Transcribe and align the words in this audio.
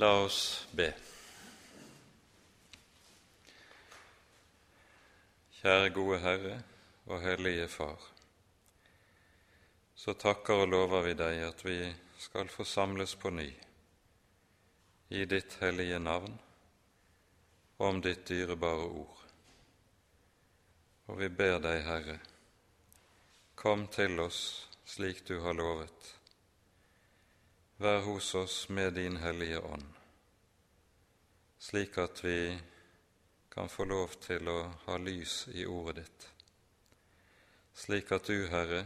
La 0.00 0.08
oss 0.24 0.66
be. 0.72 0.86
Kjære 5.58 5.90
gode 5.92 6.20
Herre 6.22 6.54
og 7.04 7.18
Hellige 7.20 7.66
Far. 7.68 8.06
Så 9.94 10.14
takker 10.22 10.62
og 10.62 10.70
lover 10.72 11.04
vi 11.04 11.12
deg 11.18 11.42
at 11.50 11.64
vi 11.66 11.76
skal 12.16 12.48
få 12.48 12.64
samles 12.64 13.12
på 13.20 13.28
ny 13.34 13.50
i 15.20 15.26
ditt 15.28 15.58
hellige 15.60 15.98
navn 16.00 16.38
og 17.76 17.84
om 17.90 18.00
ditt 18.00 18.24
dyrebare 18.30 18.86
ord. 19.02 19.26
Og 21.12 21.20
vi 21.20 21.28
ber 21.28 21.58
deg, 21.66 21.82
Herre, 21.84 22.16
kom 23.52 23.84
til 23.92 24.16
oss 24.24 24.40
slik 24.88 25.26
du 25.28 25.42
har 25.44 25.60
lovet 25.60 26.14
Vær 27.80 28.00
hos 28.00 28.34
oss 28.34 28.68
med 28.68 28.92
din 28.92 29.16
Hellige 29.16 29.60
Ånd, 29.60 29.84
slik 31.58 31.94
at 31.98 32.20
vi 32.24 32.58
kan 33.48 33.72
få 33.72 33.86
lov 33.88 34.18
til 34.20 34.50
å 34.52 34.56
ha 34.82 34.98
lys 35.00 35.46
i 35.56 35.64
ordet 35.64 35.94
ditt, 36.02 36.26
slik 37.72 38.12
at 38.12 38.28
du, 38.28 38.44
Herre, 38.52 38.82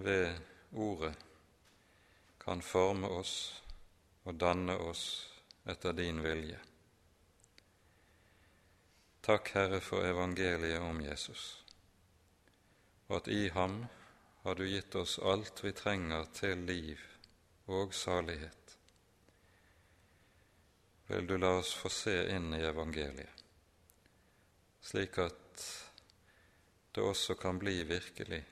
ved 0.00 0.32
ordet 0.72 1.12
kan 2.40 2.64
forme 2.64 3.12
oss 3.20 3.36
og 4.24 4.40
danne 4.40 4.80
oss 4.80 5.06
etter 5.68 5.92
din 5.92 6.24
vilje. 6.24 6.64
Takk, 9.20 9.56
Herre, 9.58 9.84
for 9.84 10.08
evangeliet 10.08 10.80
om 10.80 11.04
Jesus, 11.04 11.50
og 13.10 13.18
at 13.20 13.28
i 13.28 13.50
ham 13.52 13.82
har 14.46 14.56
du 14.56 14.70
gitt 14.72 14.96
oss 14.96 15.18
alt 15.20 15.60
vi 15.60 15.76
trenger 15.76 16.32
til 16.32 16.64
liv 16.64 17.10
og 17.66 17.94
salighet. 17.94 18.76
Vil 21.08 21.26
du 21.26 21.36
la 21.36 21.54
oss 21.58 21.74
få 21.76 21.90
se 21.92 22.16
inn 22.32 22.52
i 22.56 22.64
evangeliet, 22.64 23.44
slik 24.84 25.18
at 25.20 25.64
det 26.94 27.02
også 27.02 27.36
kan 27.40 27.58
bli 27.58 27.82
virkelig 27.88 28.42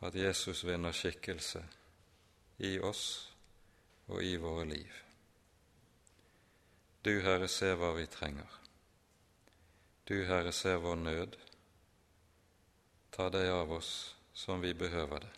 at 0.00 0.14
Jesus 0.14 0.64
vinner 0.64 0.92
skikkelse 0.94 1.62
i 2.58 2.78
oss 2.78 3.04
og 4.06 4.22
i 4.22 4.36
våre 4.36 4.64
liv. 4.68 4.92
Du, 7.04 7.12
Herre, 7.22 7.48
ser 7.48 7.76
hva 7.78 7.92
vi 7.96 8.06
trenger. 8.10 8.58
Du, 10.08 10.24
Herre, 10.26 10.52
ser 10.52 10.80
vår 10.82 10.96
nød. 11.02 11.36
Ta 13.14 13.28
deg 13.32 13.50
av 13.52 13.72
oss 13.78 13.92
som 14.34 14.62
vi 14.62 14.74
behøver 14.74 15.26
det. 15.26 15.34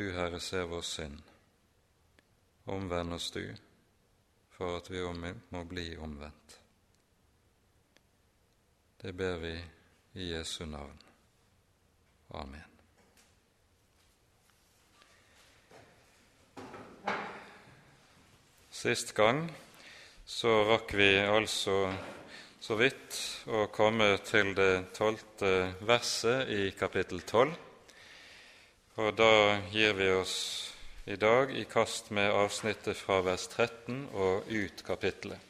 Du, 0.00 0.12
Herre, 0.12 0.40
ser 0.40 0.62
vår 0.64 0.80
synd. 0.80 1.18
Omvend 2.64 3.12
oss, 3.12 3.30
du, 3.30 3.42
for 4.48 4.78
at 4.78 4.88
vi 4.88 5.02
må 5.52 5.60
bli 5.68 5.90
omvendt. 6.00 6.54
Det 8.96 9.12
ber 9.12 9.36
vi 9.44 9.52
i 10.14 10.30
Jesu 10.30 10.64
navn. 10.64 10.96
Amen. 12.30 12.64
Sist 18.70 19.12
gang 19.12 19.50
så 20.24 20.62
rakk 20.72 20.96
vi 20.96 21.12
altså 21.28 21.80
så 22.56 22.80
vidt 22.80 23.24
å 23.52 23.66
komme 23.68 24.14
til 24.24 24.54
det 24.56 24.94
tolvte 24.96 25.74
verset 25.84 26.48
i 26.48 26.70
kapittel 26.72 27.20
tolv. 27.20 27.66
Og 29.00 29.14
da 29.16 29.56
gir 29.72 29.94
vi 29.96 30.10
oss 30.12 30.34
i 31.08 31.14
dag 31.16 31.54
i 31.56 31.62
kast 31.64 32.10
med 32.12 32.34
avsnittet 32.36 32.98
fra 33.00 33.22
vers 33.24 33.46
13 33.48 34.02
og 34.12 34.50
ut 34.52 34.82
kapittelet. 34.84 35.40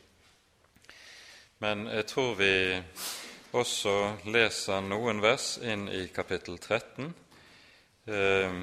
Men 1.58 1.82
jeg 1.90 2.06
tror 2.12 2.38
vi 2.38 2.52
også 3.50 3.96
leser 4.30 4.86
noen 4.86 5.18
vers 5.24 5.56
inn 5.66 5.88
i 5.90 6.04
kapittel 6.14 6.62
13 6.62 7.10
eh, 8.06 8.62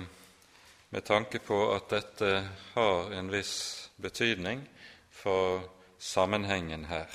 med 0.95 1.07
tanke 1.11 1.43
på 1.43 1.61
at 1.75 1.91
dette 1.91 2.33
har 2.79 3.15
en 3.19 3.31
viss 3.33 3.57
betydning 3.99 4.63
for 5.11 5.67
sammenhengen 5.99 6.87
her. 6.87 7.11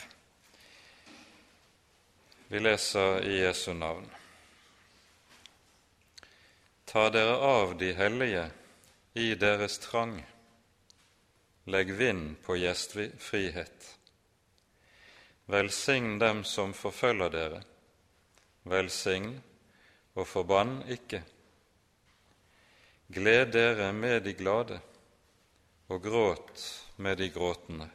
Vi 2.52 2.60
leser 2.60 3.22
i 3.24 3.46
Jesu 3.46 3.72
navn. 3.72 4.12
Ta 6.92 7.10
dere 7.10 7.36
av 7.36 7.78
de 7.78 7.92
hellige 7.96 8.50
i 9.16 9.30
deres 9.34 9.78
trang, 9.80 10.18
legg 11.64 11.92
vind 11.96 12.34
på 12.44 12.58
gjestfrihet. 12.60 13.86
Velsign 15.48 16.18
dem 16.20 16.42
som 16.44 16.74
forfølger 16.76 17.32
dere, 17.32 17.60
velsign 18.68 19.30
og 20.12 20.28
forbann 20.28 20.74
ikke. 20.92 21.22
Gled 23.08 23.54
dere 23.56 23.88
med 23.96 24.26
de 24.28 24.36
glade, 24.36 24.78
og 25.88 26.04
gråt 26.04 26.66
med 27.00 27.16
de 27.22 27.30
gråtende. 27.32 27.88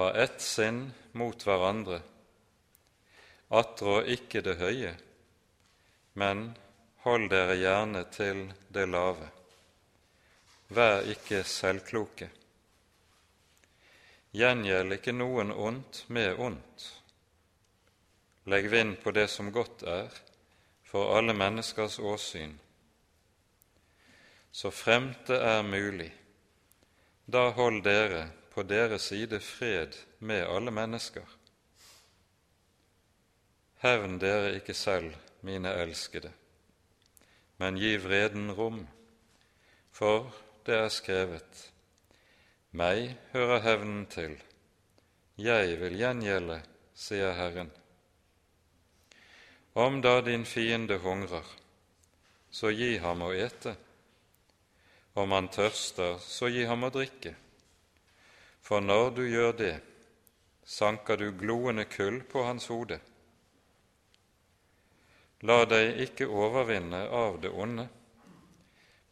Ha 0.00 0.10
ett 0.24 0.42
sinn 0.42 0.88
mot 1.14 1.46
hverandre, 1.46 2.02
attrå 3.62 4.00
ikke 4.18 4.42
det 4.42 4.58
høye, 4.58 4.92
men 6.18 6.44
hold 7.02 7.30
dere 7.30 7.56
gjerne 7.58 8.04
til 8.14 8.44
det 8.70 8.86
lave. 8.88 9.28
Vær 10.72 11.02
ikke 11.12 11.42
selvkloke. 11.44 12.30
Gjengjeld 14.32 14.96
ikke 14.96 15.12
noen 15.12 15.52
ondt 15.52 16.04
med 16.08 16.38
ondt. 16.40 16.84
Legg 18.48 18.70
vind 18.70 18.96
på 19.02 19.12
det 19.12 19.28
som 19.30 19.50
godt 19.52 19.82
er, 19.86 20.08
for 20.88 21.16
alle 21.16 21.34
menneskers 21.36 21.98
åsyn. 21.98 22.54
Så 24.52 24.70
fremt 24.70 25.26
det 25.28 25.38
er 25.40 25.62
mulig, 25.64 26.10
da 27.24 27.48
hold 27.56 27.82
dere 27.84 28.26
på 28.52 28.64
deres 28.68 29.08
side 29.08 29.40
fred 29.40 29.96
med 30.18 30.44
alle 30.44 30.72
mennesker. 30.74 31.24
Hevn 33.82 34.18
dere 34.20 34.54
ikke 34.58 34.74
selv, 34.74 35.14
mine 35.42 35.72
elskede, 35.82 36.32
men 37.58 37.76
gi 37.76 37.96
vreden 37.96 38.52
rom, 38.54 38.86
for 39.92 40.32
det 40.64 40.78
er 40.78 40.88
skrevet:" 40.88 41.68
Meg 42.72 43.18
hører 43.32 43.60
hevnen 43.60 44.06
til, 44.06 44.38
jeg 45.36 45.76
vil 45.80 45.98
gjengjelde, 46.00 46.62
sier 46.94 47.34
Herren. 47.36 47.68
Om 49.74 50.00
da 50.00 50.20
din 50.20 50.44
fiende 50.44 50.96
hungrer, 50.98 51.44
så 52.50 52.72
gi 52.72 52.96
ham 53.00 53.22
å 53.24 53.30
ete. 53.32 53.76
Om 55.14 55.32
han 55.36 55.48
tørster, 55.52 56.16
så 56.20 56.48
gi 56.48 56.64
ham 56.64 56.84
å 56.84 56.90
drikke. 56.92 57.34
For 58.60 58.80
når 58.80 59.10
du 59.16 59.22
gjør 59.28 59.52
det, 59.56 59.74
sanker 60.64 61.16
du 61.20 61.32
gloende 61.36 61.84
kull 61.84 62.22
på 62.24 62.44
hans 62.44 62.68
hode. 62.72 63.00
La 65.42 65.64
deg 65.66 65.98
ikke 66.04 66.28
overvinne 66.30 67.00
av 67.10 67.40
det 67.42 67.50
onde, 67.50 67.88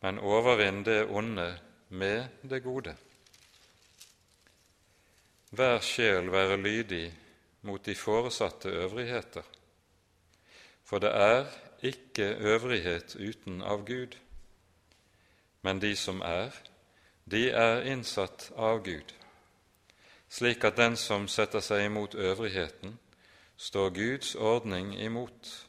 men 0.00 0.18
overvinn 0.22 0.84
det 0.86 1.02
onde 1.10 1.46
med 1.88 2.44
det 2.46 2.60
gode. 2.62 2.92
Hver 5.50 5.80
sjel 5.82 6.30
være 6.30 6.56
lydig 6.62 7.08
mot 7.66 7.82
de 7.82 7.94
foresatte 7.98 8.70
øvrigheter, 8.70 9.42
for 10.86 11.02
det 11.02 11.10
er 11.10 11.48
ikke 11.82 12.28
øvrighet 12.38 13.16
uten 13.16 13.62
av 13.62 13.82
Gud, 13.86 14.14
men 15.62 15.81
de 15.82 15.96
som 15.96 16.20
er, 16.22 16.55
de 17.26 17.49
er 17.50 17.82
innsatt 17.90 18.52
av 18.56 18.84
Gud, 18.87 19.10
slik 20.31 20.62
at 20.64 20.78
den 20.78 20.94
som 20.96 21.26
setter 21.28 21.60
seg 21.60 21.88
imot 21.88 22.14
øvrigheten, 22.14 22.94
står 23.56 23.90
Guds 23.99 24.34
ordning 24.34 24.94
imot 24.94 25.66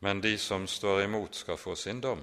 men 0.00 0.20
de 0.20 0.38
som 0.38 0.66
står 0.66 1.02
imot, 1.04 1.34
skal 1.34 1.56
få 1.56 1.74
sin 1.76 2.00
dom. 2.00 2.22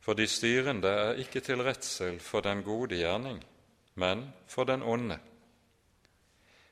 For 0.00 0.14
de 0.14 0.26
styrende 0.28 0.88
er 0.88 1.20
ikke 1.22 1.40
til 1.40 1.62
redsel 1.64 2.20
for 2.20 2.44
den 2.44 2.62
gode 2.62 2.96
gjerning, 3.00 3.40
men 3.94 4.28
for 4.46 4.64
den 4.64 4.82
onde. 4.82 5.18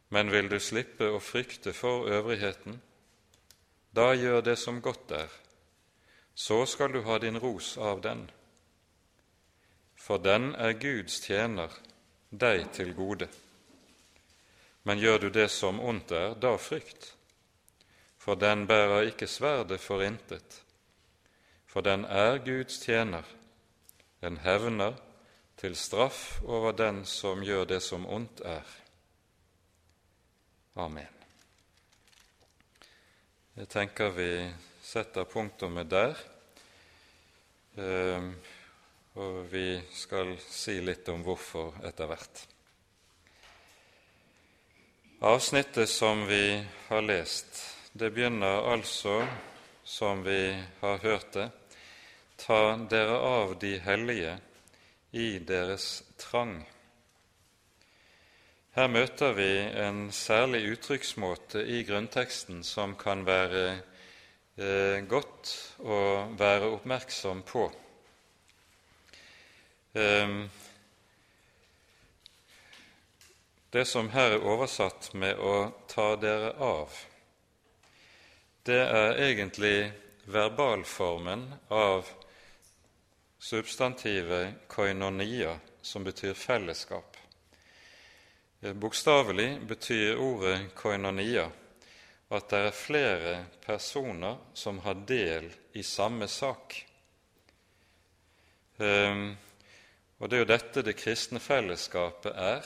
Men 0.09 0.31
vil 0.31 0.51
du 0.53 0.59
slippe 0.61 1.09
å 1.09 1.23
frykte 1.23 1.73
for 1.73 2.11
øvrigheten, 2.13 2.77
da 3.93 4.13
gjør 4.15 4.41
det 4.45 4.59
som 4.61 4.81
godt 4.85 5.15
er, 5.17 5.33
så 6.35 6.63
skal 6.67 6.93
du 6.93 7.03
ha 7.03 7.19
din 7.19 7.41
ros 7.41 7.75
av 7.79 8.01
den. 8.05 8.27
For 9.97 10.19
den 10.19 10.55
er 10.55 10.79
Guds 10.79 11.19
tjener, 11.25 11.73
deg 12.31 12.71
til 12.73 12.95
gode. 12.95 13.29
Men 14.85 14.99
gjør 14.99 15.27
du 15.27 15.29
det 15.31 15.51
som 15.51 15.81
ondt 15.81 16.13
er, 16.17 16.35
da 16.35 16.55
frykt 16.61 17.13
for 18.23 18.39
den 18.39 18.67
bærer 18.71 19.11
ikke 19.11 19.27
sverdet 19.27 19.81
for 19.83 20.03
intet, 20.07 20.63
for 21.67 21.83
den 21.83 22.05
er 22.05 22.39
Guds 22.45 22.79
tjener 22.79 23.27
den 24.23 24.39
hevner 24.39 24.95
til 25.59 25.75
straff 25.77 26.43
over 26.43 26.73
den 26.79 27.03
som 27.07 27.43
gjør 27.43 27.65
det 27.67 27.81
som 27.83 28.07
ondt 28.07 28.41
er. 28.47 28.69
Amen. 30.79 31.09
Jeg 33.57 33.69
tenker 33.69 34.15
vi 34.15 34.29
setter 34.83 35.27
punktummet 35.29 35.91
der, 35.91 36.15
ehm, 37.77 38.31
og 39.19 39.43
vi 39.51 39.83
skal 39.93 40.37
si 40.47 40.79
litt 40.81 41.09
om 41.13 41.27
hvorfor 41.27 41.75
etter 41.85 42.09
hvert. 42.09 42.47
Avsnittet 45.23 45.91
som 45.91 46.25
vi 46.31 46.63
har 46.89 47.03
lest, 47.05 47.59
det 47.93 48.11
begynner 48.11 48.73
altså, 48.73 49.27
som 49.85 50.23
vi 50.25 50.57
har 50.81 50.99
hørt 50.99 51.33
det, 51.33 51.51
ta 52.41 52.77
dere 52.91 53.19
av 53.19 53.59
de 53.61 53.75
hellige 53.85 54.39
i 55.13 55.27
deres 55.45 56.03
trang. 56.17 56.63
Her 58.73 58.89
møter 58.89 59.37
vi 59.37 59.51
en 59.85 60.07
særlig 60.17 60.63
uttrykksmåte 60.73 61.67
i 61.69 61.83
grunnteksten 61.85 62.63
som 62.65 62.97
kan 62.97 63.27
være 63.29 63.67
eh, 64.57 65.05
godt 65.05 65.53
å 65.85 66.01
være 66.41 66.73
oppmerksom 66.79 67.45
på. 67.45 67.69
Eh, 69.93 70.37
det 73.73 73.85
som 73.89 74.09
her 74.17 74.39
er 74.39 74.51
oversatt 74.57 75.13
med 75.13 75.37
'å 75.37 75.73
ta 75.89 76.15
dere 76.17 76.57
av', 76.57 77.12
det 78.63 78.79
er 78.79 79.19
egentlig 79.19 79.93
verbalformen 80.31 81.49
av 81.69 82.07
substantivet 83.39 84.69
koinonia, 84.69 85.57
som 85.83 86.05
betyr 86.05 86.35
fellesskap. 86.35 87.17
Eh, 88.61 88.73
bokstavelig 88.73 89.61
betyr 89.67 90.17
ordet 90.17 90.75
koinonia 90.79 91.49
at 92.33 92.49
det 92.49 92.61
er 92.67 92.77
flere 92.77 93.33
personer 93.65 94.39
som 94.55 94.79
har 94.87 95.03
del 95.09 95.51
i 95.77 95.83
samme 95.83 96.29
sak. 96.29 96.79
Um, 98.79 99.37
og 100.19 100.31
Det 100.31 100.37
er 100.37 100.41
jo 100.41 100.49
dette 100.49 100.85
det 100.87 100.97
kristne 100.97 101.43
fellesskapet 101.43 102.33
er. 102.33 102.63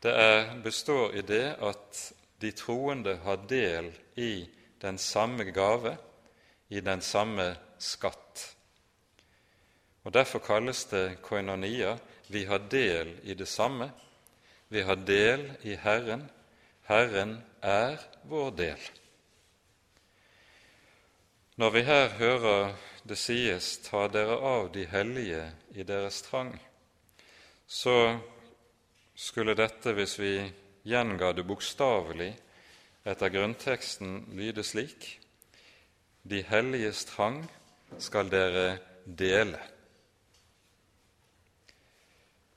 Det 0.00 0.14
er, 0.14 0.54
består 0.62 1.18
i 1.18 1.22
det 1.26 1.56
at 1.60 2.00
de 2.40 2.52
troende 2.56 3.18
har 3.24 3.42
del 3.50 3.90
i 4.16 4.46
den 4.80 4.98
samme 4.98 5.44
gave, 5.44 5.96
i 6.68 6.80
den 6.80 7.00
samme 7.00 7.56
skatt. 7.78 8.56
Og 10.04 10.12
Derfor 10.14 10.38
kalles 10.38 10.84
det 10.84 11.20
koinonia. 11.22 11.98
Vi 12.28 12.44
har 12.44 12.58
del 12.70 13.18
i 13.22 13.34
det 13.34 13.48
samme. 13.48 13.90
Vi 14.68 14.82
har 14.82 14.96
del 14.96 15.50
i 15.62 15.74
Herren. 15.74 16.30
Herren 16.86 17.42
er 17.62 17.98
vår 18.22 18.50
del. 18.50 18.90
Når 21.56 21.70
vi 21.70 21.82
her 21.82 22.08
hører 22.08 22.74
det 23.04 23.18
sies 23.18 23.78
'ta 23.78 24.08
dere 24.08 24.36
av 24.38 24.72
de 24.72 24.86
hellige 24.86 25.52
i 25.74 25.82
deres 25.82 26.22
trang', 26.22 26.58
så 27.66 28.18
skulle 29.14 29.54
dette, 29.54 29.92
hvis 29.92 30.18
vi 30.18 30.52
gjenga 30.82 31.32
det 31.32 31.44
bokstavelig 31.44 32.34
etter 33.04 33.28
grunnteksten, 33.28 34.26
lyde 34.32 34.62
slik:" 34.62 35.18
De 36.22 36.42
helliges 36.42 37.04
trang 37.04 37.46
skal 37.98 38.28
dere 38.30 38.78
dele. 39.04 39.60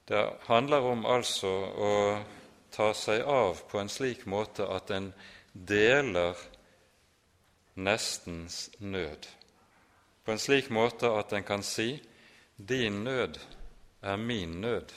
Det 0.06 0.24
handler 0.45 0.81
om 0.81 1.06
altså 1.06 1.51
å 1.88 1.94
ta 2.72 2.90
seg 2.94 3.24
av 3.24 3.62
på 3.72 3.80
en 3.80 3.90
slik 3.90 4.25
måte 4.25 4.68
at 4.68 4.92
en 4.92 5.13
deler 5.54 6.36
nestens 7.75 8.68
nød. 8.80 9.28
På 10.25 10.31
en 10.31 10.42
slik 10.42 10.69
måte 10.69 11.07
at 11.19 11.34
en 11.34 11.44
kan 11.44 11.63
si 11.63 12.01
'din 12.57 13.04
nød 13.04 13.39
er 14.01 14.18
min 14.18 14.62
nød'. 14.62 14.92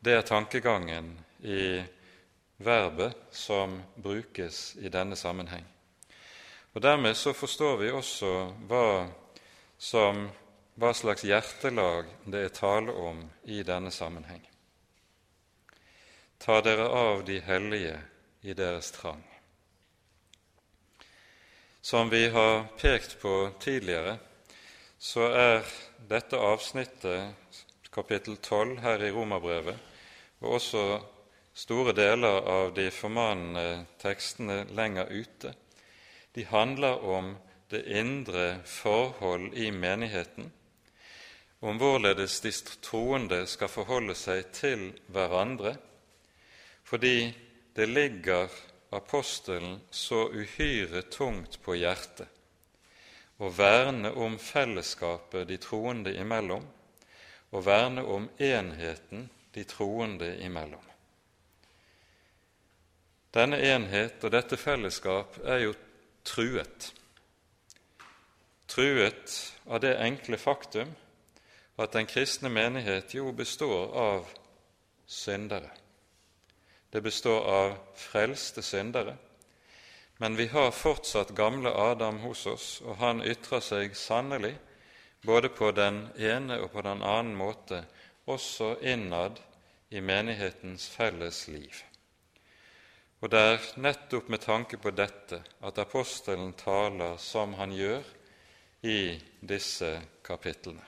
Det 0.00 0.12
er 0.12 0.22
tankegangen 0.22 1.18
i 1.42 1.82
verbet 2.58 3.16
som 3.30 3.82
brukes 3.94 4.76
i 4.76 4.88
denne 4.88 5.16
sammenheng. 5.16 5.64
Og 6.74 6.82
Dermed 6.82 7.16
så 7.16 7.32
forstår 7.32 7.76
vi 7.76 7.90
også 7.90 8.32
hva 8.68 9.08
som 9.78 10.28
hva 10.78 10.92
slags 10.94 11.24
hjertelag 11.26 12.06
det 12.30 12.44
er 12.44 12.54
tale 12.54 12.92
om 12.94 13.24
i 13.50 13.62
denne 13.66 13.90
sammenheng. 13.90 14.44
Ta 16.38 16.60
dere 16.62 16.86
av 16.86 17.24
de 17.26 17.40
hellige 17.42 17.96
i 18.46 18.54
deres 18.54 18.92
trang. 18.94 19.24
Som 21.80 22.10
vi 22.10 22.28
har 22.30 22.68
pekt 22.78 23.16
på 23.22 23.50
tidligere, 23.60 24.18
så 24.98 25.26
er 25.34 25.66
dette 26.10 26.38
avsnittet, 26.38 27.34
kapittel 27.90 28.36
12 28.36 28.78
her 28.82 29.02
i 29.02 29.10
Romerbrevet, 29.10 29.78
og 30.40 30.58
også 30.60 30.84
store 31.58 31.92
deler 31.92 32.44
av 32.46 32.74
de 32.74 32.86
formanende 32.94 33.84
tekstene 33.98 34.60
lenger 34.78 35.10
ute, 35.10 35.54
de 36.32 36.44
handler 36.46 37.02
om 37.02 37.32
det 37.68 37.82
indre 37.98 38.60
forhold 38.64 39.56
i 39.58 39.70
menigheten, 39.74 40.52
om 41.60 41.80
hvorledes 41.80 42.38
de 42.44 42.52
troende 42.86 43.42
skal 43.50 43.72
forholde 43.72 44.14
seg 44.14 44.52
til 44.54 44.84
hverandre, 45.10 45.74
fordi 46.86 47.32
det 47.74 47.88
ligger 47.90 48.54
apostelen 48.94 49.80
så 49.90 50.28
uhyre 50.30 51.02
tungt 51.10 51.58
på 51.64 51.74
hjertet 51.76 52.30
å 53.38 53.50
verne 53.54 54.10
om 54.18 54.34
fellesskapet 54.42 55.46
de 55.46 55.58
troende 55.62 56.14
imellom, 56.18 56.64
og 57.54 57.64
verne 57.64 58.02
om 58.02 58.26
enheten 58.42 59.28
de 59.54 59.64
troende 59.64 60.32
imellom. 60.42 60.87
Denne 63.34 63.58
enhet 63.60 64.24
og 64.24 64.32
dette 64.32 64.56
fellesskap 64.56 65.36
er 65.44 65.66
jo 65.66 65.74
truet. 66.24 66.92
Truet 68.68 69.34
av 69.68 69.82
det 69.84 69.96
enkle 70.00 70.38
faktum 70.40 70.90
at 71.78 71.92
den 71.94 72.08
kristne 72.10 72.50
menighet 72.50 73.14
jo 73.14 73.30
består 73.32 73.92
av 73.96 74.30
syndere. 75.06 75.70
Det 76.90 77.00
består 77.04 77.44
av 77.44 77.74
frelste 77.96 78.62
syndere. 78.62 79.16
Men 80.18 80.36
vi 80.36 80.46
har 80.46 80.70
fortsatt 80.70 81.30
gamle 81.36 81.70
Adam 81.70 82.18
hos 82.24 82.46
oss, 82.46 82.80
og 82.82 82.96
han 82.98 83.22
ytrer 83.22 83.60
seg 83.62 83.94
sannelig 83.96 84.56
både 85.22 85.48
på 85.48 85.70
den 85.76 86.08
ene 86.16 86.58
og 86.62 86.72
på 86.72 86.82
den 86.82 87.04
annen 87.06 87.36
måte, 87.38 87.84
også 88.26 88.74
innad 88.82 89.38
i 89.90 90.00
menighetens 90.00 90.88
felles 90.90 91.46
liv. 91.48 91.84
Og 93.20 93.30
det 93.30 93.38
er 93.38 93.64
nettopp 93.82 94.28
med 94.30 94.42
tanke 94.44 94.78
på 94.78 94.92
dette 94.94 95.40
at 95.66 95.78
apostelen 95.82 96.52
taler 96.58 97.16
som 97.18 97.56
han 97.58 97.72
gjør 97.74 98.04
i 98.86 99.18
disse 99.40 99.90
kapitlene. 100.22 100.84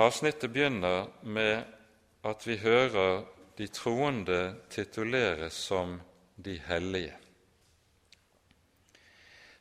Avsnittet 0.00 0.52
begynner 0.52 1.10
med 1.22 1.64
at 2.24 2.46
vi 2.46 2.56
hører 2.62 3.24
de 3.58 3.66
troende 3.68 4.54
tituleres 4.70 5.58
som 5.66 5.98
de 6.36 6.54
hellige. 6.64 7.16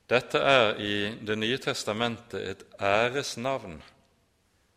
Dette 0.09 0.39
er 0.39 0.79
i 0.81 1.17
Det 1.25 1.37
nye 1.37 1.57
testamentet 1.57 2.41
et 2.41 2.63
æresnavn 2.81 3.81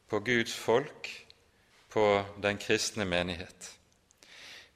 på 0.09 0.21
Guds 0.21 0.55
folk, 0.55 1.09
på 1.89 2.25
den 2.43 2.59
kristne 2.59 3.05
menighet. 3.05 3.82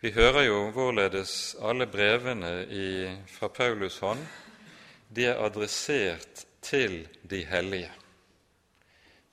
Vi 0.00 0.10
hører 0.12 0.42
jo 0.42 0.70
hvorledes 0.70 1.56
alle 1.60 1.86
brevene 1.86 2.66
i, 2.68 2.88
fra 3.26 3.48
Paulus 3.48 3.98
hånd 3.98 4.26
de 5.08 5.24
er 5.30 5.44
adressert 5.44 6.44
til 6.62 7.06
de 7.30 7.44
hellige 7.46 7.92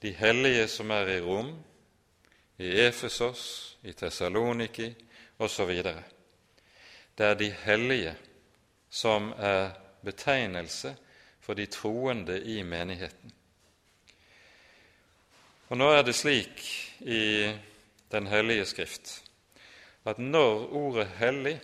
de 0.03 0.11
hellige 0.11 0.67
som 0.67 0.91
er 0.91 1.07
i 1.07 1.21
Rom, 1.23 1.53
i 2.59 2.67
Efesos, 2.83 3.77
i 3.83 3.93
Tessaloniki 3.93 4.89
osv. 5.39 5.71
Det 7.17 7.25
er 7.25 7.33
de 7.39 7.49
hellige 7.51 8.15
som 8.89 9.31
er 9.37 9.71
betegnelse 10.03 10.95
for 11.39 11.53
de 11.53 11.65
troende 11.65 12.41
i 12.43 12.63
menigheten. 12.63 13.31
Og 15.69 15.77
Nå 15.77 15.89
er 15.91 16.03
det 16.03 16.15
slik 16.15 16.63
i 16.99 17.51
Den 18.11 18.27
hellige 18.27 18.65
Skrift 18.65 19.22
at 20.05 20.17
når 20.17 20.67
ordet 20.73 21.07
'hellig' 21.19 21.59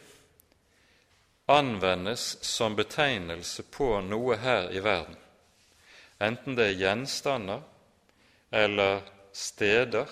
anvendes 1.48 2.38
som 2.46 2.76
betegnelse 2.76 3.64
på 3.64 4.02
noe 4.02 4.38
her 4.38 4.70
i 4.72 4.84
verden, 4.84 5.18
enten 6.22 6.56
det 6.56 6.66
er 6.66 6.80
gjenstander 6.80 7.62
eller 8.52 9.02
steder, 9.34 10.08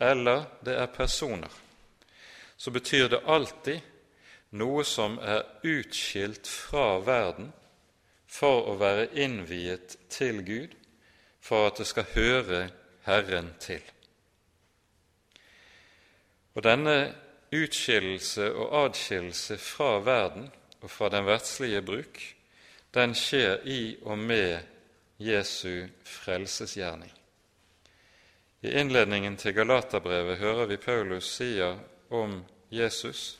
eller 0.00 0.44
det 0.64 0.76
er 0.76 0.86
personer, 0.86 1.52
så 2.56 2.70
betyr 2.70 3.08
det 3.08 3.24
alltid 3.26 3.80
noe 4.50 4.84
som 4.84 5.18
er 5.18 5.44
utskilt 5.64 6.48
fra 6.48 6.98
verden 7.04 7.52
for 8.26 8.68
å 8.70 8.76
være 8.80 9.08
innviet 9.16 9.96
til 10.12 10.42
Gud, 10.44 10.72
for 11.40 11.68
at 11.70 11.80
det 11.80 11.86
skal 11.86 12.08
høre 12.14 12.62
Herren 13.06 13.52
til. 13.60 13.82
Og 16.56 16.64
denne 16.64 16.96
utskillelse 17.52 18.48
og 18.54 18.72
adskillelse 18.86 19.58
fra 19.60 19.98
verden 20.04 20.48
og 20.80 20.90
fra 20.90 21.10
den 21.12 21.26
verdslige 21.28 21.82
bruk, 21.84 22.20
den 22.94 23.14
skjer 23.14 23.60
i 23.68 23.96
og 24.02 24.18
med 24.18 24.58
Jesu 25.20 25.86
frelsesgjerning. 26.04 27.12
I 28.64 28.72
innledningen 28.80 29.36
til 29.36 29.54
Galaterbrevet 29.54 30.38
hører 30.38 30.66
vi 30.66 30.76
Paulus 30.80 31.28
sier 31.36 31.76
om 32.10 32.40
Jesus 32.72 33.36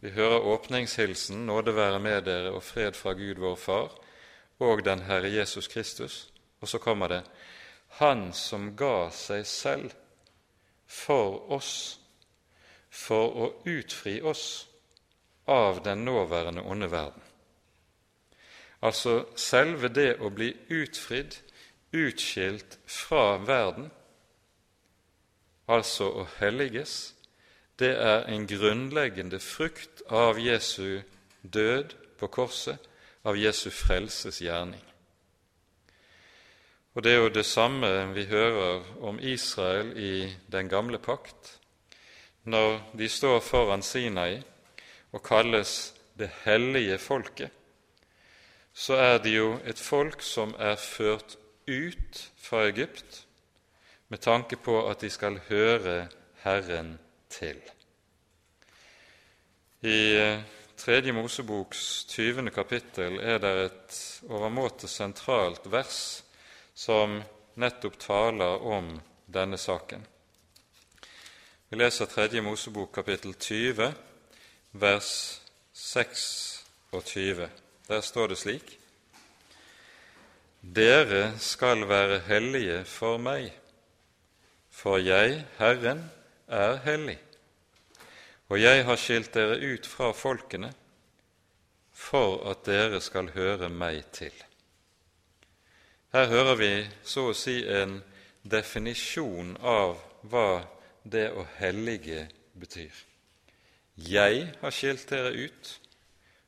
vi 0.00 0.10
hører 0.10 0.38
åpningshilsen 0.38 1.46
'Nåde 1.46 1.74
være 1.74 2.00
med 2.00 2.22
dere 2.22 2.52
og 2.52 2.62
fred 2.62 2.92
fra 2.94 3.12
Gud 3.12 3.40
vår 3.42 3.56
Far' 3.56 3.98
og 4.58 4.84
den 4.84 5.02
Herre 5.02 5.32
Jesus 5.32 5.68
Kristus. 5.68 6.32
Og 6.60 6.68
så 6.68 6.78
kommer 6.78 7.08
det 7.08 7.22
'Han 7.88 8.32
som 8.32 8.76
ga 8.76 9.10
seg 9.10 9.46
selv 9.46 9.90
for 10.86 11.50
oss, 11.52 12.00
for 12.94 13.34
å 13.34 13.50
utfri 13.66 14.20
oss 14.22 14.66
av 15.50 15.82
den 15.82 16.04
nåværende 16.06 16.62
onde 16.62 16.88
verden'. 16.90 17.30
Altså 18.82 19.24
selve 19.36 19.88
det 19.88 20.16
å 20.20 20.30
bli 20.30 20.52
utfridd, 20.68 21.36
utskilt 21.92 22.78
fra 22.86 23.38
verden, 23.40 23.90
altså 25.68 26.10
å 26.20 26.26
helliges, 26.38 27.14
det 27.78 27.94
er 27.96 28.28
en 28.30 28.46
grunnleggende 28.46 29.40
frukt 29.40 30.02
av 30.10 30.38
Jesu 30.38 31.00
død 31.42 31.94
på 32.18 32.28
korset, 32.28 32.78
av 33.24 33.36
Jesu 33.40 33.70
frelses 33.70 34.42
gjerning. 34.42 34.84
Og 36.94 37.02
Det 37.02 37.12
er 37.12 37.16
jo 37.16 37.28
det 37.28 37.46
samme 37.46 38.14
vi 38.14 38.24
hører 38.24 38.84
om 39.00 39.18
Israel 39.18 39.96
i 39.98 40.36
den 40.52 40.68
gamle 40.68 40.98
pakt, 40.98 41.58
når 42.44 42.80
de 42.98 43.08
står 43.08 43.40
foran 43.40 43.82
Sinai 43.82 44.42
og 45.12 45.22
kalles 45.24 45.94
det 46.18 46.30
hellige 46.44 46.98
folket. 46.98 47.50
Så 48.74 48.96
er 48.98 49.18
de 49.22 49.36
jo 49.36 49.52
et 49.64 49.78
folk 49.78 50.22
som 50.22 50.54
er 50.58 50.76
ført 50.76 51.36
ut 51.68 52.24
fra 52.36 52.66
Egypt 52.68 53.24
med 54.08 54.20
tanke 54.20 54.56
på 54.56 54.80
at 54.90 55.00
de 55.00 55.10
skal 55.10 55.38
høre 55.48 56.08
Herren 56.42 56.98
til. 57.30 57.60
I 59.84 60.00
eh, 60.16 60.42
Tredje 60.76 61.12
Moseboks 61.12 62.04
20. 62.08 62.50
kapittel 62.50 63.20
er 63.20 63.38
det 63.38 63.52
et 63.64 63.98
overmåte 64.28 64.88
sentralt 64.90 65.66
vers 65.70 66.24
som 66.74 67.20
nettopp 67.60 67.98
taler 68.02 68.64
om 68.66 68.90
denne 69.30 69.58
saken. 69.60 70.02
Vi 71.74 71.78
leser 71.78 72.06
Tredje 72.06 72.38
Mosebok 72.40 72.92
kapittel 72.94 73.32
20, 73.34 73.94
vers 74.72 75.40
26. 75.72 77.48
Der 77.88 78.00
står 78.00 78.26
det 78.26 78.38
slik:" 78.38 78.78
Dere 80.62 81.38
skal 81.38 81.88
være 81.88 82.18
hellige 82.18 82.84
for 82.84 83.18
meg, 83.18 83.50
for 84.70 84.96
jeg, 85.02 85.46
Herren, 85.58 86.12
er 86.48 86.76
hellig. 86.76 87.18
Og 88.48 88.62
jeg 88.62 88.84
har 88.84 88.96
skilt 88.96 89.34
dere 89.34 89.58
ut 89.58 89.86
fra 89.86 90.12
folkene 90.12 90.70
for 91.92 92.50
at 92.50 92.62
dere 92.66 93.00
skal 93.00 93.32
høre 93.34 93.68
meg 93.68 94.04
til. 94.12 94.44
Her 96.12 96.26
hører 96.26 96.54
vi 96.54 96.70
så 97.02 97.26
å 97.32 97.34
si 97.34 97.66
en 97.66 97.98
definisjon 98.44 99.56
av 99.60 99.98
hva 100.22 100.68
det 101.04 101.28
å 101.36 101.44
hellige 101.58 102.26
betyr. 102.58 102.94
Jeg 103.94 104.48
har 104.60 104.74
skilt 104.74 105.06
dere 105.10 105.30
ut 105.36 105.74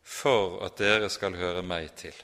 for 0.02 0.58
at 0.66 0.78
dere 0.80 1.10
skal 1.12 1.36
høre 1.38 1.62
meg 1.62 1.92
til. 1.98 2.14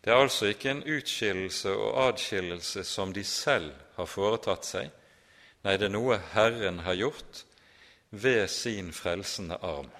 Det 0.00 0.10
er 0.10 0.22
altså 0.22 0.48
ikke 0.50 0.70
en 0.72 0.86
utskillelse 0.88 1.74
og 1.76 1.98
adskillelse 2.08 2.84
som 2.88 3.12
de 3.12 3.24
selv 3.24 3.74
har 3.98 4.08
foretatt 4.08 4.66
seg, 4.66 4.90
Nei, 5.60 5.74
det 5.76 5.90
er 5.90 5.92
noe 5.92 6.16
Herren 6.32 6.78
har 6.86 6.96
gjort 6.96 7.42
ved 8.10 8.46
sin 8.48 8.94
frelsende 8.96 9.58
arm. 9.60 9.90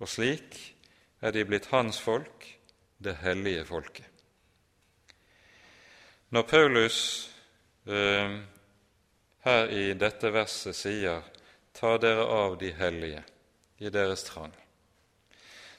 Og 0.00 0.08
slik 0.08 0.56
er 1.20 1.34
de 1.36 1.44
blitt 1.44 1.68
hans 1.68 2.00
folk, 2.00 2.46
det 3.02 3.18
hellige 3.20 3.66
folket. 3.68 4.08
Når 6.32 6.46
Paulus 6.48 6.98
eh, 7.84 8.38
her 9.44 9.68
i 9.70 9.92
dette 9.94 10.32
verset 10.32 10.76
sier 10.76 11.22
'ta 11.74 11.96
dere 11.98 12.26
av 12.26 12.58
de 12.58 12.72
hellige 12.72 13.22
i 13.78 13.90
deres 13.90 14.22
trang', 14.22 14.56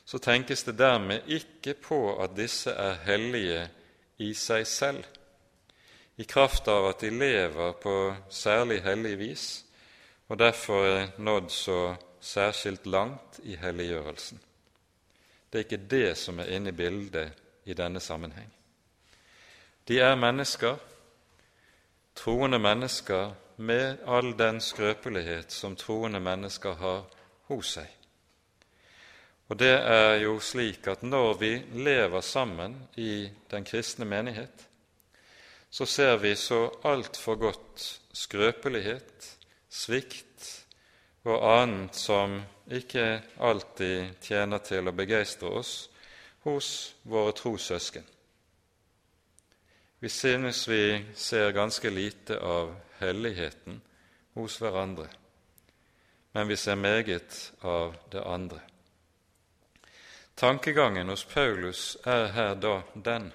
så 0.06 0.18
tenkes 0.18 0.64
det 0.64 0.78
dermed 0.78 1.22
ikke 1.28 1.74
på 1.74 2.24
at 2.24 2.36
disse 2.36 2.72
er 2.72 2.94
hellige 3.06 3.70
i 4.18 4.34
seg 4.34 4.68
selv, 4.68 5.04
i 6.18 6.24
kraft 6.24 6.68
av 6.68 6.90
at 6.90 7.02
de 7.02 7.10
lever 7.10 7.72
på 7.72 8.16
særlig 8.30 8.82
hellig 8.84 9.20
vis 9.20 9.64
og 10.34 10.40
derfor 10.40 10.86
er 10.86 11.08
nådd 11.18 11.50
så 11.52 11.96
særskilt 12.22 12.88
langt 12.88 13.40
i 13.44 13.56
helliggjørelsen. 13.56 14.40
Det 15.52 15.60
er 15.60 15.64
ikke 15.64 15.90
det 15.90 16.18
som 16.18 16.40
er 16.40 16.50
inne 16.56 16.70
i 16.70 16.78
bildet 16.78 17.34
i 17.66 17.74
denne 17.74 18.00
sammenheng. 18.00 18.50
De 19.88 20.00
er 20.00 20.16
mennesker, 20.16 20.78
troende 22.16 22.60
mennesker 22.60 23.34
med 23.64 24.04
all 24.06 24.34
den 24.38 24.60
skrøpelighet 24.62 25.52
som 25.52 25.76
troende 25.80 26.20
mennesker 26.20 26.76
har 26.80 27.06
hos 27.50 27.76
seg. 27.78 27.88
Og 29.52 29.60
det 29.60 29.74
er 29.76 30.18
jo 30.24 30.38
slik 30.44 30.88
at 30.92 31.04
når 31.04 31.34
vi 31.40 31.52
lever 31.86 32.22
sammen 32.22 32.76
i 32.98 33.30
den 33.52 33.66
kristne 33.68 34.06
menighet, 34.06 34.68
så 35.70 35.86
ser 35.90 36.18
vi 36.22 36.36
så 36.36 36.68
altfor 36.84 37.36
godt 37.42 37.84
skrøpelighet, 38.14 39.30
svikt 39.70 40.50
og 41.26 41.44
annet 41.50 41.96
som 41.98 42.42
ikke 42.72 43.22
alltid 43.42 44.20
tjener 44.22 44.62
til 44.64 44.88
å 44.88 44.96
begeistre 44.96 45.50
oss 45.50 45.74
hos 46.44 46.70
våre 47.04 47.34
trossøsken. 47.38 48.06
Vi 50.04 50.10
synes 50.12 50.66
vi 50.68 51.06
ser 51.16 51.56
ganske 51.56 51.90
lite 51.90 52.38
av 52.44 52.74
helligheten 53.04 53.82
hos 54.34 54.58
hverandre, 54.62 55.08
men 56.34 56.48
vi 56.48 56.58
ser 56.58 56.76
meget 56.76 57.54
av 57.62 57.96
det 58.12 58.24
andre. 58.24 58.60
Tankegangen 60.36 61.10
hos 61.10 61.26
Paulus 61.30 61.98
er 62.04 62.32
her 62.34 62.56
da 62.56 62.82
den 62.96 63.32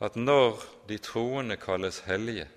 at 0.00 0.16
når 0.16 0.60
de 0.88 0.98
troende 0.98 1.56
kalles 1.56 2.02
hellige, 2.04 2.48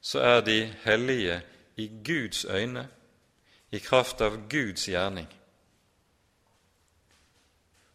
så 0.00 0.20
er 0.20 0.40
de 0.40 0.74
hellige 0.84 1.42
i 1.76 1.90
Guds 2.06 2.44
øyne, 2.44 2.88
i 3.70 3.78
kraft 3.78 4.20
av 4.20 4.36
Guds 4.50 4.88
gjerning. 4.88 5.28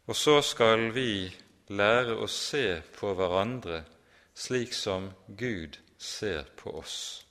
Og 0.07 0.15
så 0.15 0.41
skal 0.41 0.89
vi 0.93 1.35
lære 1.67 2.15
å 2.17 2.27
se 2.27 2.81
på 2.97 3.13
hverandre 3.13 3.83
slik 4.33 4.73
som 4.73 5.11
Gud 5.27 5.77
ser 5.99 6.43
på 6.55 6.71
oss. 6.79 7.25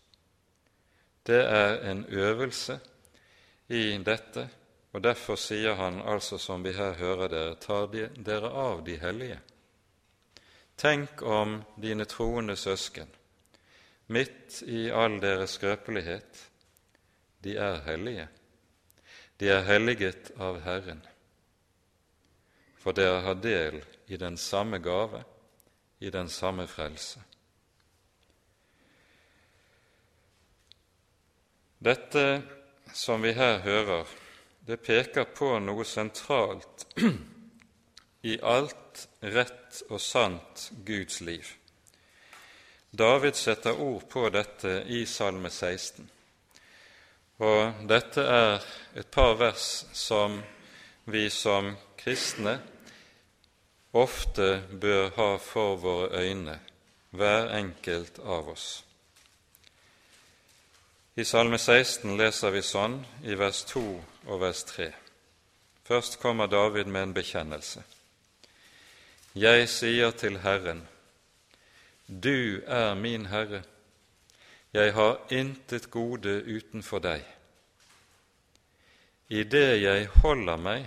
Det 1.22 1.40
er 1.44 1.90
en 1.90 2.04
øvelse 2.04 2.78
i 3.68 3.98
dette, 3.98 4.48
og 4.92 5.02
derfor 5.04 5.36
sier 5.36 5.74
han 5.76 6.00
altså, 6.00 6.38
som 6.38 6.64
vi 6.64 6.72
her 6.72 6.94
hører 6.96 7.28
dere, 7.28 7.54
tar 7.60 7.88
dere 7.92 8.50
av 8.52 8.84
de 8.84 8.96
hellige. 9.00 9.38
Tenk 10.78 11.22
om 11.22 11.58
dine 11.76 12.04
troende 12.08 12.56
søsken, 12.56 13.08
midt 14.06 14.62
i 14.62 14.88
all 14.90 15.18
deres 15.20 15.58
skrøpelighet, 15.58 16.44
de 17.44 17.56
er 17.56 17.80
hellige. 17.84 18.28
De 19.40 19.50
er 19.52 19.64
helliget 19.66 20.32
av 20.38 20.60
Herren, 20.64 21.02
for 22.78 22.96
dere 22.96 23.20
har 23.26 23.40
del 23.42 23.82
i 24.08 24.16
den 24.16 24.36
samme 24.36 24.78
gave, 24.78 25.24
i 26.00 26.10
den 26.10 26.28
samme 26.28 26.66
frelse. 26.66 27.27
Dette 31.78 32.42
som 32.92 33.22
vi 33.22 33.32
her 33.32 33.58
hører, 33.62 34.06
det 34.66 34.80
peker 34.82 35.28
på 35.34 35.54
noe 35.62 35.84
sentralt 35.86 36.86
i 38.30 38.38
alt 38.42 39.06
rett 39.22 39.82
og 39.88 40.00
sant 40.02 40.70
Guds 40.84 41.20
liv, 41.20 41.46
David 42.90 43.36
setter 43.36 43.80
ord 43.80 44.08
på 44.08 44.30
dette 44.32 44.80
i 44.88 45.02
Salme 45.06 45.50
16. 45.52 46.06
Og 47.44 47.84
dette 47.86 48.24
er 48.24 48.64
et 48.96 49.10
par 49.12 49.36
vers 49.36 49.66
som 49.92 50.40
vi 51.04 51.28
som 51.30 51.74
kristne 52.00 52.56
ofte 53.92 54.62
bør 54.72 55.12
ha 55.20 55.28
for 55.36 55.76
våre 55.76 56.24
øyne, 56.24 56.58
hver 57.12 57.52
enkelt 57.60 58.18
av 58.24 58.48
oss. 58.56 58.87
I 61.18 61.24
Salme 61.24 61.58
16 61.58 62.12
leser 62.14 62.52
vi 62.54 62.60
sånn 62.62 62.92
i 63.26 63.34
vers 63.34 63.64
2 63.66 63.80
og 64.30 64.36
vers 64.38 64.60
3. 64.68 64.84
Først 65.88 66.20
kommer 66.22 66.46
David 66.46 66.86
med 66.86 67.08
en 67.08 67.14
bekjennelse. 67.16 67.80
Jeg 69.34 69.64
sier 69.66 70.14
til 70.14 70.38
Herren, 70.44 70.84
du 72.06 72.62
er 72.70 72.94
min 72.94 73.26
Herre, 73.32 73.64
jeg 74.70 74.94
har 74.94 75.18
intet 75.34 75.88
gode 75.90 76.36
utenfor 76.46 77.02
deg. 77.02 77.26
I 79.34 79.42
det 79.42 79.80
jeg 79.82 80.06
holder 80.20 80.62
meg 80.68 80.86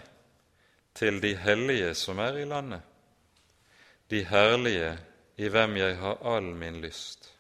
til 0.95 1.19
de 1.19 1.33
hellige 1.43 1.91
som 2.05 2.23
er 2.23 2.39
i 2.39 2.47
landet, 2.47 2.87
de 4.07 4.23
herlige 4.31 4.95
i 5.35 5.51
hvem 5.51 5.75
jeg 5.83 5.99
har 5.99 6.23
all 6.23 6.53
min 6.55 6.79
lyst. 6.87 7.30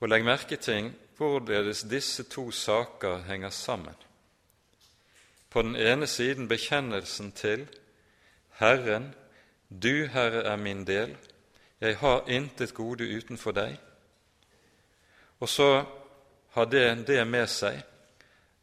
Og 0.00 0.08
legg 0.08 0.24
merke 0.24 0.56
til 0.56 0.92
hvorledes 1.18 1.82
disse 1.90 2.22
to 2.30 2.50
saker 2.50 3.24
henger 3.26 3.50
sammen. 3.50 3.94
På 5.50 5.62
den 5.62 5.76
ene 5.76 6.06
siden 6.06 6.48
bekjennelsen 6.48 7.32
til 7.32 7.66
Herren, 8.58 9.14
du, 9.68 10.06
Herre, 10.06 10.42
er 10.42 10.56
min 10.56 10.86
del, 10.86 11.16
jeg 11.80 11.96
har 11.98 12.28
intet 12.28 12.74
gode 12.74 13.06
utenfor 13.16 13.54
deg. 13.54 13.76
Og 15.40 15.48
så 15.48 15.84
har 16.54 16.64
det 16.64 17.06
det 17.06 17.26
med 17.26 17.46
seg 17.46 17.82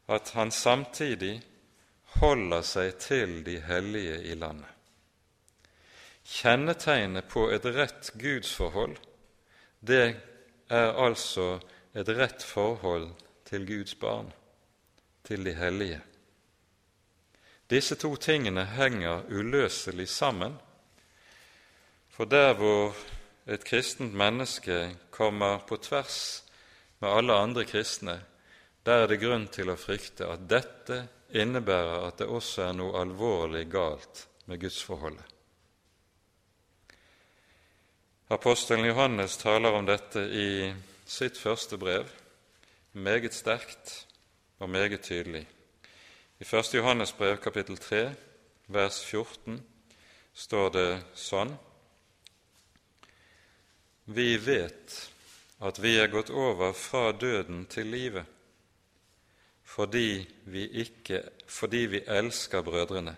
at 0.08 0.30
han 0.36 0.50
samtidig 0.50 1.40
holder 2.20 2.62
seg 2.62 2.94
til 3.02 3.42
de 3.46 3.58
hellige 3.60 4.22
i 4.22 4.34
landet. 4.34 4.70
Kjennetegnet 6.26 7.28
på 7.30 7.48
et 7.54 7.64
rett 7.64 8.10
gudsforhold, 8.18 8.96
det 9.80 10.16
er 10.68 10.92
altså 10.98 11.58
et 11.94 12.08
rett 12.08 12.42
forhold 12.42 13.10
til 13.46 13.66
Guds 13.66 13.94
barn, 13.94 14.32
til 15.24 15.44
de 15.44 15.54
hellige. 15.54 16.00
Disse 17.70 17.96
to 17.98 18.16
tingene 18.16 18.64
henger 18.76 19.26
uløselig 19.30 20.08
sammen 20.08 20.54
for 22.16 22.24
der 22.24 22.54
hvor 22.56 22.94
et 23.46 23.64
kristent 23.64 24.14
menneske 24.14 24.96
kommer 25.10 25.58
på 25.68 25.76
tvers 25.76 26.44
med 27.00 27.10
alle 27.10 27.34
andre 27.34 27.64
kristne, 27.64 28.20
der 28.86 29.02
er 29.02 29.10
det 29.10 29.20
grunn 29.20 29.44
til 29.52 29.68
å 29.68 29.76
frykte 29.76 30.28
at 30.32 30.46
dette 30.48 31.02
innebærer 31.36 32.06
at 32.06 32.22
det 32.22 32.30
også 32.30 32.68
er 32.68 32.76
noe 32.78 32.96
alvorlig 33.02 33.66
galt 33.68 34.26
med 34.46 34.62
gudsforholdet. 34.62 35.35
Apostelen 38.28 38.84
Johannes 38.84 39.36
taler 39.38 39.70
om 39.70 39.84
dette 39.86 40.18
i 40.18 40.72
sitt 41.06 41.36
første 41.38 41.76
brev, 41.78 42.08
meget 42.92 43.34
sterkt 43.34 43.92
og 44.58 44.70
meget 44.70 45.04
tydelig. 45.06 45.44
I 46.42 46.42
1. 46.42 46.74
Johannes 46.74 47.12
brev 47.14 47.36
kapittel 47.38 47.78
3, 47.78 48.00
vers 48.66 48.98
14, 49.04 49.60
står 50.34 50.72
det 50.74 50.88
sånn:" 51.14 51.54
Vi 54.10 54.36
vet 54.42 54.96
at 55.60 55.78
vi 55.78 55.94
er 55.98 56.10
gått 56.10 56.30
over 56.30 56.72
fra 56.72 57.12
døden 57.12 57.66
til 57.66 57.86
livet 57.86 58.26
fordi 59.62 60.26
vi, 60.46 60.66
ikke, 60.82 61.22
fordi 61.46 61.86
vi 61.86 62.02
elsker 62.06 62.62
brødrene. 62.62 63.16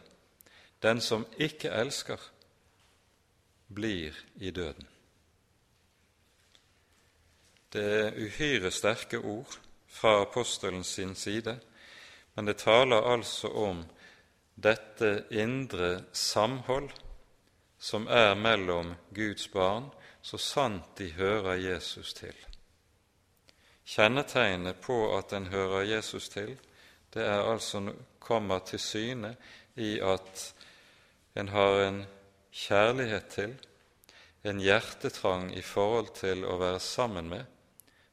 Den 0.83 1.01
som 1.01 1.27
ikke 1.39 1.69
elsker, 1.71 2.21
blir 3.69 4.13
i 4.41 4.51
døden. 4.51 4.88
Det 7.69 7.85
er 7.85 8.15
uhyre 8.17 8.71
sterke 8.73 9.19
ord 9.21 9.59
fra 9.89 10.23
apostelen 10.23 10.85
sin 10.85 11.15
side, 11.15 11.59
men 12.35 12.47
det 12.49 12.63
taler 12.63 13.05
altså 13.13 13.49
om 13.49 13.83
dette 14.57 15.27
indre 15.31 15.99
samhold 16.13 16.89
som 17.79 18.09
er 18.09 18.33
mellom 18.35 18.95
Guds 19.15 19.51
barn 19.53 19.91
så 20.23 20.39
sant 20.41 20.97
de 20.97 21.11
hører 21.13 21.61
Jesus 21.61 22.15
til. 22.17 22.35
Kjennetegnet 23.89 24.81
på 24.85 24.97
at 25.17 25.33
en 25.33 25.51
hører 25.53 25.87
Jesus 25.89 26.29
til, 26.29 26.57
det 27.15 27.25
er 27.25 27.53
altså 27.53 27.93
kommer 28.21 28.65
til 28.65 28.81
syne 28.81 29.35
i 29.77 29.97
at 30.01 30.43
en 31.37 31.49
har 31.49 31.85
en 31.85 32.03
kjærlighet 32.53 33.31
til, 33.33 33.55
en 34.45 34.61
hjertetrang 34.61 35.53
i 35.57 35.63
forhold 35.63 36.13
til 36.17 36.45
å 36.49 36.59
være 36.61 36.81
sammen 36.81 37.29
med 37.29 37.58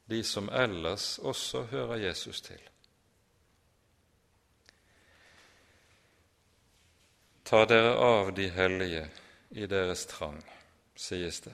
de 0.05 0.23
som 0.23 0.49
ellers 0.49 1.19
også 1.19 1.63
hører 1.71 1.95
Jesus 1.95 2.41
til. 2.41 2.61
Ta 7.45 7.65
dere 7.69 7.93
av 8.01 8.33
de 8.33 8.49
hellige 8.49 9.05
i 9.53 9.67
deres 9.69 10.05
trang, 10.09 10.41
sies 10.97 11.41
det. 11.45 11.53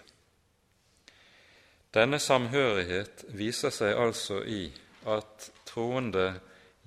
Denne 1.91 2.19
samhørighet 2.23 3.25
viser 3.35 3.73
seg 3.75 3.97
altså 3.99 4.39
i 4.47 4.69
at 5.11 5.49
troende 5.67 6.29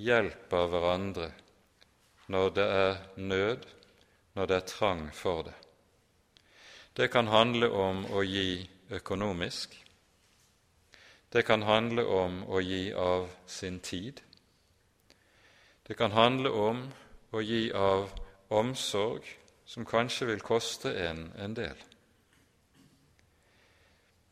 hjelper 0.01 0.71
hverandre 0.73 1.29
når 2.33 2.55
det 2.57 2.65
er 2.65 2.97
nød, 3.17 3.67
når 4.35 4.47
det 4.49 4.57
er 4.57 4.69
trang 4.73 5.05
for 5.13 5.43
det. 5.43 5.55
Det 6.97 7.11
kan 7.13 7.29
handle 7.29 7.69
om 7.69 8.05
å 8.09 8.23
gi 8.25 8.65
økonomisk. 8.95 9.75
Det 11.35 11.43
kan 11.43 11.63
handle 11.67 12.05
om 12.07 12.37
å 12.47 12.61
gi 12.63 12.93
av 12.95 13.25
sin 13.51 13.81
tid. 13.83 14.21
Det 15.83 15.97
kan 15.99 16.13
handle 16.15 16.51
om 16.51 16.85
å 17.35 17.41
gi 17.43 17.73
av 17.75 18.07
omsorg 18.55 19.27
som 19.67 19.83
kanskje 19.83 20.29
vil 20.31 20.45
koste 20.47 20.93
en 21.09 21.33
en 21.35 21.59
del. 21.59 21.75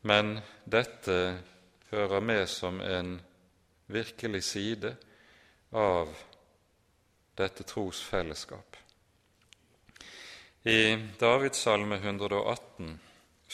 Men 0.01 0.39
dette 0.63 1.43
hører 1.91 2.23
med 2.23 2.47
som 2.49 2.79
en 2.81 3.17
virkelig 3.91 4.43
side 4.43 4.95
av 5.71 6.07
dette 7.35 7.63
trosfellesskap. 7.63 8.77
I 10.63 10.95
Davidssalme 11.19 11.99
118 11.99 12.99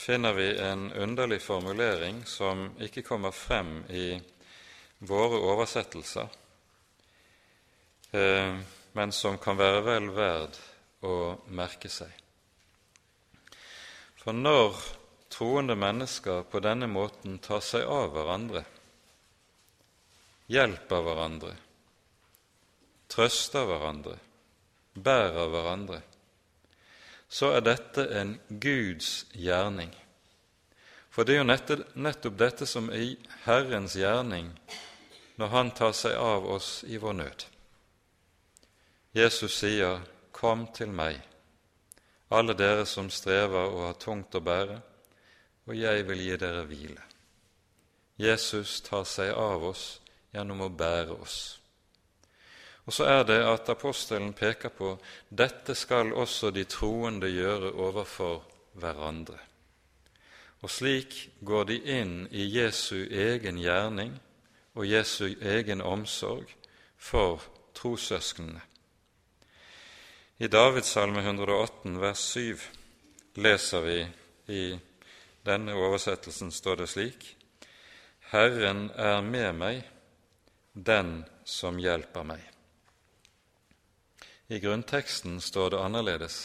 finner 0.00 0.32
vi 0.32 0.58
en 0.58 0.92
underlig 0.92 1.42
formulering 1.42 2.22
som 2.24 2.70
ikke 2.80 3.02
kommer 3.04 3.34
frem 3.36 3.82
i 3.92 4.20
våre 4.98 5.40
oversettelser, 5.44 6.28
eh, 8.10 8.56
men 8.92 9.12
som 9.12 9.36
kan 9.38 9.60
være 9.60 9.82
vel 9.84 10.08
verd 10.16 10.56
å 11.04 11.16
merke 11.52 11.92
seg. 11.92 12.14
For 14.20 14.32
når 14.36 14.80
troende 15.32 15.76
mennesker 15.76 16.46
på 16.48 16.64
denne 16.64 16.88
måten 16.88 17.36
tar 17.44 17.60
seg 17.64 17.84
av 17.84 18.08
hverandre, 18.16 18.64
hjelper 20.48 21.04
hverandre, 21.06 21.54
trøster 23.12 23.68
hverandre, 23.68 24.16
bærer 24.96 25.52
hverandre, 25.52 26.00
så 27.30 27.52
er 27.54 27.62
dette 27.62 28.04
en 28.18 28.34
Guds 28.48 29.24
gjerning. 29.32 29.92
For 31.10 31.26
det 31.26 31.36
er 31.36 31.44
jo 31.44 31.82
nettopp 32.02 32.38
dette 32.38 32.66
som 32.66 32.90
er 32.90 33.14
Herrens 33.44 33.94
gjerning 33.98 34.50
når 35.38 35.48
Han 35.54 35.70
tar 35.70 35.94
seg 35.96 36.18
av 36.18 36.44
oss 36.50 36.82
i 36.84 36.98
vår 37.00 37.12
nød. 37.22 37.44
Jesus 39.14 39.58
sier, 39.58 40.00
'Kom 40.32 40.66
til 40.74 40.88
meg, 40.88 41.20
alle 42.30 42.54
dere 42.54 42.86
som 42.86 43.10
strever 43.10 43.70
og 43.70 43.86
har 43.86 43.92
tungt 43.92 44.34
å 44.34 44.40
bære, 44.40 44.80
og 45.66 45.76
jeg 45.76 46.08
vil 46.08 46.18
gi 46.18 46.36
dere 46.36 46.64
hvile. 46.64 47.02
Jesus 48.18 48.80
tar 48.80 49.04
seg 49.04 49.32
av 49.34 49.64
oss 49.64 50.00
gjennom 50.32 50.60
å 50.60 50.68
bære 50.68 51.20
oss. 51.20 51.59
Og 52.90 52.94
så 52.94 53.04
er 53.06 53.20
det 53.22 53.36
at 53.46 53.68
apostelen 53.70 54.32
peker 54.34 54.72
på 54.74 54.96
dette 55.30 55.76
skal 55.78 56.08
også 56.10 56.48
de 56.50 56.64
troende 56.66 57.28
gjøre 57.30 57.70
overfor 57.70 58.40
hverandre. 58.82 59.36
Og 60.66 60.72
slik 60.74 61.20
går 61.46 61.68
de 61.70 61.76
inn 62.00 62.16
i 62.34 62.48
Jesu 62.50 63.06
egen 63.06 63.62
gjerning 63.62 64.18
og 64.74 64.90
Jesu 64.90 65.36
egen 65.38 65.78
omsorg 65.86 66.50
for 66.98 67.46
trossøsknene. 67.78 68.58
I 70.42 70.50
Davidssalme 70.50 71.22
118 71.22 71.94
vers 72.02 72.26
7 72.34 73.38
leser 73.38 73.86
vi 73.86 73.98
i 74.50 74.68
denne 75.46 75.78
oversettelsen 75.78 76.50
står 76.50 76.82
det 76.82 76.90
slik 76.90 77.34
Herren 78.34 78.88
er 78.98 79.22
med 79.22 79.52
meg, 79.62 79.84
den 80.74 81.20
som 81.46 81.78
hjelper 81.78 82.26
meg. 82.26 82.49
I 84.50 84.58
grunnteksten 84.58 85.40
står 85.40 85.70
det 85.70 85.78
annerledes. 85.78 86.36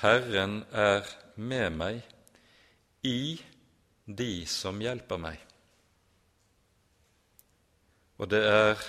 Herren 0.00 0.62
er 0.72 1.04
med 1.36 1.74
meg 1.76 1.98
i 3.04 3.36
de 4.08 4.46
som 4.48 4.80
hjelper 4.80 5.20
meg. 5.20 5.42
Og 8.16 8.30
det 8.32 8.40
er, 8.48 8.80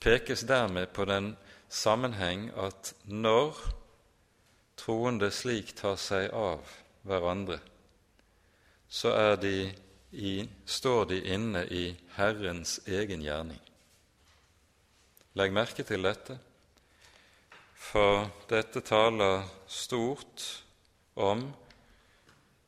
pekes 0.00 0.44
dermed 0.44 0.92
på 0.92 1.06
den 1.08 1.30
sammenheng 1.72 2.50
at 2.52 2.92
når 3.08 3.56
troende 4.76 5.30
slik 5.32 5.72
tar 5.78 5.96
seg 5.96 6.28
av 6.36 6.68
hverandre, 7.08 7.56
så 8.92 9.14
de 9.40 9.70
i, 10.12 10.34
står 10.68 11.08
de 11.14 11.22
inne 11.32 11.64
i 11.72 11.86
Herrens 12.18 12.76
egen 12.86 13.24
gjerning. 13.24 13.62
Legg 15.36 15.56
merke 15.56 15.84
til 15.84 16.04
dette, 16.04 16.36
for 17.86 18.26
dette 18.50 18.80
taler 18.80 19.44
stort 19.66 20.64
om 21.14 21.44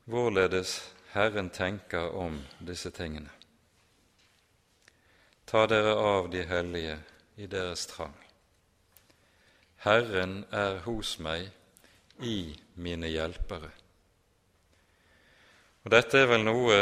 hvorledes 0.06 0.78
Herren 1.12 1.50
tenker 1.50 2.14
om 2.14 2.38
disse 2.60 2.92
tingene. 2.94 3.30
Ta 5.48 5.66
dere 5.66 5.96
av 5.96 6.30
de 6.30 6.44
hellige 6.46 6.98
i 7.36 7.48
deres 7.50 7.86
trang. 7.90 8.14
Herren 9.82 10.44
er 10.54 10.82
hos 10.86 11.16
meg 11.18 11.50
i 12.22 12.54
mine 12.74 13.10
hjelpere. 13.10 13.70
Og 15.82 15.92
Dette 15.94 16.22
er 16.22 16.30
vel 16.30 16.46
noe 16.46 16.80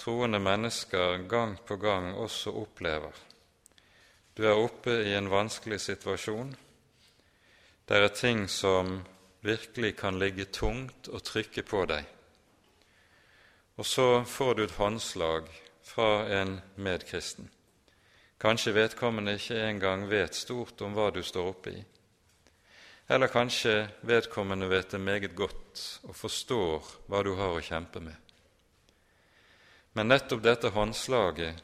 troende 0.00 0.40
mennesker 0.40 1.24
gang 1.28 1.56
på 1.66 1.76
gang 1.82 2.12
også 2.16 2.52
opplever. 2.64 3.12
Du 4.36 4.44
er 4.46 4.56
oppe 4.56 5.02
i 5.04 5.14
en 5.18 5.30
vanskelig 5.30 5.80
situasjon. 5.84 6.54
Det 7.84 7.96
er 8.00 8.08
ting 8.08 8.46
som 8.48 9.02
virkelig 9.44 9.96
kan 9.96 10.18
ligge 10.18 10.44
tungt 10.44 11.08
og 11.08 11.20
trykke 11.22 11.62
på 11.62 11.84
deg. 11.84 12.06
Og 13.76 13.86
så 13.86 14.24
får 14.24 14.54
du 14.54 14.62
et 14.64 14.76
håndslag 14.78 15.50
fra 15.84 16.24
en 16.40 16.60
medkristen. 16.76 17.50
Kanskje 18.40 18.72
vedkommende 18.72 19.34
ikke 19.36 19.58
engang 19.68 20.06
vet 20.08 20.34
stort 20.34 20.80
om 20.80 20.94
hva 20.96 21.10
du 21.12 21.20
står 21.22 21.50
oppe 21.50 21.74
i. 21.74 21.82
Eller 23.08 23.28
kanskje 23.28 23.88
vedkommende 24.00 24.68
vet 24.68 24.90
det 24.90 25.00
meget 25.00 25.34
godt 25.36 25.82
og 26.08 26.16
forstår 26.16 26.88
hva 27.08 27.20
du 27.22 27.34
har 27.36 27.52
å 27.52 27.64
kjempe 27.64 28.00
med. 28.00 28.16
Men 29.92 30.08
nettopp 30.08 30.40
dette 30.42 30.72
håndslaget 30.72 31.60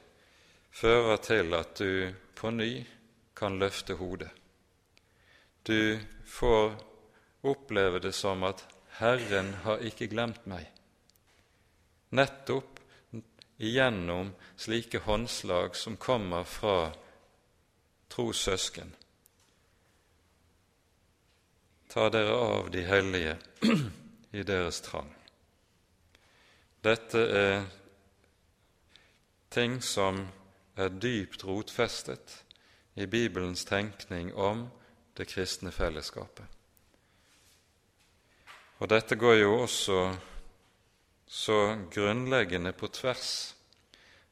fører 0.71 1.17
til 1.25 1.57
at 1.57 1.81
du 1.81 2.13
på 2.37 2.53
ny 2.53 2.85
kan 3.37 3.57
løfte 3.59 3.97
hodet. 3.97 4.31
Du 5.63 6.01
får 6.27 6.75
oppleve 7.43 7.99
det 7.99 8.13
som 8.13 8.43
at 8.43 8.65
'Herren 9.01 9.55
har 9.55 9.79
ikke 9.79 10.07
glemt 10.07 10.47
meg'. 10.47 10.71
Nettopp 12.11 12.81
igjennom 13.59 14.33
slike 14.57 14.99
håndslag 14.99 15.77
som 15.77 15.97
kommer 15.97 16.45
fra 16.45 16.93
trossøsken. 18.09 18.95
Ta 21.89 22.09
dere 22.09 22.35
av 22.35 22.71
de 22.71 22.83
hellige 22.83 23.37
i 24.39 24.43
deres 24.43 24.81
trang. 24.81 25.15
Dette 26.81 27.19
er 27.19 27.65
ting 29.51 29.81
som 29.83 30.23
er 30.77 30.89
dypt 30.89 31.45
rotfestet 31.45 32.45
i 32.95 33.07
Bibelens 33.07 33.65
tenkning 33.65 34.33
om 34.35 34.69
det 35.21 35.29
kristne 35.29 35.69
fellesskapet. 35.73 36.45
Og 38.81 38.89
dette 38.89 39.17
går 39.21 39.35
jo 39.43 39.51
også 39.61 39.99
så 41.29 41.59
grunnleggende 41.93 42.73
på 42.73 42.89
tvers 42.89 43.33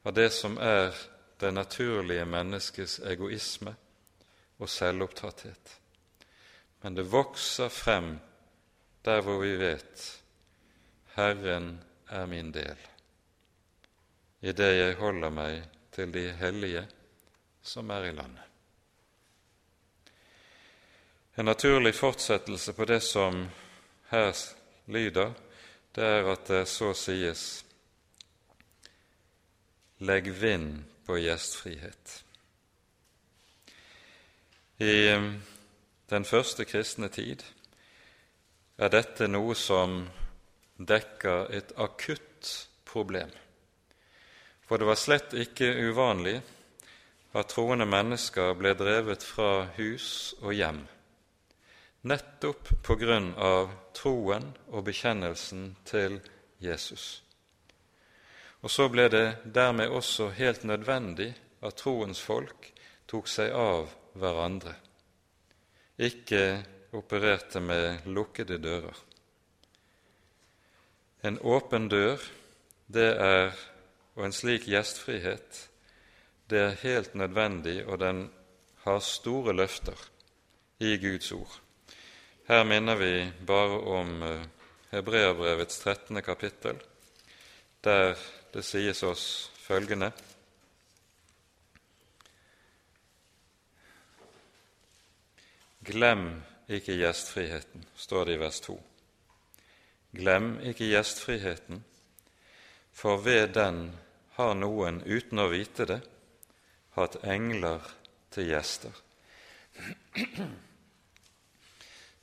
av 0.03 0.15
det 0.17 0.31
som 0.33 0.57
er 0.57 0.97
det 1.39 1.53
naturlige 1.53 2.25
menneskets 2.25 2.97
egoisme 3.05 3.75
og 4.57 4.69
selvopptatthet. 4.69 5.75
Men 6.81 6.97
det 6.97 7.05
vokser 7.11 7.69
frem 7.69 8.15
der 9.05 9.21
hvor 9.21 9.43
vi 9.45 9.53
vet 9.61 10.09
Herren 11.13 11.75
er 12.09 12.25
min 12.25 12.49
del, 12.51 12.77
i 14.41 14.51
det 14.51 14.73
jeg 14.73 14.97
holder 14.97 15.29
meg 15.29 15.63
til 15.93 16.13
de 16.13 16.29
hellige 16.41 16.87
som 17.61 17.89
er 17.93 18.09
i 18.09 18.15
landet. 18.15 18.48
En 21.35 21.45
naturlig 21.45 21.95
fortsettelse 21.95 22.73
på 22.73 22.85
det 22.85 22.99
som 22.99 23.45
her 24.09 24.33
lyder, 24.85 25.33
det 25.95 26.03
er 26.03 26.31
at 26.31 26.47
det 26.47 26.65
så 26.67 26.93
sies 26.97 27.43
Legg 29.99 30.29
vind 30.31 30.83
på 31.05 31.17
gjestfrihet. 31.19 32.13
I 34.79 35.11
um, 35.11 35.33
den 36.09 36.25
første 36.25 36.65
kristne 36.65 37.09
tid 37.11 37.43
er 38.79 38.93
dette 38.93 39.27
noe 39.27 39.57
som 39.59 40.05
dekker 40.79 41.51
et 41.51 41.73
akutt 41.75 42.53
problem. 42.87 43.33
For 44.63 44.79
det 44.79 44.87
var 44.87 45.01
slett 45.01 45.35
ikke 45.35 45.67
uvanlig 45.89 46.37
at 47.35 47.51
troende 47.51 47.85
mennesker 47.85 48.55
ble 48.55 48.71
drevet 48.79 49.25
fra 49.25 49.67
hus 49.75 50.07
og 50.39 50.55
hjem 50.55 50.79
nettopp 52.01 52.69
på 52.83 52.95
grunn 52.95 53.33
av 53.35 53.71
troen 53.95 54.51
og 54.71 54.85
bekjennelsen 54.87 55.73
til 55.87 56.19
Jesus. 56.63 57.21
Og 58.63 58.71
så 58.71 58.87
ble 58.91 59.07
det 59.11 59.25
dermed 59.55 59.91
også 59.91 60.29
helt 60.35 60.63
nødvendig 60.67 61.31
at 61.63 61.79
troens 61.79 62.19
folk 62.23 62.71
tok 63.09 63.27
seg 63.27 63.51
av 63.55 63.89
hverandre, 64.19 64.73
ikke 65.99 66.43
opererte 66.95 67.61
med 67.63 68.07
lukkede 68.07 68.57
dører. 68.63 68.95
En 71.23 71.39
åpen 71.43 71.89
dør, 71.91 72.21
det 72.87 73.09
er, 73.19 73.51
og 74.15 74.25
en 74.25 74.35
slik 74.35 74.67
gjestfrihet, 74.71 75.65
det 76.49 76.61
er 76.63 76.77
helt 76.83 77.15
nødvendig, 77.15 77.83
og 77.85 77.99
den 77.99 78.29
har 78.85 79.03
store 79.03 79.53
løfter 79.53 79.99
i 80.79 80.95
Guds 80.97 81.31
ord. 81.35 81.59
Her 82.49 82.63
minner 82.63 82.95
vi 82.95 83.31
bare 83.45 83.79
om 83.79 84.23
eh, 84.23 84.41
Hebreabrevets 84.89 85.79
13. 85.79 86.21
kapittel, 86.21 86.79
der 87.81 88.17
det 88.53 88.63
sies 88.65 89.03
oss 89.05 89.25
følgende 89.61 90.07
Glem 95.85 96.23
ikke 96.65 96.95
gjestfriheten, 96.97 97.83
står 97.95 98.25
det 98.25 98.37
i 98.39 98.39
vers 98.41 98.57
2. 98.65 98.77
Glem 100.17 100.47
ikke 100.71 100.87
gjestfriheten, 100.89 101.83
for 102.93 103.21
ved 103.27 103.53
den 103.59 103.83
har 104.39 104.57
noen, 104.57 105.03
uten 105.05 105.43
å 105.45 105.45
vite 105.53 105.85
det, 105.93 105.99
hatt 106.97 107.19
engler 107.21 107.85
til 108.33 108.49
gjester. 108.49 108.97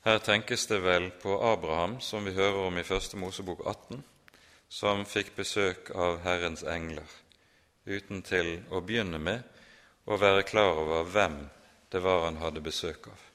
Her 0.07 0.19
tenkes 0.23 0.67
det 0.67 0.77
vel 0.79 1.09
på 1.11 1.33
Abraham, 1.43 1.99
som 1.99 2.25
vi 2.25 2.31
hører 2.31 2.61
om 2.69 2.77
i 2.79 2.83
Første 2.87 3.17
Mosebok 3.19 3.59
18, 3.67 4.03
som 4.71 5.01
fikk 5.03 5.33
besøk 5.35 5.89
av 5.91 6.21
Herrens 6.23 6.61
engler, 6.63 7.09
uten 7.83 8.21
til 8.23 8.53
å 8.71 8.79
begynne 8.79 9.19
med 9.19 9.43
å 10.07 10.15
være 10.15 10.45
klar 10.47 10.79
over 10.79 11.09
hvem 11.11 11.35
det 11.91 11.99
var 12.05 12.23
han 12.23 12.39
hadde 12.39 12.63
besøk 12.63 13.09
av. 13.11 13.25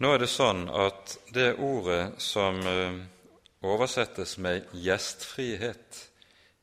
Nå 0.00 0.14
er 0.14 0.24
det 0.24 0.30
sånn 0.32 0.64
at 0.86 1.18
det 1.36 1.50
ordet 1.68 2.16
som 2.16 2.62
eh, 2.72 2.96
oversettes 3.60 4.38
med 4.40 4.72
'gjestfrihet' 4.72 6.00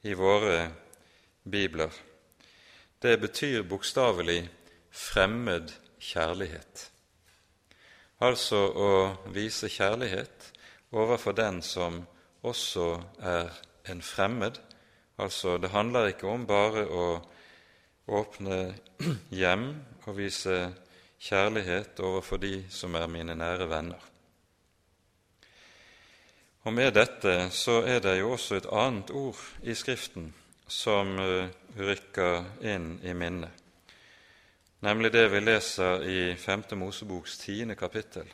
i 0.10 0.18
våre 0.18 0.72
bibler, 1.44 1.94
det 2.98 3.16
betyr 3.22 3.62
bokstavelig 3.62 4.42
'fremmed 4.90 5.78
kjærlighet' 6.02 6.90
altså 8.20 8.62
å 8.72 8.92
vise 9.34 9.70
kjærlighet 9.70 10.52
overfor 10.96 11.36
den 11.36 11.62
som 11.66 12.04
også 12.46 12.90
er 13.20 13.52
en 13.90 14.02
fremmed. 14.02 14.60
Altså, 15.18 15.58
det 15.58 15.70
handler 15.70 16.12
ikke 16.12 16.28
om 16.28 16.46
bare 16.48 16.86
å 16.88 17.06
åpne 18.08 18.76
hjem 19.42 19.70
og 20.06 20.18
vise 20.18 20.58
kjærlighet 21.20 22.00
overfor 22.00 22.42
de 22.42 22.66
som 22.70 22.96
er 22.96 23.08
mine 23.10 23.36
nære 23.36 23.70
venner. 23.70 24.12
Og 26.66 26.74
med 26.74 26.96
dette 26.98 27.52
så 27.54 27.84
er 27.86 28.02
det 28.02 28.18
jo 28.20 28.32
også 28.34 28.58
et 28.58 28.72
annet 28.74 29.12
ord 29.14 29.42
i 29.64 29.76
Skriften 29.78 30.32
som 30.68 31.12
eh, 31.22 31.52
rykker 31.78 32.66
inn 32.66 32.96
i 33.06 33.14
minnet, 33.14 33.54
nemlig 34.80 35.14
det 35.14 35.32
vi 35.32 35.40
leser 35.40 36.04
i 36.04 36.36
5. 36.36 36.64
Moseboks 36.72 37.38
tiende 37.38 37.76
kapittel, 37.76 38.28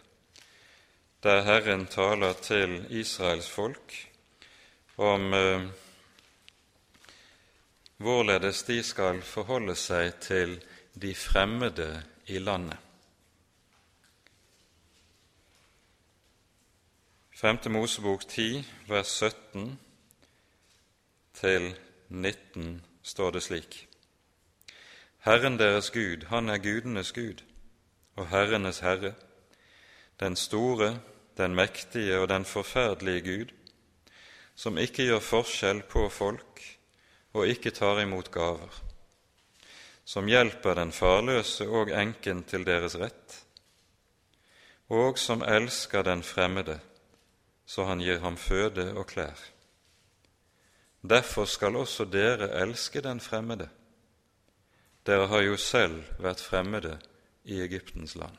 der 1.24 1.42
Herren 1.42 1.86
taler 1.88 2.34
til 2.34 2.86
Israels 2.90 3.50
folk 3.50 3.96
om 4.98 5.34
eh, 5.34 5.68
hvorledes 7.98 8.64
de 8.64 8.84
skal 8.84 9.22
forholde 9.22 9.76
seg 9.76 10.16
til 10.22 10.58
de 10.94 11.16
fremmede 11.16 12.04
i 12.26 12.40
landet. 12.40 12.78
5. 17.42 17.72
Mosebok 17.74 18.28
10, 18.28 18.66
vers 18.88 19.08
17 19.08 19.80
til 21.34 21.76
19 22.10 22.86
står 23.02 23.32
det 23.32 23.44
slik.: 23.44 23.91
Herren 25.22 25.60
deres 25.60 25.92
Gud, 25.94 26.24
han 26.28 26.50
er 26.50 26.58
gudenes 26.58 27.12
Gud 27.14 27.44
og 28.18 28.28
herrenes 28.28 28.80
Herre, 28.82 29.14
den 30.20 30.36
store, 30.36 31.00
den 31.38 31.56
mektige 31.56 32.20
og 32.20 32.30
den 32.30 32.46
forferdelige 32.46 33.22
Gud, 33.22 33.52
som 34.56 34.78
ikke 34.82 35.06
gjør 35.06 35.20
forskjell 35.22 35.84
på 35.86 36.08
folk 36.10 36.62
og 37.34 37.48
ikke 37.48 37.70
tar 37.70 38.02
imot 38.02 38.32
gaver, 38.34 38.82
som 40.06 40.26
hjelper 40.26 40.74
den 40.80 40.92
farløse 40.92 41.68
og 41.70 41.92
enken 42.02 42.42
til 42.44 42.66
deres 42.66 42.96
rett, 42.98 43.36
og 44.90 45.20
som 45.22 45.44
elsker 45.46 46.02
den 46.02 46.24
fremmede, 46.24 46.80
så 47.66 47.86
han 47.86 48.02
gir 48.02 48.20
ham 48.26 48.38
føde 48.38 48.88
og 48.98 49.06
klær. 49.14 49.38
Derfor 51.06 51.46
skal 51.46 51.76
også 51.76 52.06
dere 52.10 52.50
elske 52.64 53.02
den 53.02 53.20
fremmede. 53.22 53.70
Dere 55.06 55.26
har 55.32 55.42
jo 55.42 55.58
selv 55.58 56.06
vært 56.22 56.44
fremmede 56.46 56.98
i 57.50 57.62
Egyptens 57.64 58.14
land. 58.20 58.38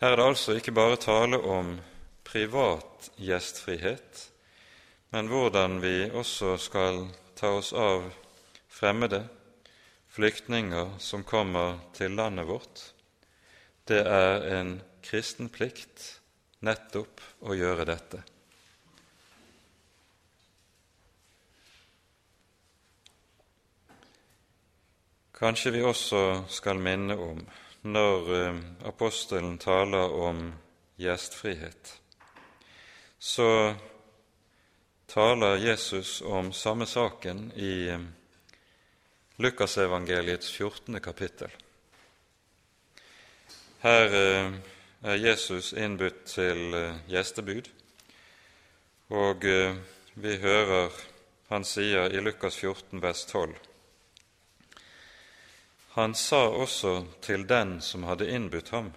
Her 0.00 0.14
er 0.14 0.20
det 0.20 0.28
altså 0.30 0.54
ikke 0.56 0.72
bare 0.72 0.96
tale 1.02 1.40
om 1.42 1.74
privat 2.24 3.10
gjestfrihet, 3.20 4.22
men 5.12 5.28
hvordan 5.28 5.80
vi 5.82 6.08
også 6.08 6.54
skal 6.60 7.02
ta 7.36 7.50
oss 7.58 7.72
av 7.76 8.06
fremmede, 8.72 9.24
flyktninger 10.08 10.96
som 11.02 11.26
kommer 11.28 11.78
til 11.96 12.16
landet 12.16 12.48
vårt. 12.48 12.82
Det 13.88 14.00
er 14.06 14.48
en 14.58 14.74
kristen 15.04 15.52
plikt 15.52 16.20
nettopp 16.64 17.20
å 17.44 17.56
gjøre 17.56 17.86
dette. 17.88 18.24
Kanskje 25.38 25.70
vi 25.70 25.82
også 25.86 26.20
skal 26.50 26.80
minne 26.82 27.14
om, 27.14 27.38
når 27.86 28.30
eh, 28.34 28.56
apostelen 28.90 29.52
taler 29.62 30.10
om 30.10 30.40
gjestfrihet, 30.98 31.92
så 33.18 33.74
taler 35.06 35.62
Jesus 35.62 36.16
om 36.26 36.50
samme 36.52 36.88
saken 36.90 37.52
i 37.54 37.70
eh, 37.94 38.02
Lukasevangeliets 39.38 40.50
14. 40.56 40.98
kapittel. 41.00 41.54
Her 43.86 44.18
eh, 44.24 44.58
er 45.06 45.22
Jesus 45.22 45.70
innbudt 45.72 46.24
til 46.34 46.74
gjestebud, 47.06 47.70
og 49.14 49.46
vi 50.18 50.36
hører 50.42 50.90
han 51.48 51.64
sier 51.64 52.10
i 52.10 52.20
Lukas 52.20 52.58
14, 52.58 52.98
vers 53.00 53.22
12.: 53.30 53.67
han 55.96 56.14
sa 56.14 56.44
også 56.48 57.06
til 57.24 57.46
den 57.48 57.78
som 57.80 58.04
hadde 58.08 58.28
innbudt 58.30 58.70
ham, 58.74 58.92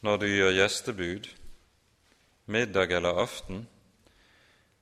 når 0.00 0.18
du 0.22 0.26
gjør 0.26 0.54
gjestebud, 0.58 1.28
middag 2.46 2.92
eller 2.98 3.22
aften, 3.22 3.66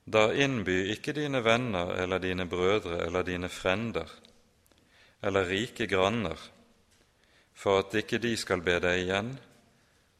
da 0.04 0.28
innby 0.36 0.90
ikke 0.92 1.14
dine 1.16 1.40
venner 1.44 1.94
eller 2.02 2.20
dine 2.20 2.44
brødre 2.48 2.98
eller 3.06 3.24
dine 3.24 3.48
frender 3.48 4.10
eller 5.24 5.48
rike 5.48 5.86
granner, 5.88 6.36
for 7.54 7.80
at 7.80 7.94
ikke 7.96 8.18
de 8.20 8.34
skal 8.36 8.60
be 8.64 8.76
deg 8.82 9.06
igjen, 9.06 9.30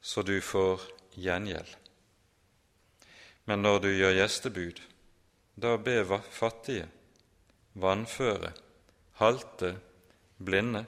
så 0.00 0.22
du 0.22 0.38
får 0.40 0.80
gjengjeld. 1.20 1.68
Men 3.44 3.60
når 3.60 3.82
du 3.84 3.90
gjør 3.92 4.16
gjestebud, 4.16 4.80
da 5.60 5.76
be 5.76 5.98
fattige, 6.32 6.86
vannføre, 7.74 8.54
halte, 9.20 9.74
blinde, 10.36 10.84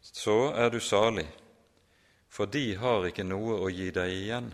så 0.00 0.52
er 0.52 0.70
du 0.70 0.80
salig, 0.80 1.26
for 2.28 2.46
de 2.46 2.74
har 2.76 3.06
ikke 3.08 3.26
noe 3.26 3.60
å 3.62 3.70
gi 3.72 3.90
deg 3.94 4.10
igjen, 4.12 4.50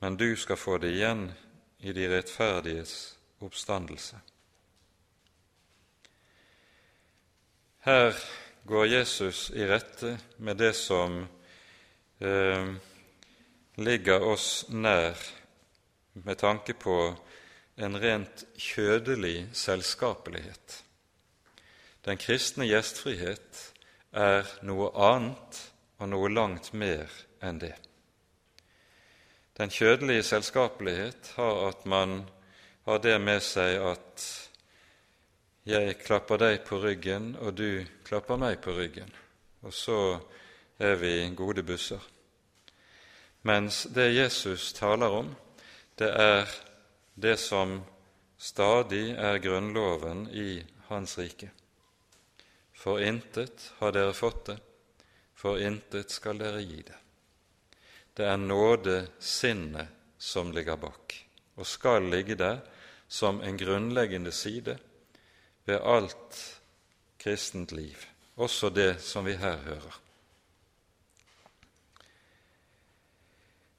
men 0.00 0.16
du 0.20 0.36
skal 0.36 0.60
få 0.60 0.78
det 0.78 0.94
igjen 0.94 1.26
i 1.84 1.92
de 1.92 2.06
rettferdiges 2.12 2.94
oppstandelse. 3.44 4.20
Her 7.84 8.16
går 8.64 8.86
Jesus 8.86 9.50
i 9.50 9.66
rette 9.68 10.14
med 10.36 10.56
det 10.56 10.72
som 10.76 11.18
eh, 12.18 12.68
ligger 13.76 14.24
oss 14.24 14.64
nær 14.68 15.18
med 16.12 16.38
tanke 16.38 16.72
på 16.72 16.96
en 17.76 18.00
rent 18.00 18.44
kjødelig 18.56 19.50
selskapelighet. 19.52 20.83
Den 22.04 22.20
kristne 22.20 22.66
gjestfrihet 22.68 23.60
er 24.12 24.48
noe 24.66 24.90
annet 24.92 25.60
og 25.98 26.10
noe 26.12 26.28
langt 26.28 26.72
mer 26.76 27.10
enn 27.40 27.60
det. 27.62 27.74
Den 29.56 29.70
kjødelige 29.70 30.26
selskapelighet 30.26 31.32
har 31.36 31.68
at 31.68 31.86
man 31.86 32.24
har 32.84 33.00
det 33.00 33.16
med 33.22 33.40
seg 33.42 33.78
at 33.80 34.24
jeg 35.64 35.96
klapper 36.02 36.42
deg 36.42 36.58
på 36.66 36.82
ryggen, 36.82 37.32
og 37.40 37.54
du 37.56 37.86
klapper 38.04 38.36
meg 38.36 38.58
på 38.60 38.74
ryggen, 38.76 39.08
og 39.64 39.72
så 39.72 40.00
er 40.76 40.98
vi 41.00 41.14
gode 41.32 41.64
busser. 41.64 42.02
Mens 43.48 43.84
det 43.94 44.10
Jesus 44.12 44.72
taler 44.76 45.20
om, 45.22 45.32
det 45.96 46.10
er 46.10 46.50
det 47.14 47.38
som 47.40 47.78
stadig 48.36 49.14
er 49.16 49.40
grunnloven 49.40 50.26
i 50.28 50.64
Hans 50.90 51.16
rike. 51.18 51.48
For 52.84 53.00
intet 53.00 53.70
har 53.78 53.94
dere 53.96 54.12
fått 54.12 54.50
det, 54.50 54.58
for 55.32 55.56
intet 55.56 56.10
skal 56.12 56.36
dere 56.36 56.60
gi 56.60 56.82
det. 56.84 56.96
Det 58.12 58.26
er 58.28 58.36
nådesinnet 58.36 59.94
som 60.20 60.50
ligger 60.52 60.76
bak, 60.76 61.14
og 61.56 61.64
skal 61.64 62.04
ligge 62.12 62.36
der 62.36 62.58
som 63.08 63.40
en 63.40 63.56
grunnleggende 63.56 64.32
side 64.36 64.74
ved 65.64 65.80
alt 65.80 66.40
kristent 67.16 67.72
liv, 67.72 68.04
også 68.36 68.68
det 68.68 68.98
som 69.00 69.24
vi 69.24 69.32
her 69.40 69.56
hører. 69.64 69.96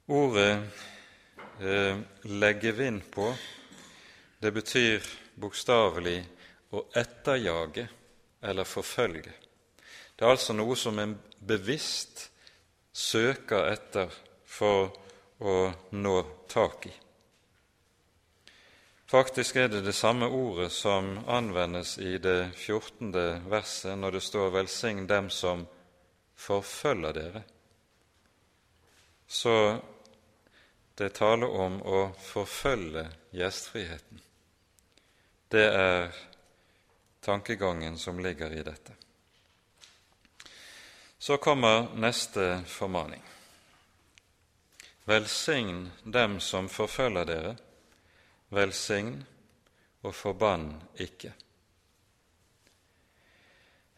Ordet 0.06 0.50
eh, 1.60 1.98
'legge 2.24 2.72
vind 2.72 3.02
på' 3.14 3.34
det 4.42 4.50
betyr 4.50 5.06
bokstavelig 5.38 6.18
å 6.74 6.82
etterjage 6.94 7.86
eller 8.42 8.64
forfølge. 8.64 9.32
Det 10.16 10.24
er 10.24 10.32
altså 10.32 10.56
noe 10.56 10.76
som 10.76 10.98
en 10.98 11.16
bevisst 11.40 12.30
søker 12.92 13.68
etter 13.72 14.12
for 14.44 14.92
å 15.40 15.56
nå 15.92 16.16
tak 16.48 16.86
i. 16.88 16.94
Faktisk 19.06 19.56
er 19.56 19.68
det 19.70 19.84
det 19.86 19.94
samme 19.94 20.26
ordet 20.26 20.72
som 20.74 21.12
anvendes 21.30 21.98
i 22.02 22.16
det 22.18 22.50
14. 22.56 23.12
verset 23.46 23.98
når 23.98 24.16
det 24.16 24.22
står 24.22 24.50
'velsign 24.50 25.06
dem 25.06 25.30
som 25.30 25.66
forfølger 26.34 27.12
dere'. 27.12 27.42
Så 29.26 29.80
det 30.98 31.12
taler 31.12 31.46
om 31.46 31.82
å 31.82 32.12
forfølge 32.18 33.08
gjestfriheten. 33.32 34.20
Det 35.52 35.66
er 35.74 36.12
tankegangen 37.26 37.98
som 37.98 38.18
ligger 38.22 38.52
i 38.54 38.62
dette. 38.62 38.92
Så 41.18 41.36
kommer 41.36 41.88
neste 41.98 42.62
formaning. 42.66 43.22
Velsign 45.04 45.90
dem 46.04 46.40
som 46.40 46.68
forfølger 46.68 47.26
dere, 47.26 47.56
velsign 48.48 49.24
og 50.06 50.14
forbann 50.14 50.70
ikke. 51.02 51.32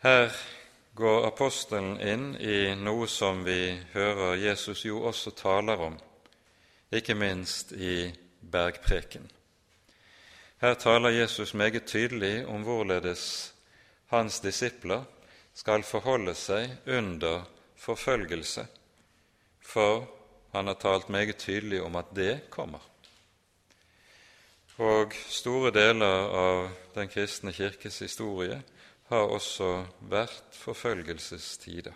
Her 0.00 0.32
går 0.96 1.26
apostelen 1.28 1.96
inn 2.00 2.28
i 2.40 2.74
noe 2.80 3.08
som 3.12 3.44
vi 3.44 3.76
hører 3.92 4.38
Jesus 4.40 4.86
jo 4.88 5.04
også 5.10 5.36
taler 5.36 5.80
om, 5.90 5.98
ikke 6.92 7.14
minst 7.18 7.72
i 7.72 8.06
bergpreken. 8.40 9.28
Her 10.60 10.74
taler 10.74 11.08
Jesus 11.14 11.54
meget 11.54 11.84
tydelig 11.86 12.46
om 12.46 12.62
hvorledes 12.66 13.54
hans 14.10 14.40
disipler 14.40 15.04
skal 15.54 15.84
forholde 15.86 16.34
seg 16.34 16.72
under 16.86 17.44
forfølgelse, 17.78 18.64
for 19.62 20.02
han 20.54 20.66
har 20.66 20.80
talt 20.82 21.08
meget 21.08 21.38
tydelig 21.38 21.82
om 21.82 21.96
at 21.96 22.10
det 22.16 22.50
kommer. 22.50 22.82
Og 24.78 25.14
store 25.30 25.70
deler 25.74 26.34
av 26.42 26.68
den 26.94 27.08
kristne 27.10 27.54
kirkes 27.54 27.98
historie 28.02 28.58
har 29.08 29.30
også 29.30 29.84
vært 30.10 30.54
forfølgelsestider. 30.58 31.94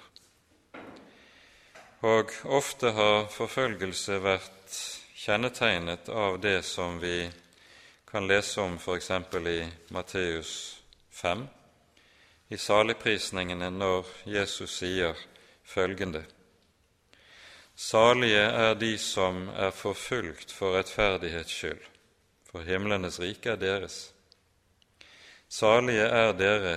Og 2.03 2.31
ofte 2.45 2.91
har 2.95 3.31
forfølgelse 3.31 4.23
vært 4.23 4.83
kjennetegnet 5.23 6.09
av 6.11 6.39
det 6.43 6.61
som 6.67 6.99
vi 7.03 7.31
kan 8.13 8.27
lese 8.27 8.61
om 8.61 8.75
f.eks. 8.77 9.11
i 9.11 9.69
Matteus 9.89 10.83
5, 11.11 11.47
i 12.49 12.57
saligprisningene 12.57 13.71
når 13.73 14.07
Jesus 14.29 14.75
sier 14.83 15.17
følgende 15.65 16.21
Salige 17.75 18.43
er 18.43 18.75
de 18.77 18.91
som 19.01 19.47
er 19.49 19.73
forfulgt 19.73 20.53
for 20.53 20.77
rettferdighets 20.77 21.55
skyld, 21.57 21.87
for 22.51 22.61
himlenes 22.69 23.17
rike 23.21 23.55
er 23.55 23.57
deres. 23.57 23.97
Salige 25.49 26.05
er 26.05 26.35
dere 26.37 26.75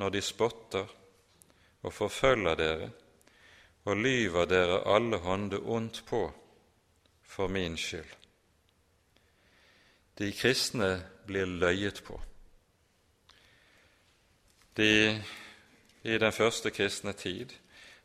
når 0.00 0.14
de 0.14 0.22
spotter 0.24 0.86
og 1.82 1.92
forfølger 1.92 2.56
dere 2.56 2.88
og 3.84 4.00
lyver 4.00 4.48
dere 4.48 4.80
alle 4.88 5.20
hånde 5.20 5.60
ondt 5.60 6.00
på 6.08 6.22
for 7.28 7.46
min 7.48 7.76
skyld. 7.76 8.19
De 10.20 10.28
kristne 10.36 10.98
blir 11.24 11.48
løyet 11.48 12.02
på. 12.04 12.18
De, 14.76 15.16
I 16.04 16.18
den 16.20 16.32
første 16.32 16.68
kristne 16.70 17.14
tid 17.16 17.54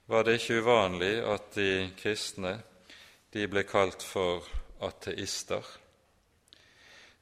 var 0.07 0.23
det 0.23 0.37
ikke 0.39 0.61
uvanlig 0.63 1.17
at 1.27 1.49
de 1.57 1.89
kristne 1.99 2.53
de 3.35 3.43
ble 3.51 3.65
kalt 3.67 4.03
for 4.03 4.47
ateister. 4.87 5.65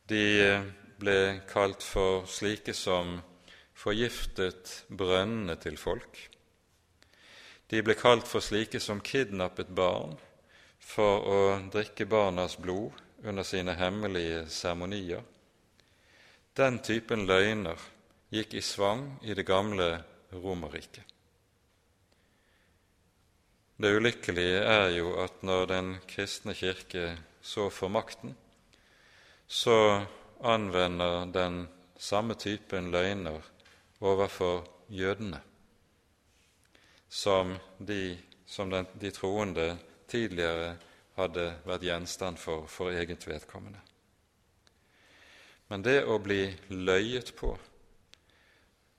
De 0.10 0.62
ble 1.01 1.17
kalt 1.49 1.82
for 1.82 2.27
slike 2.29 2.75
som 2.77 3.15
forgiftet 3.73 4.84
brønnene 4.93 5.56
til 5.63 5.79
folk. 5.82 6.19
De 7.73 7.82
ble 7.82 7.97
kalt 7.97 8.29
for 8.29 8.45
slike 8.45 8.77
som 8.84 9.01
kidnappet 9.01 9.73
barn 9.73 10.13
for 10.77 11.25
å 11.25 11.41
drikke 11.73 12.06
barnas 12.06 12.60
blod 12.62 12.93
under 13.23 13.43
sine 13.43 13.73
hemmelige 13.73 14.47
seremonier. 14.49 15.21
Den 16.57 16.79
typen 16.79 17.25
løgner 17.25 17.79
gikk 18.33 18.53
i 18.53 18.62
svang 18.62 19.19
i 19.23 19.33
det 19.33 19.45
gamle 19.47 20.03
Romerriket. 20.33 21.03
Det 23.77 23.91
ulykkelige 23.95 24.59
er 24.65 24.89
jo 24.97 25.15
at 25.23 25.43
når 25.43 25.65
Den 25.65 25.95
kristne 26.07 26.53
kirke 26.53 27.17
så 27.41 27.69
får 27.69 27.89
makten, 27.89 28.36
så 29.47 30.05
anvender 30.43 31.25
den 31.25 31.67
samme 31.97 32.33
typen 32.33 32.91
løgner 32.91 33.41
overfor 34.01 34.67
jødene 34.89 35.41
som 37.13 37.57
de, 37.77 38.17
som 38.45 38.69
den, 38.69 38.86
de 39.01 39.12
troende 39.12 39.77
tidligere 40.07 40.75
hadde 41.17 41.49
vært 41.65 41.86
gjenstand 41.86 42.39
for 42.41 42.67
for 42.67 42.91
eget 42.91 43.28
vedkommende. 43.28 43.82
Men 45.69 45.84
det 45.86 46.04
å 46.06 46.19
bli 46.21 46.47
løyet 46.69 47.34
på, 47.38 47.54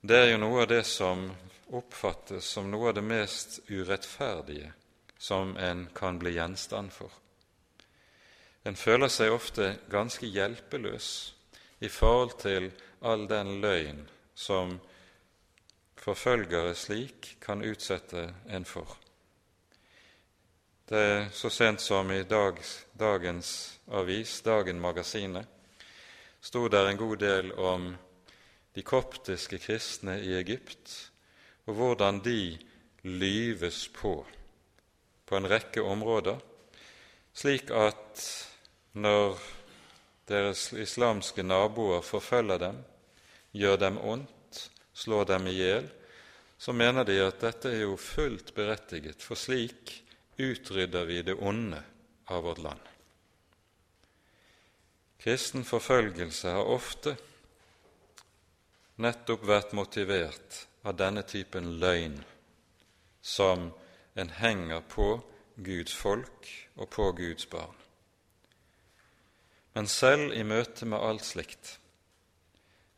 det 0.01 0.17
er 0.21 0.31
jo 0.31 0.41
noe 0.41 0.63
av 0.63 0.69
det 0.69 0.83
som 0.87 1.27
oppfattes 1.75 2.45
som 2.45 2.67
noe 2.69 2.89
av 2.89 2.97
det 2.97 3.05
mest 3.05 3.59
urettferdige 3.69 4.71
som 5.17 5.55
en 5.57 5.87
kan 5.95 6.19
bli 6.21 6.35
gjenstand 6.35 6.93
for. 6.93 7.11
En 8.65 8.77
føler 8.77 9.09
seg 9.13 9.33
ofte 9.33 9.75
ganske 9.89 10.27
hjelpeløs 10.27 11.09
i 11.85 11.89
forhold 11.89 12.37
til 12.41 12.69
all 13.05 13.27
den 13.29 13.59
løgn 13.61 14.03
som 14.35 14.77
forfølgere 16.01 16.75
slik 16.77 17.35
kan 17.41 17.63
utsette 17.65 18.27
en 18.49 18.65
for. 18.65 18.97
Det 20.85 20.99
er 21.01 21.23
så 21.33 21.49
sent 21.49 21.81
som 21.81 22.11
i 22.13 22.19
dag, 22.29 22.59
dagens 22.93 23.47
avis, 23.89 24.35
Dagen-magasinet, 24.45 25.47
sto 26.37 26.67
der 26.69 26.91
en 26.91 26.99
god 26.99 27.17
del 27.23 27.49
om 27.57 27.87
de 28.77 28.83
koptiske 28.85 29.57
kristne 29.63 30.19
i 30.21 30.35
Egypt, 30.37 30.93
og 31.65 31.79
hvordan 31.79 32.21
de 32.21 32.59
lyves 33.01 33.87
på 33.97 34.13
på 35.25 35.39
en 35.39 35.49
rekke 35.49 35.81
områder, 35.81 36.37
slik 37.33 37.73
at 37.73 38.29
når 38.93 39.41
deres 40.29 40.69
islamske 40.69 41.41
naboer 41.41 42.05
forfølger 42.05 42.61
dem, 42.61 42.81
gjør 43.57 43.81
dem 43.87 43.97
ondt, 43.97 44.67
slår 44.93 45.31
dem 45.33 45.49
i 45.49 45.57
hjel, 45.63 45.89
så 46.61 46.77
mener 46.77 47.09
de 47.09 47.23
at 47.25 47.41
dette 47.41 47.73
er 47.73 47.87
jo 47.87 47.97
fullt 47.97 48.53
berettiget, 48.53 49.17
for 49.25 49.33
slik 49.33 50.04
utrydder 50.37 51.05
vi 51.05 51.21
det 51.21 51.35
onde 51.35 51.83
av 52.25 52.43
vårt 52.43 52.57
land. 52.57 52.81
Kristen 55.19 55.63
forfølgelse 55.65 56.51
har 56.53 56.69
ofte 56.69 57.15
nettopp 59.01 59.45
vært 59.47 59.73
motivert 59.73 60.65
av 60.85 60.97
denne 60.99 61.23
typen 61.25 61.77
løgn 61.81 62.19
som 63.25 63.71
en 64.13 64.29
henger 64.29 64.83
på 64.91 65.07
Guds 65.55 65.95
folk 65.95 66.51
og 66.75 66.89
på 66.93 67.09
Guds 67.17 67.49
barn. 67.49 67.73
Men 69.73 69.89
selv 69.91 70.35
i 70.35 70.43
møte 70.47 70.85
med 70.87 71.01
alt 71.01 71.25
slikt 71.25 71.79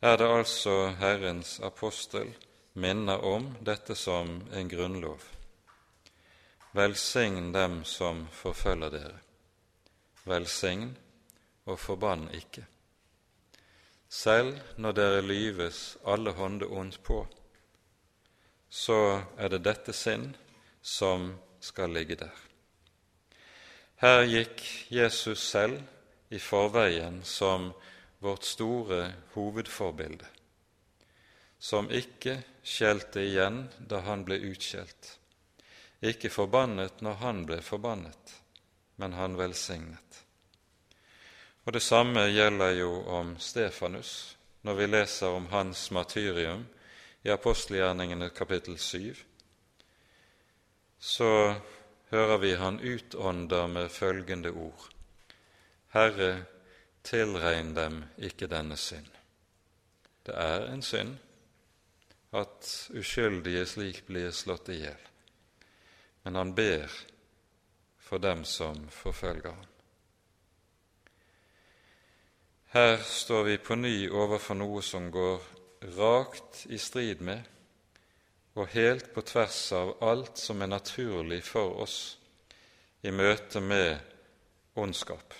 er 0.04 0.20
det 0.20 0.28
altså 0.30 0.92
Herrens 1.00 1.56
apostel 1.64 2.30
minner 2.78 3.24
om 3.24 3.48
dette 3.66 3.96
som 3.98 4.36
en 4.54 4.70
grunnlov. 4.70 5.37
Velsign 6.72 7.52
dem 7.52 7.84
som 7.84 8.26
forfølger 8.32 8.90
dere. 8.92 9.18
Velsign 10.28 10.90
og 11.64 11.78
forbann 11.80 12.28
ikke. 12.34 12.66
Selv 14.08 14.56
når 14.76 14.92
dere 14.96 15.22
lyves 15.22 15.96
alle 16.04 16.32
hånde 16.32 16.66
ondt 16.66 17.02
på, 17.02 17.26
så 18.68 19.22
er 19.36 19.48
det 19.48 19.64
dette 19.64 19.92
sinn 19.92 20.30
som 20.82 21.32
skal 21.60 21.92
ligge 21.92 22.16
der. 22.20 22.34
Her 23.98 24.22
gikk 24.28 24.62
Jesus 24.94 25.42
selv 25.50 25.80
i 26.30 26.38
forveien 26.38 27.22
som 27.24 27.72
vårt 28.22 28.44
store 28.44 29.12
hovedforbilde, 29.34 30.26
som 31.58 31.90
ikke 31.90 32.38
skjelte 32.62 33.24
igjen 33.24 33.64
da 33.90 34.02
han 34.06 34.24
ble 34.28 34.38
utskjelt, 34.52 35.17
ikke 36.02 36.30
forbannet 36.30 37.02
når 37.02 37.20
han 37.22 37.44
ble 37.46 37.60
forbannet, 37.62 38.34
men 38.96 39.12
han 39.12 39.38
velsignet. 39.38 40.24
Og 41.66 41.72
Det 41.72 41.82
samme 41.82 42.28
gjelder 42.30 42.70
jo 42.78 42.92
om 43.04 43.36
Stefanus, 43.38 44.36
når 44.62 44.74
vi 44.74 44.86
leser 44.86 45.34
om 45.34 45.46
hans 45.46 45.90
martyrium 45.90 46.66
i 47.22 47.30
apostelgjerningene 47.30 48.30
kapittel 48.30 48.78
7 48.78 49.14
så 50.98 51.54
hører 52.10 52.38
vi 52.38 52.54
han 52.54 52.80
utånder 52.80 53.66
med 53.66 53.88
følgende 53.88 54.50
ord.: 54.50 54.88
Herre, 55.88 56.44
tilregn 57.04 57.74
dem 57.76 58.04
ikke 58.18 58.46
denne 58.46 58.76
synd. 58.76 59.06
Det 60.26 60.34
er 60.34 60.66
en 60.72 60.82
synd 60.82 61.16
at 62.32 62.90
uskyldige 62.90 63.66
slik 63.66 64.02
blir 64.06 64.30
slått 64.30 64.68
i 64.68 64.80
hjel, 64.82 65.04
men 66.28 66.34
han 66.34 66.54
ber 66.54 66.92
for 67.98 68.18
dem 68.18 68.44
som 68.44 68.88
forfølger 68.92 69.48
ham. 69.48 69.66
Her 72.68 72.96
står 73.00 73.42
vi 73.42 73.54
på 73.56 73.78
ny 73.80 74.10
overfor 74.12 74.58
noe 74.60 74.82
som 74.84 75.06
går 75.08 75.46
rakt 75.96 76.66
i 76.68 76.76
strid 76.76 77.22
med 77.24 77.48
og 78.60 78.68
helt 78.74 79.08
på 79.14 79.24
tvers 79.24 79.60
av 79.72 79.94
alt 80.04 80.36
som 80.36 80.60
er 80.60 80.68
naturlig 80.68 81.38
for 81.48 81.80
oss 81.86 81.96
i 83.00 83.08
møte 83.08 83.62
med 83.64 83.96
ondskap, 84.76 85.32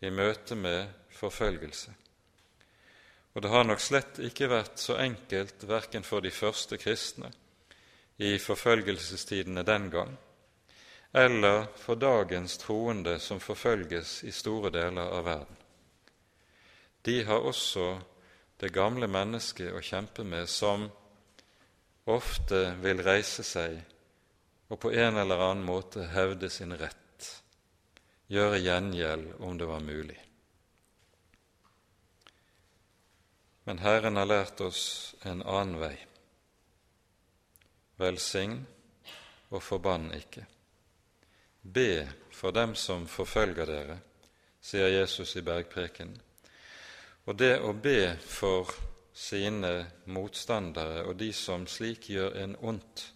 i 0.00 0.08
møte 0.08 0.56
med 0.56 0.88
forfølgelse. 1.18 1.92
Og 3.36 3.44
det 3.44 3.52
har 3.52 3.68
nok 3.68 3.84
slett 3.84 4.22
ikke 4.24 4.48
vært 4.54 4.80
så 4.80 4.96
enkelt, 5.04 5.68
verken 5.68 6.08
for 6.12 6.24
de 6.24 6.32
første 6.32 6.80
kristne 6.80 7.28
i 8.18 8.38
forfølgelsestidene 8.42 9.62
den 9.62 9.90
gang, 9.90 10.16
eller 11.12 11.66
for 11.78 11.94
dagens 11.94 12.58
troende 12.58 13.18
som 13.22 13.40
forfølges 13.40 14.22
i 14.24 14.32
store 14.34 14.72
deler 14.74 15.14
av 15.18 15.24
verden. 15.24 15.56
De 17.02 17.22
har 17.24 17.46
også 17.46 17.92
det 18.58 18.72
gamle 18.74 19.06
mennesket 19.06 19.70
å 19.72 19.80
kjempe 19.80 20.26
med, 20.26 20.48
som 20.50 20.88
ofte 22.10 22.74
vil 22.82 23.02
reise 23.06 23.44
seg 23.46 23.78
og 24.68 24.80
på 24.80 24.92
en 24.92 25.16
eller 25.16 25.40
annen 25.40 25.64
måte 25.64 26.10
hevde 26.12 26.50
sin 26.52 26.74
rett, 26.76 27.28
gjøre 28.28 28.60
gjengjeld 28.60 29.38
om 29.40 29.56
det 29.58 29.68
var 29.68 29.80
mulig. 29.80 30.18
Men 33.64 33.80
Herren 33.84 34.16
har 34.16 34.28
lært 34.28 34.60
oss 34.64 35.14
en 35.28 35.42
annen 35.42 35.80
vei. 35.80 35.96
Velsign 37.98 38.60
og 39.50 39.62
forbann 39.62 40.12
ikke. 40.14 40.44
Be 41.62 42.06
for 42.32 42.54
dem 42.54 42.74
som 42.78 43.06
forfølger 43.10 43.66
dere, 43.66 43.98
sier 44.62 44.88
Jesus 44.92 45.34
i 45.36 45.42
bergpreken. 45.42 46.12
Og 47.26 47.36
det 47.36 47.58
å 47.60 47.74
be 47.74 48.14
for 48.24 48.70
sine 49.12 49.72
motstandere 50.14 51.02
og 51.08 51.18
de 51.18 51.32
som 51.34 51.66
slik 51.66 52.08
gjør 52.14 52.38
en 52.44 52.54
ondt, 52.70 53.08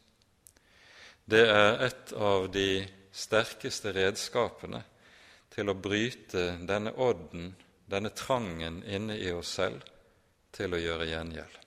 det 1.25 1.45
er 1.47 1.79
et 1.87 2.13
av 2.19 2.49
de 2.53 2.83
sterkeste 3.15 3.93
redskapene 3.95 4.83
til 5.53 5.71
å 5.71 5.79
bryte 5.79 6.57
denne 6.67 6.93
odden, 6.99 7.53
denne 7.87 8.11
trangen 8.17 8.83
inne 8.83 9.19
i 9.21 9.31
oss 9.33 9.55
selv 9.61 9.87
til 10.53 10.75
å 10.75 10.81
gjøre 10.81 11.09
gjengjeld. 11.13 11.62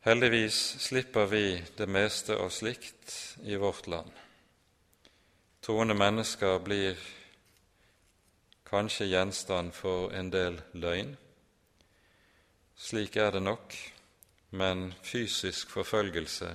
Heldigvis 0.00 0.56
slipper 0.80 1.26
vi 1.26 1.62
det 1.76 1.86
meste 1.86 2.36
av 2.36 2.48
slikt 2.48 3.36
i 3.44 3.56
vårt 3.56 3.86
land. 3.86 4.10
Troende 5.60 5.92
mennesker 5.94 6.58
blir 6.64 6.96
kanskje 8.64 9.10
gjenstand 9.10 9.74
for 9.76 10.14
en 10.16 10.30
del 10.32 10.56
løgn. 10.72 11.12
Slik 12.80 13.20
er 13.20 13.36
det 13.36 13.44
nok, 13.44 13.76
men 14.56 14.94
fysisk 15.04 15.68
forfølgelse 15.76 16.48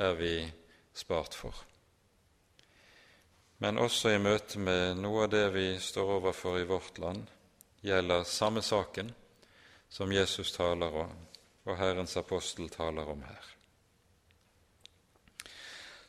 er 0.00 0.16
vi 0.16 0.32
spart 0.96 1.36
for. 1.36 1.52
Men 3.60 3.76
også 3.76 4.14
i 4.14 4.24
møte 4.24 4.56
med 4.56 5.02
noe 5.04 5.28
av 5.28 5.34
det 5.36 5.50
vi 5.52 5.68
står 5.76 6.16
overfor 6.16 6.62
i 6.62 6.68
vårt 6.72 6.96
land, 7.04 7.28
gjelder 7.84 8.24
samme 8.24 8.64
saken 8.64 9.12
som 9.92 10.16
Jesus 10.16 10.56
taler 10.56 11.02
om, 11.04 11.12
og 11.66 11.78
Herrens 11.78 12.16
apostel 12.16 12.70
taler 12.70 13.08
om 13.10 13.22
her. 13.26 13.52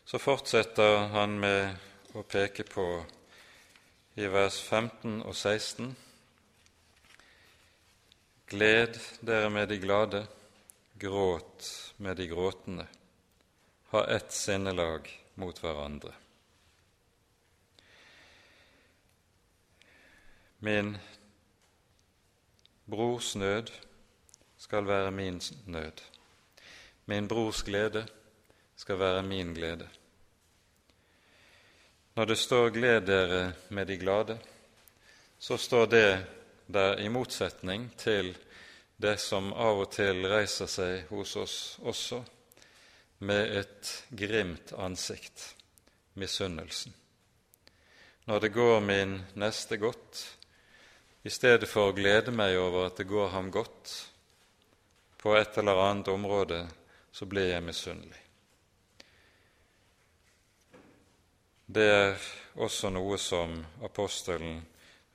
Så 0.07 0.19
fortsetter 0.21 1.09
han 1.11 1.33
med 1.41 2.15
å 2.15 2.23
peke 2.23 2.63
på 2.63 2.85
i 4.17 4.27
vers 4.31 4.59
15 4.61 5.19
og 5.21 5.33
16. 5.35 5.89
Gled 8.47 8.99
dere 9.27 9.49
med 9.51 9.67
de 9.69 9.79
glade, 9.83 10.21
gråt 10.95 11.67
med 11.97 12.17
de 12.17 12.29
gråtende. 12.31 12.87
Ha 13.91 14.05
ett 14.15 14.31
sinnelag 14.31 15.09
mot 15.35 15.59
hverandre. 15.59 16.13
Min 20.63 20.95
brors 22.87 23.35
nød 23.35 23.69
skal 24.67 24.87
være 24.87 25.11
min 25.11 25.41
nød. 25.65 26.01
Min 27.05 27.27
brors 27.27 27.63
glede 27.63 28.07
skal 28.75 28.99
være 28.99 29.23
min 29.23 29.53
glede. 29.53 29.87
Når 32.15 32.25
det 32.25 32.37
står 32.37 32.69
'gled 32.69 33.01
dere 33.01 33.53
med 33.69 33.85
de 33.85 33.97
glade', 33.97 34.37
så 35.39 35.57
står 35.57 35.85
det 35.85 36.25
der 36.73 36.97
i 36.97 37.07
motsetning 37.07 37.97
til 37.97 38.37
det 39.01 39.19
som 39.19 39.53
av 39.53 39.79
og 39.79 39.91
til 39.91 40.27
reiser 40.27 40.67
seg 40.67 41.05
hos 41.09 41.35
oss 41.35 41.79
også, 41.79 42.23
med 43.19 43.57
et 43.57 44.05
grimt 44.19 44.73
ansikt, 44.77 45.55
misunnelsen. 46.13 46.93
Når 48.25 48.39
det 48.39 48.53
går 48.53 48.79
min 48.79 49.21
neste 49.35 49.77
godt, 49.77 50.37
i 51.23 51.29
stedet 51.29 51.69
for 51.69 51.87
å 51.87 51.95
glede 51.95 52.31
meg 52.31 52.57
over 52.57 52.85
at 52.85 52.97
det 52.97 53.07
går 53.07 53.27
ham 53.29 53.51
godt 53.51 54.11
på 55.17 55.35
et 55.35 55.57
eller 55.57 55.81
annet 55.89 56.07
område, 56.07 56.67
så 57.11 57.25
blir 57.25 57.49
jeg 57.49 57.63
misunnelig. 57.63 58.23
Det 61.67 61.83
er 61.83 62.27
også 62.63 62.89
noe 62.93 63.17
som 63.19 63.57
apostelen 63.83 64.61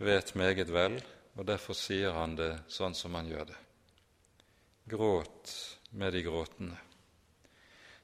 vet 0.03 0.35
meget 0.37 0.69
vel, 0.69 0.99
og 1.39 1.47
derfor 1.49 1.77
sier 1.79 2.13
han 2.13 2.35
det 2.37 2.51
sånn 2.69 2.95
som 2.95 3.15
han 3.17 3.31
gjør 3.31 3.47
det. 3.49 3.61
Gråt 4.93 5.53
med 5.97 6.13
de 6.13 6.23
gråtende. 6.27 6.77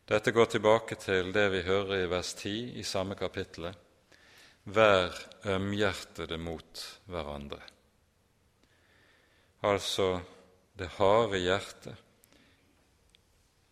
Dette 0.08 0.32
går 0.32 0.48
tilbake 0.54 0.96
til 0.96 1.34
det 1.34 1.48
vi 1.52 1.60
hører 1.66 2.06
i 2.06 2.08
vers 2.08 2.30
10 2.38 2.80
i 2.80 2.84
samme 2.86 3.18
kapittel. 3.18 3.68
Vær 4.64 5.12
ømhjertede 5.52 6.38
mot 6.40 6.84
hverandre. 7.12 7.60
Altså 9.68 10.14
det 10.78 10.86
harde 10.94 11.38
hjertet 11.42 11.96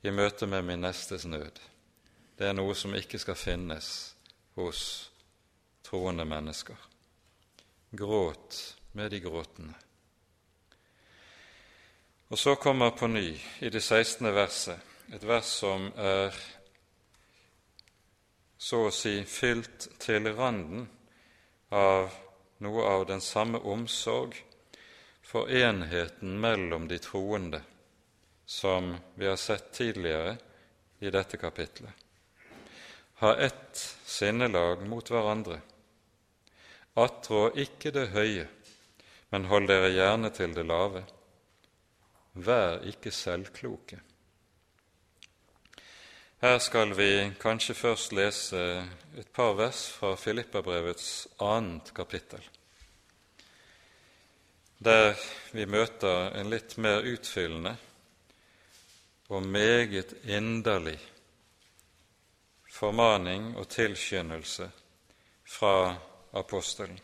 i 0.03 0.11
møte 0.11 0.47
med 0.51 0.65
min 0.67 0.83
nestes 0.83 1.25
nød. 1.27 1.61
Det 2.37 2.49
er 2.49 2.55
noe 2.57 2.75
som 2.75 2.95
ikke 2.99 3.19
skal 3.23 3.39
finnes 3.39 3.89
hos 4.59 4.81
troende 5.87 6.27
mennesker. 6.27 6.77
Gråt 7.97 8.59
med 8.99 9.11
de 9.15 9.21
gråtende. 9.23 9.75
Og 12.29 12.39
så 12.39 12.57
kommer 12.59 12.91
på 12.91 13.07
ny, 13.07 13.39
i 13.61 13.71
det 13.71 13.83
16. 13.83 14.35
verset, 14.35 14.79
et 15.15 15.23
vers 15.23 15.47
som 15.61 15.87
er 15.95 16.35
så 18.59 18.89
å 18.89 18.95
si 18.95 19.21
fylt 19.31 19.87
til 20.03 20.27
randen 20.35 20.89
av 21.71 22.11
noe 22.59 22.83
av 22.91 23.07
den 23.07 23.23
samme 23.23 23.63
omsorg 23.63 24.35
for 25.37 25.53
enheten 25.53 26.41
mellom 26.41 26.89
de 26.89 26.99
troende 27.05 27.61
som 28.47 28.97
vi 29.15 29.29
har 29.29 29.37
sett 29.37 29.71
tidligere 29.77 30.37
i 31.05 31.13
dette 31.13 31.37
kapitlet 31.37 32.07
ha 33.19 33.37
ett 33.37 33.97
sinnelag 34.05 34.87
mot 34.89 35.11
hverandre. 35.11 35.61
Attrå 36.95 37.49
ikke 37.57 37.93
det 37.93 38.11
høye, 38.13 38.45
men 39.33 39.49
hold 39.49 39.69
dere 39.71 39.93
gjerne 39.95 40.31
til 40.37 40.53
det 40.57 40.67
lave. 40.69 41.05
Vær 42.37 42.85
ikke 42.85 43.13
selvkloke. 43.13 44.03
Her 46.45 46.59
skal 46.61 46.93
vi 46.99 47.09
kanskje 47.41 47.79
først 47.79 48.13
lese 48.13 48.61
et 49.17 49.33
par 49.33 49.57
vers 49.57 49.87
fra 49.89 50.13
Filippabrevets 50.21 51.09
annet 51.41 51.95
kapittel, 51.97 52.45
der 54.79 55.15
vi 55.53 55.65
møter 55.67 56.37
en 56.37 56.51
litt 56.51 56.77
mer 56.77 57.07
utfyllende 57.07 57.77
og 59.29 59.47
meget 59.47 60.13
inderlig 60.25 60.99
formaning 62.71 63.57
og 63.57 63.69
tilskyndelse 63.69 64.71
fra 65.49 65.97
apostelen. 66.33 67.01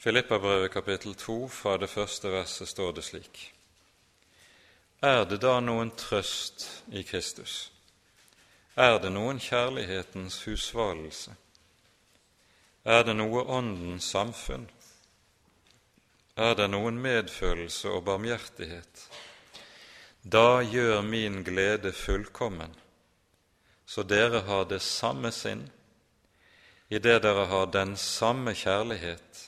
Filippabrevet 0.00 0.70
kapittel 0.72 1.14
2 1.14 1.48
fra 1.48 1.76
det 1.76 1.90
første 1.90 2.28
verset 2.32 2.68
står 2.68 2.92
det 2.92 3.04
slik.: 3.04 3.54
Er 5.02 5.24
det 5.24 5.42
da 5.42 5.60
noen 5.60 5.90
trøst 5.90 6.82
i 6.92 7.02
Kristus? 7.02 7.72
Er 8.76 8.98
det 8.98 9.12
noen 9.12 9.38
kjærlighetens 9.38 10.42
husvalelse? 10.44 11.34
Er 12.84 13.04
det 13.04 13.16
noe 13.16 13.42
Åndens 13.44 14.06
samfunn? 14.08 14.64
Er 16.36 16.54
det 16.56 16.70
noen 16.72 16.96
medfølelse 16.96 17.90
og 17.92 18.06
barmhjertighet? 18.06 19.02
Da 20.22 20.62
gjør 20.64 21.02
min 21.02 21.42
glede 21.44 21.92
fullkommen, 21.92 22.72
så 23.86 24.02
dere 24.02 24.40
har 24.48 24.64
det 24.64 24.80
samme 24.80 25.32
sinn, 25.32 25.66
idet 26.88 27.22
dere 27.22 27.44
har 27.52 27.68
den 27.72 27.96
samme 27.96 28.54
kjærlighet, 28.56 29.44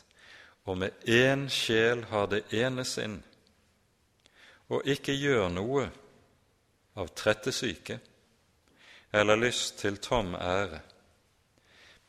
og 0.65 0.79
med 0.79 1.09
én 1.09 1.49
sjel 1.49 2.05
har 2.13 2.29
det 2.29 2.45
ene 2.53 2.85
sinn, 2.85 3.23
og 4.69 4.85
ikke 4.85 5.17
gjør 5.17 5.49
noe 5.49 5.89
av 6.97 7.13
trettesyke 7.17 7.99
eller 9.13 9.37
lyst 9.37 9.79
til 9.81 9.97
tom 10.01 10.35
ære, 10.35 10.81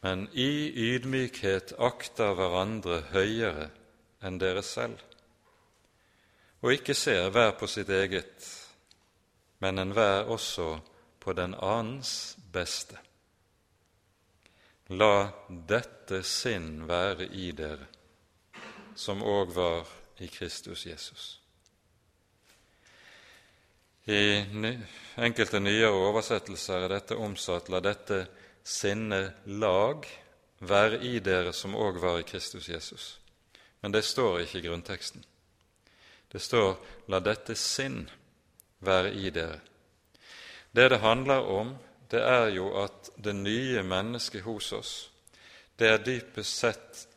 men 0.03 0.27
i 0.33 0.51
ydmykhet 0.91 1.73
akter 1.79 2.35
hverandre 2.37 3.01
høyere 3.13 3.71
enn 4.23 4.37
dere 4.41 4.63
selv 4.65 5.01
og 6.63 6.71
ikke 6.71 6.95
ser 6.95 7.27
hver 7.35 7.51
på 7.59 7.67
sitt 7.67 7.89
eget, 7.91 8.45
men 9.59 9.79
enhver 9.79 10.29
også 10.31 10.77
på 11.19 11.33
den 11.35 11.55
annens 11.59 12.37
beste. 12.53 12.95
La 14.95 15.27
dette 15.49 16.21
sinn 16.27 16.85
være 16.87 17.27
i 17.35 17.51
dere, 17.55 17.87
som 18.95 19.23
òg 19.23 19.51
var 19.55 19.91
i 20.23 20.29
Kristus 20.31 20.85
Jesus. 20.87 21.25
I 24.07 24.43
enkelte 25.23 25.59
nyere 25.59 25.91
oversettelser 25.95 26.85
er 26.85 26.95
dette 26.95 27.15
omsatt 27.15 27.69
'la 27.69 27.79
dette 27.79 28.25
sinne 28.63 29.33
lag 29.45 30.07
være 30.59 31.01
i 31.03 31.19
dere 31.19 31.53
som 31.53 31.75
òg 31.75 31.99
var 32.01 32.19
i 32.19 32.27
Kristus 32.27 32.69
Jesus'. 32.69 33.17
Men 33.81 33.91
det 33.91 34.03
står 34.03 34.39
ikke 34.39 34.57
i 34.57 34.67
grunnteksten. 34.67 35.25
Det 36.31 36.41
står 36.41 36.77
'la 37.07 37.19
dette 37.19 37.55
sinn 37.55 38.09
være 38.79 39.13
i 39.13 39.29
dere'. 39.29 39.59
Det 40.75 40.89
det 40.89 40.99
handler 40.99 41.39
om, 41.39 41.77
det 42.11 42.21
er 42.21 42.47
jo 42.47 42.83
at 42.83 43.09
det 43.23 43.35
nye 43.35 43.83
mennesket 43.83 44.41
hos 44.41 44.71
oss, 44.71 45.11
det 45.79 45.87
er 45.87 45.97
dypest 45.97 46.57
sett 46.57 47.07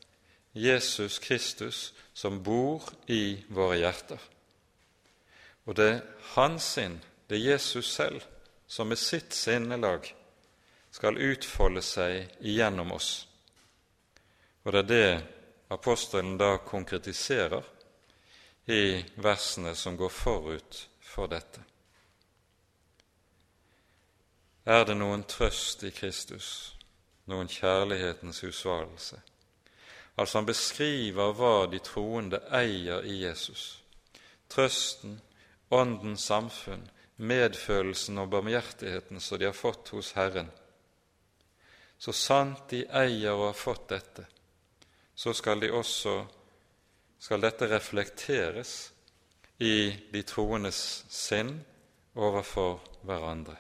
Jesus 0.55 1.19
Kristus 1.19 1.95
som 2.15 2.43
bor 2.43 2.83
i 3.07 3.45
våre 3.49 3.77
hjerter. 3.77 4.19
Og 5.67 5.77
det 5.77 5.89
er 5.91 6.01
hans 6.35 6.63
sinn, 6.63 7.01
det 7.29 7.39
er 7.39 7.53
Jesus 7.53 7.95
selv, 7.95 8.23
som 8.67 8.87
med 8.87 8.97
sitt 8.97 9.35
sinnelag 9.35 10.15
skal 10.97 11.19
utfolde 11.19 11.83
seg 11.85 12.39
igjennom 12.41 12.95
oss. 12.97 13.27
Og 14.65 14.73
det 14.73 14.81
er 14.81 14.89
det 14.89 15.11
apostelen 15.77 16.39
da 16.41 16.57
konkretiserer 16.65 17.65
i 18.73 19.05
versene 19.21 19.75
som 19.77 19.97
går 20.01 20.09
forut 20.09 20.81
for 21.05 21.29
dette. 21.29 21.61
Er 24.65 24.89
det 24.89 24.97
noen 24.97 25.27
trøst 25.29 25.85
i 25.85 25.93
Kristus, 25.95 26.49
noen 27.29 27.53
kjærlighetens 27.53 28.41
husvarelse? 28.43 29.21
Altså 30.17 30.39
Han 30.39 30.49
beskriver 30.49 31.37
hva 31.37 31.55
de 31.71 31.79
troende 31.85 32.41
eier 32.51 33.05
i 33.05 33.21
Jesus. 33.21 33.83
Trøsten, 34.49 35.21
Åndens 35.71 36.25
samfunn, 36.31 36.89
medfølelsen 37.17 38.19
og 38.23 38.31
barmhjertigheten 38.31 39.21
som 39.21 39.39
de 39.39 39.51
har 39.51 39.65
fått 39.67 39.93
hos 39.93 40.15
Herren. 40.17 40.49
Så 41.99 42.13
sant 42.13 42.69
de 42.71 42.83
eier 42.87 43.33
og 43.33 43.49
har 43.49 43.59
fått 43.59 43.89
dette, 43.95 44.27
så 45.15 45.33
skal, 45.35 45.61
de 45.61 45.71
også, 45.73 46.19
skal 47.19 47.41
dette 47.41 47.69
reflekteres 47.71 48.75
i 49.65 49.91
de 50.13 50.23
troendes 50.29 50.81
sinn 51.09 51.55
overfor 52.15 52.83
hverandre. 53.09 53.57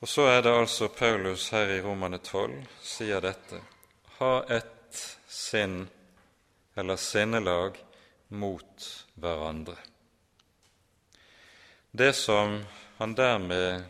Og 0.00 0.08
så 0.08 0.24
er 0.32 0.40
det 0.42 0.54
altså 0.56 0.88
Paulus 0.88 1.50
her 1.52 1.68
i 1.74 1.82
Romane 1.84 2.22
12 2.24 2.56
sier 2.80 3.20
dette 3.20 3.60
ha 4.20 4.44
ett 4.48 5.16
sinn 5.26 5.88
eller 6.74 6.96
sinnelag 6.96 7.76
mot 8.28 8.88
hverandre. 9.14 9.76
Det 11.90 12.12
som 12.12 12.58
han 12.96 13.14
dermed 13.14 13.84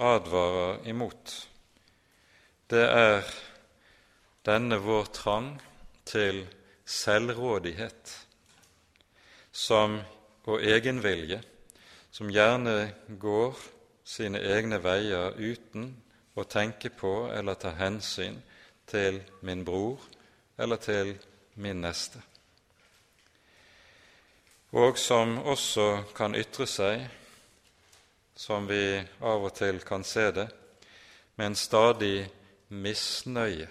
advarer 0.00 0.80
imot, 0.88 1.34
det 2.70 2.86
er 2.86 3.26
denne 4.46 4.78
vår 4.80 5.10
trang 5.12 5.50
til 6.08 6.44
selvrådighet 6.86 8.14
som, 9.52 9.98
og 10.46 10.64
egenvilje, 10.64 11.42
som 12.10 12.30
gjerne 12.32 12.94
går 13.20 13.58
sine 14.04 14.40
egne 14.42 14.80
veier 14.82 15.36
uten 15.38 15.92
å 16.34 16.46
tenke 16.48 16.90
på 16.90 17.28
eller 17.34 17.58
ta 17.60 17.74
hensyn 17.78 18.40
til 18.90 19.20
min 19.46 19.62
bror 19.66 20.00
eller 20.58 20.80
til 20.82 21.14
min 21.60 21.82
neste, 21.84 22.22
og 24.72 24.98
som 24.98 25.38
også 25.50 25.86
kan 26.14 26.34
ytre 26.38 26.66
seg, 26.70 27.06
som 28.40 28.66
vi 28.66 29.02
av 29.20 29.42
og 29.44 29.52
til 29.52 29.82
kan 29.84 30.00
se 30.04 30.30
det, 30.32 30.46
med 31.36 31.50
en 31.50 31.56
stadig 31.60 32.24
misnøye 32.72 33.66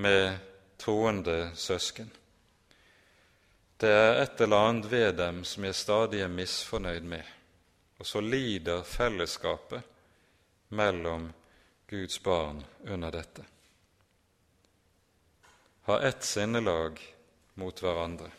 med 0.00 0.38
troende 0.80 1.50
søsken. 1.52 2.08
Det 3.76 3.90
er 3.92 4.22
et 4.22 4.40
eller 4.40 4.68
annet 4.68 4.88
ved 4.88 5.12
dem 5.18 5.42
som 5.44 5.66
jeg 5.68 5.76
stadig 5.76 6.22
er 6.24 6.32
misfornøyd 6.32 7.04
med, 7.04 7.24
og 8.00 8.08
så 8.08 8.22
lider 8.24 8.80
fellesskapet 8.88 9.82
mellom 10.72 11.26
Guds 11.90 12.16
barn 12.24 12.62
under 12.88 13.12
dette. 13.12 13.44
Ha 15.90 15.98
ett 16.00 16.24
sinnelag 16.24 17.02
mot 17.60 17.84
hverandre. 17.84 18.30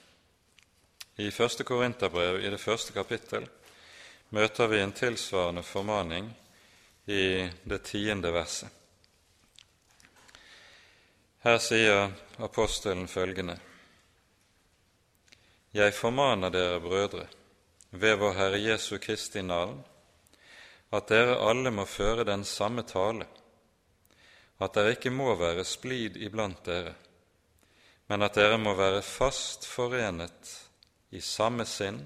I 1.21 1.29
første 1.31 1.63
Korinterbrev, 1.63 2.41
i 2.41 2.49
det 2.49 2.59
første 2.59 2.93
kapittel, 2.93 3.45
møter 4.35 4.67
vi 4.67 4.81
en 4.83 4.91
tilsvarende 4.91 5.63
formaning 5.63 6.27
i 7.07 7.47
det 7.63 7.79
tiende 7.87 8.33
verset. 8.35 8.69
Her 11.45 11.59
sier 11.61 12.11
apostelen 12.43 13.07
følgende.: 13.07 13.55
Jeg 15.73 15.93
formaner 15.93 16.49
dere, 16.49 16.81
brødre, 16.81 17.27
ved 17.91 18.15
vår 18.15 18.33
Herre 18.33 18.59
Jesu 18.59 18.97
Kristi 18.97 19.41
navn, 19.41 19.83
at 20.91 21.09
dere 21.09 21.39
alle 21.49 21.71
må 21.71 21.85
føre 21.85 22.25
den 22.25 22.43
samme 22.43 22.83
tale, 22.83 23.27
at 24.59 24.73
dere 24.75 24.95
ikke 24.95 25.11
må 25.11 25.35
være 25.35 25.63
splid 25.65 26.17
iblant 26.17 26.65
dere, 26.65 26.95
men 28.07 28.21
at 28.21 28.35
dere 28.35 28.57
må 28.57 28.73
være 28.73 29.01
fast 29.01 29.67
forenet 29.67 30.55
i 31.11 31.21
samme 31.21 31.65
sinn 31.65 32.01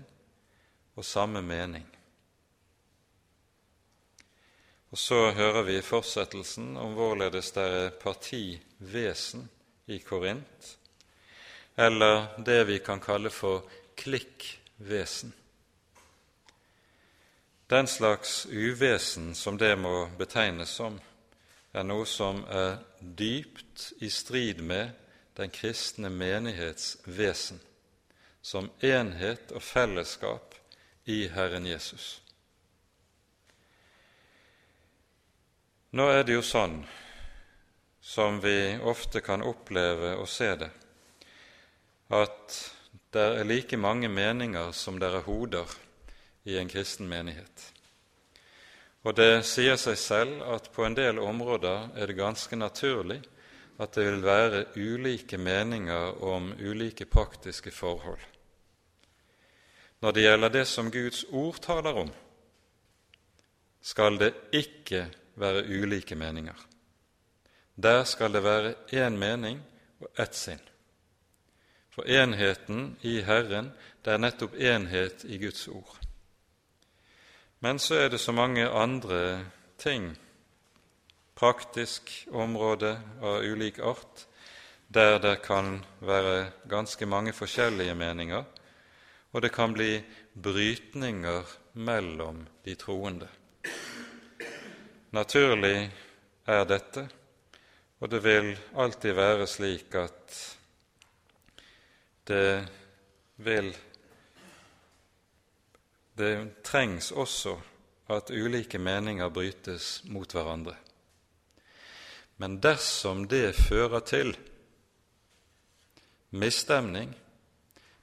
og 0.95 1.05
samme 1.05 1.41
mening. 1.41 1.98
Og 4.91 4.97
så 4.97 5.31
hører 5.31 5.61
vi 5.67 5.77
i 5.77 5.85
fortsettelsen 5.85 6.77
om 6.77 6.95
hvorledes 6.97 7.51
det 7.53 7.65
er 7.65 7.89
partivesen 8.01 9.49
i 9.87 9.99
Korint, 10.01 10.77
eller 11.77 12.31
det 12.45 12.63
vi 12.67 12.79
kan 12.81 13.01
kalle 13.01 13.29
for 13.29 13.69
klikkvesen. 13.97 15.33
Den 17.69 17.87
slags 17.87 18.45
uvesen 18.45 19.35
som 19.35 19.57
det 19.57 19.75
må 19.77 20.09
betegnes 20.17 20.73
som, 20.73 20.97
er 21.73 21.85
noe 21.85 22.07
som 22.09 22.41
er 22.49 22.79
dypt 22.99 23.91
i 24.01 24.09
strid 24.09 24.63
med 24.65 24.89
den 25.37 25.53
kristne 25.53 26.09
menighets 26.09 26.97
vesen, 27.05 27.61
som 28.41 28.71
enhet 28.81 29.53
og 29.53 29.61
fellesskap 29.61 30.57
i 31.05 31.27
Herren 31.29 31.69
Jesus. 31.69 32.21
Nå 35.91 36.05
er 36.13 36.21
det 36.21 36.35
jo 36.35 36.41
sånn, 36.45 36.83
som 37.97 38.37
vi 38.43 38.77
ofte 38.85 39.23
kan 39.25 39.41
oppleve 39.41 40.11
og 40.21 40.27
se 40.29 40.51
det, 40.61 40.69
at 42.13 42.57
det 43.09 43.23
er 43.39 43.47
like 43.49 43.77
mange 43.77 44.05
meninger 44.05 44.69
som 44.77 44.99
det 45.01 45.09
er 45.09 45.25
hoder 45.25 45.71
i 46.45 46.59
en 46.61 46.69
kristen 46.69 47.09
menighet. 47.09 47.63
Og 49.01 49.15
det 49.17 49.41
sier 49.49 49.79
seg 49.81 49.97
selv 49.97 50.43
at 50.53 50.69
på 50.75 50.85
en 50.85 50.93
del 50.93 51.17
områder 51.23 51.89
er 51.97 52.11
det 52.11 52.19
ganske 52.19 52.59
naturlig 52.59 53.23
at 53.81 53.95
det 53.95 54.05
vil 54.05 54.21
være 54.21 54.65
ulike 54.77 55.39
meninger 55.41 56.19
om 56.21 56.51
ulike 56.59 57.07
praktiske 57.09 57.71
forhold. 57.73 58.21
Når 60.05 60.13
det 60.13 60.25
gjelder 60.27 60.53
det 60.53 60.67
som 60.67 60.91
Guds 60.93 61.23
ord 61.31 61.57
taler 61.65 61.97
om, 62.03 62.11
skal 63.81 64.19
det 64.21 64.35
ikke 64.53 65.07
være 65.39 65.65
ulike 65.67 66.15
meninger. 66.15 66.57
Der 67.75 68.03
skal 68.03 68.33
det 68.33 68.43
være 68.43 68.73
én 68.91 69.15
mening 69.17 69.61
og 69.99 70.09
ett 70.19 70.35
sinn. 70.35 70.61
For 71.89 72.07
enheten 72.07 72.97
i 73.01 73.21
Herren, 73.21 73.71
det 74.05 74.13
er 74.13 74.21
nettopp 74.21 74.55
enhet 74.55 75.23
i 75.25 75.37
Guds 75.39 75.67
ord. 75.67 75.97
Men 77.59 77.79
så 77.79 77.95
er 77.95 78.09
det 78.09 78.19
så 78.19 78.31
mange 78.31 78.69
andre 78.69 79.45
ting, 79.77 80.13
praktisk 81.35 82.11
område 82.31 82.93
av 83.21 83.43
ulik 83.43 83.79
art, 83.79 84.27
der 84.87 85.19
det 85.19 85.41
kan 85.43 85.79
være 85.99 86.51
ganske 86.69 87.05
mange 87.05 87.33
forskjellige 87.33 87.95
meninger, 87.95 88.43
og 89.31 89.41
det 89.41 89.51
kan 89.51 89.73
bli 89.73 90.01
brytninger 90.33 91.43
mellom 91.73 92.47
de 92.65 92.75
troende. 92.75 93.27
Naturlig 95.09 95.89
er 96.45 96.65
dette, 96.69 97.07
og 97.99 98.11
det 98.11 98.19
vil 98.21 98.51
alltid 98.77 99.15
være 99.17 99.47
slik 99.49 99.95
at 99.97 100.35
det 102.29 102.67
vil 103.41 103.71
Det 106.19 106.63
trengs 106.67 107.13
også 107.15 107.53
at 108.11 108.31
ulike 108.35 108.77
meninger 108.77 109.29
brytes 109.31 110.01
mot 110.11 110.33
hverandre. 110.35 110.73
Men 112.37 112.57
dersom 112.59 113.23
det 113.31 113.55
fører 113.55 114.03
til 114.03 114.33
misstemning, 116.31 117.13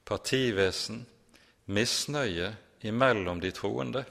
partivesen, 0.05 1.05
misnøye 1.67 2.55
imellom 2.81 3.41
de 3.41 3.51
troende, 3.53 4.07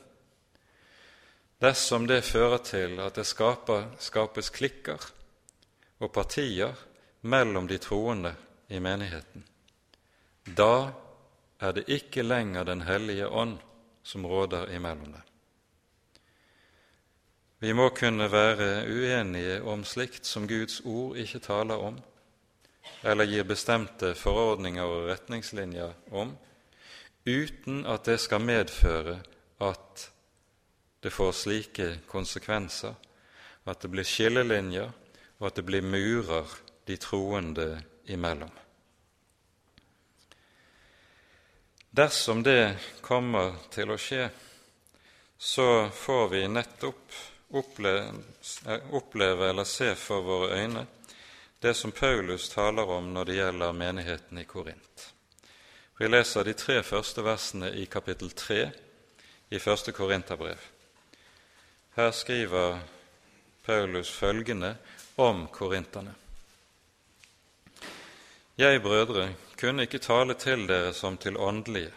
dersom 1.61 2.07
det 2.07 2.23
fører 2.25 2.57
til 2.57 2.99
at 2.99 3.15
det 3.15 3.25
skaper, 3.27 3.87
skapes 3.99 4.49
klikker 4.49 5.01
og 5.99 6.11
partier 6.13 6.75
mellom 7.21 7.67
de 7.67 7.77
troende 7.77 8.35
i 8.69 8.79
menigheten, 8.79 9.45
da 10.57 10.91
er 11.59 11.71
det 11.71 11.87
ikke 11.89 12.23
lenger 12.23 12.63
Den 12.63 12.81
hellige 12.81 13.27
ånd 13.27 13.57
som 14.03 14.25
råder 14.25 14.69
imellom 14.75 15.13
dem. 15.13 15.21
Vi 17.59 17.73
må 17.73 17.89
kunne 17.89 18.27
være 18.31 18.85
uenige 18.85 19.61
om 19.63 19.83
slikt 19.83 20.25
som 20.25 20.47
Guds 20.47 20.81
ord 20.85 21.17
ikke 21.17 21.39
taler 21.39 21.75
om, 21.81 21.95
eller 23.03 23.25
gir 23.25 23.47
bestemte 23.47 24.13
forordninger 24.15 24.83
og 24.83 25.07
retningslinjer 25.09 25.93
om, 26.11 26.35
uten 27.25 27.85
at 27.85 28.05
det 28.05 28.19
skal 28.19 28.43
medføre 28.43 29.21
at 29.61 30.11
det 31.05 31.11
får 31.11 31.31
slike 31.31 31.99
konsekvenser, 32.07 32.95
at 33.63 33.81
det 33.81 33.91
blir 33.93 34.07
skillelinjer, 34.09 34.89
og 35.37 35.45
at 35.45 35.59
det 35.59 35.63
blir 35.67 35.85
murer 35.85 36.49
de 36.89 36.97
troende 36.97 37.67
imellom. 38.09 38.49
Dersom 41.93 42.41
det 42.41 42.73
kommer 43.05 43.53
til 43.69 43.93
å 43.93 43.99
skje, 44.01 44.31
så 45.37 45.69
får 45.93 46.27
vi 46.33 46.43
nettopp 46.49 47.21
oppleve, 47.53 48.09
oppleve 48.89 49.53
eller 49.53 49.69
se 49.69 49.93
for 49.93 50.25
våre 50.25 50.57
øyne 50.57 50.87
det 51.61 51.77
som 51.77 51.93
Paulus 51.93 52.49
taler 52.49 52.97
om 52.97 53.13
når 53.13 53.29
det 53.29 53.41
gjelder 53.43 53.81
menigheten 53.85 54.41
i 54.41 54.49
Korint. 54.49 55.11
Vi 56.01 56.09
leser 56.09 56.49
de 56.49 56.57
tre 56.57 56.81
første 56.81 57.21
versene 57.21 57.75
i 57.77 57.85
kapittel 57.85 58.33
tre 58.33 58.71
i 59.53 59.61
første 59.61 59.93
Korinterbrev. 59.93 60.71
Her 61.95 62.11
skriver 62.11 62.79
Paulus 63.63 64.11
følgende 64.11 64.75
om 65.15 65.47
korinterne. 65.47 66.15
Jeg, 68.57 68.81
brødre, 68.81 69.29
kunne 69.59 69.81
ikke 69.87 70.03
tale 70.03 70.33
til 70.33 70.67
dere 70.67 70.93
som 70.93 71.17
til 71.17 71.37
åndelige, 71.37 71.93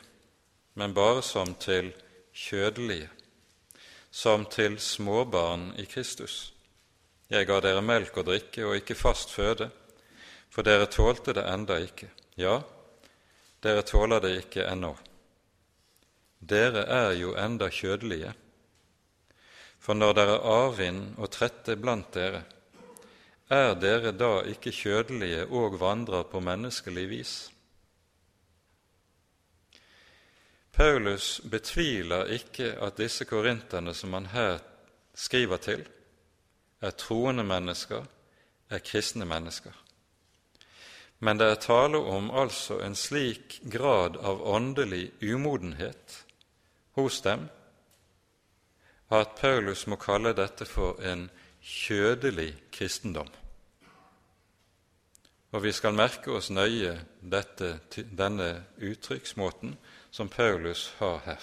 men 0.75 0.95
bare 0.95 1.23
som 1.23 1.55
til 1.55 1.91
kjødelige, 2.31 3.11
som 4.11 4.47
til 4.47 4.79
småbarn 4.79 5.75
i 5.79 5.85
Kristus. 5.85 6.55
Jeg 7.31 7.47
ga 7.47 7.61
dere 7.61 7.83
melk 7.83 8.23
og 8.23 8.31
drikke 8.31 8.67
og 8.67 8.79
ikke 8.79 8.95
fast 8.95 9.35
føde, 9.35 9.71
for 10.51 10.63
dere 10.63 10.87
tålte 10.87 11.35
det 11.35 11.49
enda 11.51 11.83
ikke. 11.83 12.13
Ja, 12.37 12.61
dere 13.63 13.83
tåler 13.83 14.21
det 14.23 14.37
ikke 14.47 14.71
ennå. 14.71 14.95
Dere 16.39 16.87
er 16.87 17.17
jo 17.19 17.35
enda 17.35 17.67
kjødelige. 17.67 18.37
For 19.89 19.97
når 19.97 20.19
dere 20.19 20.33
er 20.37 20.43
arvind 20.53 21.05
og 21.17 21.31
trette 21.33 21.73
blant 21.81 22.11
dere, 22.13 22.43
er 23.49 23.71
dere 23.81 24.11
da 24.13 24.43
ikke 24.45 24.69
kjødelige 24.77 25.47
og 25.49 25.79
vandrer 25.81 26.27
på 26.29 26.43
menneskelig 26.45 27.07
vis? 27.09 27.33
Paulus 30.77 31.41
betviler 31.41 32.29
ikke 32.37 32.75
at 32.85 33.01
disse 33.01 33.25
korinterne 33.25 33.97
som 33.97 34.13
han 34.13 34.29
her 34.35 34.61
skriver 35.17 35.57
til, 35.57 35.89
er 36.85 36.93
troende 36.93 37.49
mennesker, 37.49 38.05
er 38.69 38.85
kristne 38.85 39.25
mennesker. 39.25 39.73
Men 41.25 41.41
det 41.41 41.49
er 41.49 41.63
tale 41.65 42.05
om 42.05 42.29
altså 42.29 42.83
en 42.85 42.93
slik 42.95 43.63
grad 43.73 44.21
av 44.21 44.45
åndelig 44.45 45.07
umodenhet 45.25 46.27
hos 47.01 47.25
dem 47.25 47.49
at 49.11 49.37
Paulus 49.41 49.87
må 49.87 49.97
kalle 49.97 50.35
dette 50.37 50.67
for 50.69 51.01
en 51.01 51.29
kjødelig 51.65 52.53
kristendom. 52.73 53.29
Og 55.53 55.63
vi 55.65 55.73
skal 55.73 55.97
merke 55.97 56.33
oss 56.37 56.51
nøye 56.53 56.99
dette, 57.25 57.79
denne 57.95 58.51
uttrykksmåten 58.85 59.79
som 60.11 60.29
Paulus 60.29 60.91
har 60.99 61.23
her. 61.25 61.41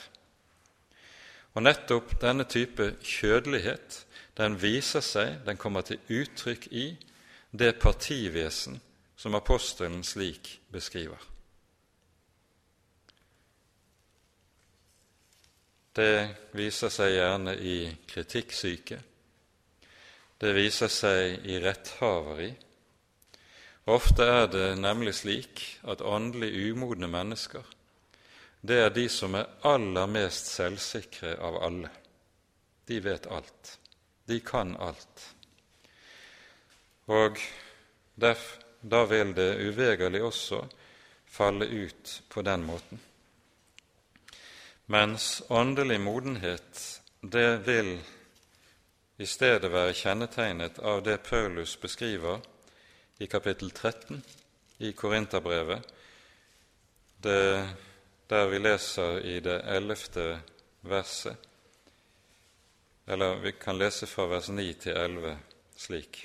Og 1.55 1.63
nettopp 1.63 2.17
denne 2.21 2.45
type 2.45 2.91
kjødelighet 3.01 4.03
den 4.37 4.57
viser 4.61 5.01
seg, 5.01 5.39
den 5.47 5.57
kommer 5.57 5.81
til 5.87 6.01
uttrykk 6.11 6.67
i 6.71 6.89
det 7.55 7.77
partivesen 7.79 8.81
som 9.15 9.35
apostelen 9.35 10.03
slik 10.03 10.59
beskriver. 10.71 11.34
Det 15.95 16.51
viser 16.57 16.91
seg 16.91 17.13
gjerne 17.15 17.55
i 17.55 17.77
kritikksyke, 18.09 18.99
det 20.37 20.51
viser 20.57 20.91
seg 20.91 21.47
i 21.47 21.59
retthaveri. 21.63 22.49
Ofte 23.85 24.27
er 24.27 24.47
det 24.51 24.67
nemlig 24.81 25.13
slik 25.15 25.63
at 25.87 26.03
åndelig 26.03 26.51
umodne 26.73 27.07
mennesker 27.07 27.63
det 28.65 28.77
er 28.81 28.89
de 28.89 29.05
som 29.09 29.35
er 29.37 29.49
aller 29.69 30.07
mest 30.09 30.47
selvsikre 30.49 31.35
av 31.37 31.57
alle. 31.67 31.89
De 32.89 32.97
vet 32.99 33.27
alt. 33.29 33.75
De 34.25 34.39
kan 34.41 34.71
alt. 34.81 35.25
Og 37.13 37.37
derf, 38.17 38.45
da 38.81 39.03
vil 39.05 39.35
det 39.37 39.51
uvegerlig 39.67 40.23
også 40.25 40.63
falle 41.29 41.67
ut 41.69 42.15
på 42.29 42.41
den 42.41 42.65
måten. 42.65 43.04
Mens 44.87 45.43
åndelig 45.49 46.01
modenhet, 46.01 47.01
det 47.21 47.67
vil 47.67 47.95
i 49.17 49.25
stedet 49.25 49.71
være 49.73 49.95
kjennetegnet 49.97 50.77
av 50.77 50.99
det 51.01 51.23
Paulus 51.25 51.73
beskriver 51.81 52.43
i 53.17 53.25
kapittel 53.25 53.71
13 53.71 54.19
i 54.85 54.91
Korinterbrevet, 54.93 55.81
der 57.23 58.45
vi 58.51 58.59
leser 58.61 59.25
i 59.25 59.39
det 59.39 59.57
ellevte 59.73 60.25
verset, 60.85 61.37
eller 63.07 63.41
vi 63.41 63.55
kan 63.57 63.79
lese 63.81 64.05
fra 64.05 64.27
vers 64.29 64.49
9 64.53 64.73
til 64.73 64.97
11 64.97 65.37
slik. 65.77 66.19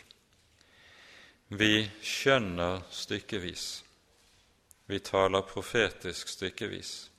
Vi 1.48 1.88
skjønner 2.02 2.82
stykkevis, 2.92 3.84
vi 4.86 4.98
taler 4.98 5.48
profetisk 5.48 6.28
stykkevis, 6.28 7.10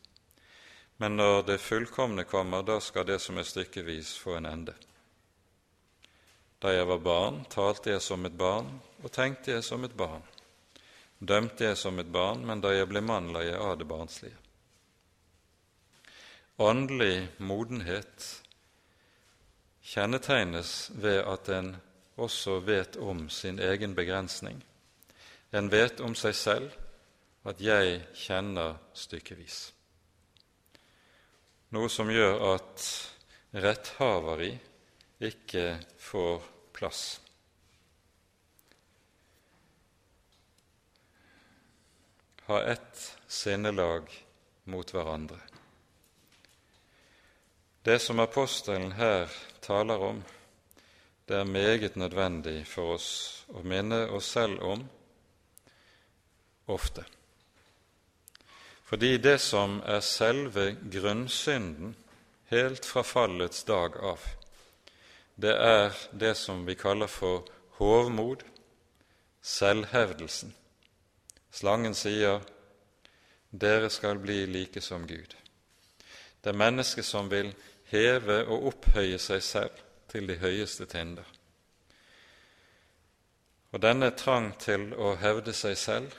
men 1.02 1.16
når 1.18 1.42
det 1.48 1.58
fullkomne 1.58 2.28
kommer, 2.30 2.62
da 2.62 2.76
skal 2.80 3.08
det 3.10 3.18
som 3.24 3.40
er 3.42 3.46
stykkevis, 3.50 4.12
få 4.22 4.36
en 4.38 4.46
ende. 4.46 4.76
Da 6.62 6.76
jeg 6.76 6.86
var 6.86 7.02
barn, 7.02 7.40
talte 7.50 7.90
jeg 7.90 8.04
som 8.06 8.26
et 8.30 8.36
barn 8.38 8.70
og 9.02 9.10
tenkte 9.10 9.56
jeg 9.56 9.66
som 9.66 9.82
et 9.88 9.96
barn. 9.98 10.22
Dømte 11.18 11.66
jeg 11.66 11.80
som 11.82 11.98
et 11.98 12.12
barn, 12.14 12.46
men 12.46 12.62
da 12.62 12.76
jeg 12.76 12.92
ble 12.92 13.02
mann, 13.02 13.32
la 13.34 13.42
jeg 13.42 13.58
av 13.58 13.80
det 13.82 13.90
barnslige. 13.90 14.38
Åndelig 16.62 17.32
modenhet 17.42 18.30
kjennetegnes 19.82 20.92
ved 21.02 21.24
at 21.26 21.50
en 21.50 21.76
også 22.22 22.60
vet 22.70 23.02
om 23.02 23.26
sin 23.30 23.58
egen 23.58 23.98
begrensning. 23.98 24.62
En 25.50 25.74
vet 25.74 25.98
om 26.06 26.14
seg 26.14 26.36
selv 26.36 26.72
at 27.44 27.58
'jeg 27.62 28.06
kjenner 28.14 28.78
stykkevis'. 28.94 29.81
Noe 31.72 31.88
som 31.88 32.10
gjør 32.12 32.42
at 32.52 32.86
retthaveri 33.64 34.52
ikke 35.24 35.78
får 36.04 36.42
plass. 36.76 37.04
Ha 42.50 42.58
ett 42.74 43.06
sinnelag 43.32 44.12
mot 44.68 44.92
hverandre. 44.92 45.40
Det 47.88 48.00
som 48.04 48.20
apostelen 48.20 48.92
her 49.00 49.32
taler 49.64 50.04
om, 50.10 50.20
det 51.26 51.40
er 51.40 51.48
meget 51.48 51.96
nødvendig 51.96 52.66
for 52.68 52.98
oss 52.98 53.10
å 53.48 53.64
minne 53.64 54.04
oss 54.12 54.28
selv 54.36 54.60
om 54.68 54.84
ofte. 56.68 57.08
Fordi 58.92 59.18
det 59.18 59.38
som 59.40 59.78
er 59.88 60.02
selve 60.04 60.74
grunnsynden 60.92 61.94
helt 62.52 62.86
fra 62.86 63.06
fallets 63.08 63.64
dag 63.64 63.94
av, 63.96 64.20
det 65.40 65.54
er 65.56 65.94
det 66.12 66.34
som 66.36 66.66
vi 66.68 66.76
kaller 66.76 67.08
for 67.08 67.46
hovmod, 67.80 68.44
selvhevdelsen. 69.42 70.52
Slangen 71.56 71.96
sier, 71.96 72.44
dere 73.52 73.88
skal 73.90 74.20
bli 74.20 74.44
like 74.46 74.84
som 74.84 75.08
Gud. 75.08 75.38
Det 76.44 76.52
er 76.52 76.60
mennesket 76.60 77.08
som 77.08 77.32
vil 77.32 77.54
heve 77.94 78.42
og 78.44 78.74
opphøye 78.74 79.20
seg 79.24 79.40
selv 79.44 79.80
til 80.12 80.28
de 80.28 80.36
høyeste 80.44 80.90
tinder. 80.92 81.24
Og 83.72 83.80
denne 83.80 84.12
trang 84.20 84.52
til 84.60 84.90
å 85.00 85.16
hevde 85.16 85.56
seg 85.56 85.80
selv, 85.80 86.12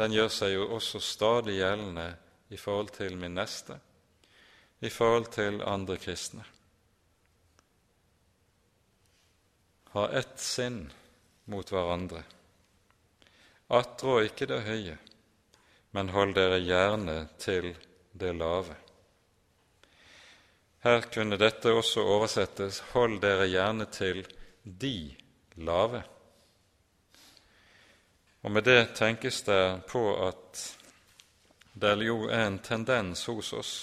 den 0.00 0.14
gjør 0.16 0.30
seg 0.32 0.54
jo 0.54 0.66
også 0.78 1.00
stadig 1.04 1.58
gjeldende 1.58 2.06
i 2.48 2.56
forhold 2.56 2.88
til 2.96 3.18
min 3.20 3.36
neste, 3.36 3.76
i 4.80 4.88
forhold 4.88 5.26
til 5.34 5.60
andre 5.60 5.98
kristne. 6.00 6.44
Ha 9.92 10.06
ett 10.16 10.38
sinn 10.40 10.84
mot 11.52 11.68
hverandre. 11.68 12.22
Attrå 13.68 14.20
ikke 14.24 14.48
det 14.48 14.62
høye, 14.64 14.94
men 15.92 16.12
hold 16.14 16.32
dere 16.38 16.62
gjerne 16.64 17.16
til 17.42 17.74
det 18.16 18.32
lave. 18.38 18.76
Her 20.80 21.04
kunne 21.12 21.36
dette 21.36 21.74
også 21.76 22.00
oversettes 22.00 22.80
'hold 22.92 23.20
dere 23.20 23.50
gjerne 23.52 23.84
til 23.84 24.24
de 24.64 25.14
lave'. 25.56 26.02
Og 28.42 28.50
Med 28.50 28.64
det 28.64 28.94
tenkes 28.94 29.42
det 29.42 29.82
på 29.88 30.02
at 30.28 30.60
det 31.72 31.96
jo 32.04 32.28
er 32.28 32.46
en 32.46 32.58
tendens 32.58 33.26
hos 33.26 33.52
oss 33.52 33.74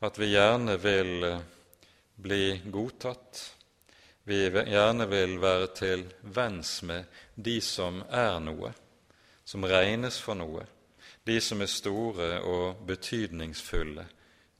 at 0.00 0.18
vi 0.18 0.30
gjerne 0.32 0.76
vil 0.80 1.24
eh, 1.24 1.40
bli 2.16 2.60
godtatt, 2.64 3.56
vi 4.24 4.48
gjerne 4.48 5.06
vil 5.06 5.36
være 5.40 5.66
til 5.76 6.04
venns 6.22 6.82
med 6.82 7.04
de 7.34 7.60
som 7.60 8.00
er 8.08 8.38
noe, 8.40 8.72
som 9.44 9.64
regnes 9.64 10.20
for 10.20 10.38
noe, 10.40 10.64
de 11.24 11.36
som 11.40 11.60
er 11.60 11.68
store 11.68 12.30
og 12.40 12.80
betydningsfulle 12.88 14.06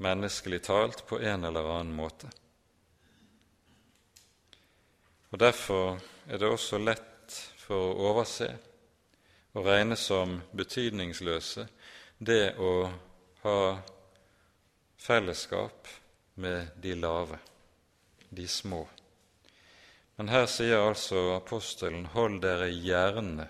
menneskelig 0.01 0.63
talt, 0.65 1.07
på 1.09 1.21
en 1.21 1.45
eller 1.45 1.73
annen 1.73 1.97
måte. 1.97 2.29
Og 5.31 5.39
Derfor 5.39 6.01
er 6.27 6.41
det 6.41 6.49
også 6.49 6.81
lett 6.81 7.37
for 7.61 7.93
å 7.93 8.11
overse 8.11 8.49
og 9.55 9.67
regne 9.67 9.97
som 9.99 10.39
betydningsløse 10.57 11.67
det 12.19 12.55
å 12.61 12.91
ha 13.43 13.61
fellesskap 15.01 15.89
med 16.41 16.75
de 16.77 16.95
lave, 16.95 17.39
de 18.29 18.49
små. 18.49 18.85
Men 20.17 20.29
her 20.29 20.47
sier 20.47 20.85
altså 20.85 21.31
apostelen 21.37 22.07
'hold 22.07 22.43
dere 22.43 22.69
gjerne 22.69 23.49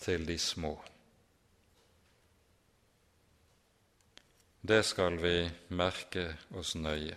til 0.00 0.26
de 0.26 0.38
små'. 0.38 0.76
Det 4.60 4.82
skal 4.84 5.16
vi 5.16 5.50
merke 5.68 6.36
oss 6.54 6.74
nøye. 6.74 7.16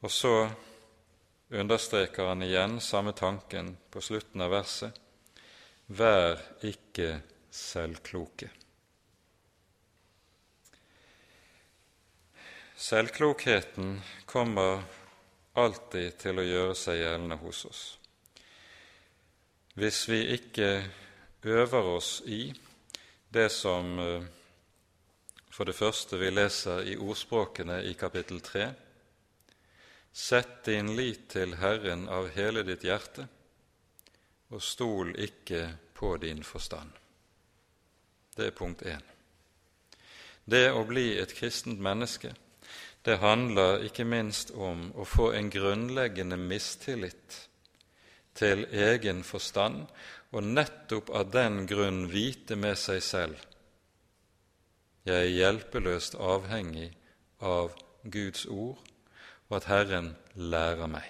Og 0.00 0.10
så 0.10 0.50
understreker 1.50 2.28
han 2.28 2.42
igjen 2.42 2.80
samme 2.80 3.12
tanken 3.12 3.76
på 3.90 4.00
slutten 4.00 4.40
av 4.40 4.50
verset. 4.50 5.00
Vær 5.90 6.38
ikke 6.62 7.20
selvkloke. 7.50 8.50
Selvklokheten 12.80 13.96
kommer 14.30 14.84
alltid 15.58 16.14
til 16.22 16.38
å 16.40 16.46
gjøre 16.46 16.76
seg 16.78 17.02
gjeldende 17.02 17.40
hos 17.42 17.64
oss. 17.68 17.82
Hvis 19.76 20.04
vi 20.08 20.20
ikke 20.36 20.70
øver 21.42 21.90
oss 21.96 22.20
i 22.26 22.44
det 23.34 23.48
som 23.52 23.98
eh, 23.98 24.28
for 25.50 25.68
det 25.68 25.76
første 25.76 26.16
vi 26.16 26.30
leser 26.32 26.86
i 26.88 26.96
ordspråkene 26.96 27.82
i 27.90 27.92
kapittel 27.98 28.40
3. 28.40 28.70
Sett 30.12 30.64
din 30.66 30.94
lit 30.96 31.26
til 31.34 31.56
Herren 31.60 32.06
av 32.08 32.30
hele 32.34 32.62
ditt 32.66 32.86
hjerte, 32.86 33.26
og 34.50 34.62
stol 34.62 35.14
ikke 35.18 35.66
på 35.94 36.16
din 36.22 36.42
forstand. 36.44 36.90
Det 38.36 38.46
er 38.46 38.56
punkt 38.56 38.82
én. 38.82 39.02
Det 40.44 40.70
å 40.72 40.84
bli 40.88 41.18
et 41.20 41.34
kristent 41.36 41.80
menneske, 41.80 42.32
det 43.04 43.20
handler 43.22 43.84
ikke 43.86 44.04
minst 44.04 44.50
om 44.50 44.90
å 44.94 45.06
få 45.08 45.30
en 45.32 45.50
grunnleggende 45.50 46.36
mistillit 46.36 47.38
til 48.34 48.66
egen 48.70 49.22
forstand, 49.24 49.86
og 50.30 50.46
nettopp 50.46 51.10
av 51.10 51.30
den 51.34 51.64
grunn 51.66 52.04
vite 52.12 52.56
med 52.56 52.78
seg 52.78 53.02
selv 53.02 53.46
jeg 55.08 55.16
er 55.16 55.30
hjelpeløst 55.32 56.14
avhengig 56.20 56.90
av 57.40 57.72
Guds 58.04 58.44
ord, 58.46 58.76
og 59.48 59.56
at 59.56 59.68
Herren 59.70 60.10
lærer 60.34 60.90
meg. 60.92 61.06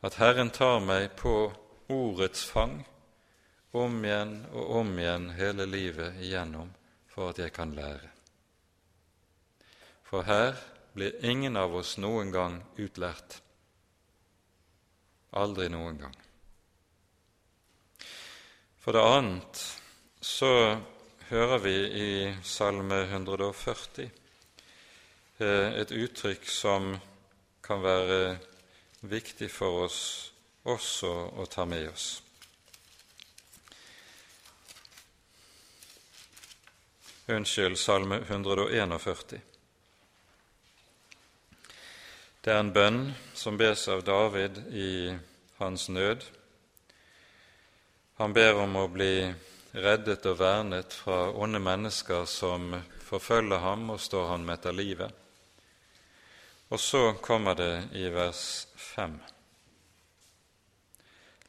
At 0.00 0.16
Herren 0.16 0.48
tar 0.50 0.80
meg 0.80 1.10
på 1.20 1.50
ordets 1.88 2.44
fang 2.44 2.80
om 3.72 4.04
igjen 4.04 4.34
og 4.52 4.76
om 4.80 4.94
igjen 4.98 5.30
hele 5.38 5.66
livet 5.68 6.20
igjennom 6.24 6.70
for 7.08 7.32
at 7.32 7.40
jeg 7.42 7.52
kan 7.56 7.74
lære. 7.76 8.10
For 10.08 10.24
her 10.24 10.56
blir 10.94 11.18
ingen 11.24 11.56
av 11.56 11.74
oss 11.76 11.96
noen 12.00 12.32
gang 12.32 12.60
utlært. 12.80 13.40
Aldri 15.36 15.68
noen 15.68 15.98
gang. 16.00 16.16
For 18.80 18.96
det 18.96 19.04
annet 19.04 19.64
så 20.24 20.52
hører 21.28 21.60
vi 21.60 21.76
i 21.76 22.12
Salme 22.42 23.02
140 23.04 24.06
eh, 24.08 25.68
et 25.82 25.92
uttrykk 25.92 26.48
som 26.48 26.94
kan 27.60 27.84
være 27.84 28.38
viktig 29.04 29.50
for 29.52 29.84
oss 29.84 30.00
også 30.64 31.12
å 31.38 31.46
ta 31.46 31.66
med 31.68 31.90
oss. 31.90 32.08
Unnskyld, 37.28 37.76
Salme 37.78 38.22
141. 38.24 39.40
Det 42.40 42.54
er 42.54 42.62
en 42.62 42.72
bønn 42.72 43.00
som 43.36 43.58
bes 43.60 43.82
av 43.92 44.00
David 44.06 44.62
i 44.72 45.12
hans 45.58 45.88
nød. 45.92 46.24
Han 48.16 48.32
ber 48.32 48.62
om 48.62 48.78
å 48.80 48.88
bli 48.88 49.28
reddet 49.76 50.24
og 50.26 50.38
vernet 50.40 50.96
fra 50.96 51.28
onde 51.36 51.60
mennesker 51.60 52.24
som 52.24 52.72
forfølger 53.04 53.60
ham 53.60 53.90
og 53.92 54.00
står 54.00 54.30
han 54.32 54.46
med 54.46 54.56
etter 54.56 54.72
livet. 54.72 55.12
Og 56.72 56.80
så 56.80 57.12
kommer 57.20 57.54
det 57.60 57.74
i 57.92 58.08
vers 58.12 58.68
fem. 58.76 59.20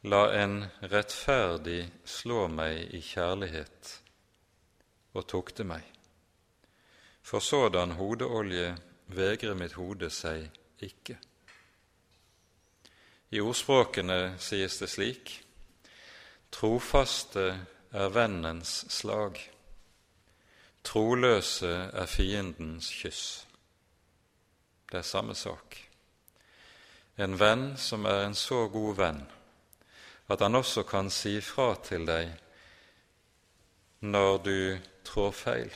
La 0.03 0.29
en 0.31 0.61
rettferdig 0.79 1.89
slå 2.07 2.45
meg 2.47 2.93
i 2.95 3.01
kjærlighet 3.03 3.89
og 5.11 5.25
tukte 5.27 5.65
meg. 5.67 5.83
For 7.19 7.43
sådan 7.43 7.97
hodeolje 7.97 8.77
vegrer 9.11 9.57
mitt 9.59 9.75
hode 9.75 10.07
seg 10.07 10.45
ikke. 10.79 11.17
I 13.35 13.41
ordspråkene 13.43 14.37
sies 14.39 14.79
det 14.79 14.87
slik:" 14.89 15.33
Trofaste 16.49 17.43
er 17.91 18.09
vennens 18.09 18.85
slag, 18.89 19.35
troløse 20.83 21.91
er 21.93 22.05
fiendens 22.05 22.87
kyss. 23.01 23.45
Det 24.91 24.97
er 24.97 25.05
samme 25.05 25.35
sak. 25.35 25.75
En 27.17 27.35
venn 27.39 27.77
som 27.77 28.05
er 28.05 28.23
en 28.25 28.35
så 28.35 28.67
god 28.67 28.95
venn 28.95 29.21
at 30.29 30.39
han 30.45 30.55
også 30.55 30.85
kan 30.85 31.09
si 31.13 31.39
fra 31.41 31.73
til 31.81 32.05
deg 32.05 32.29
når 34.05 34.37
du 34.45 34.57
trår 35.03 35.31
feil, 35.35 35.71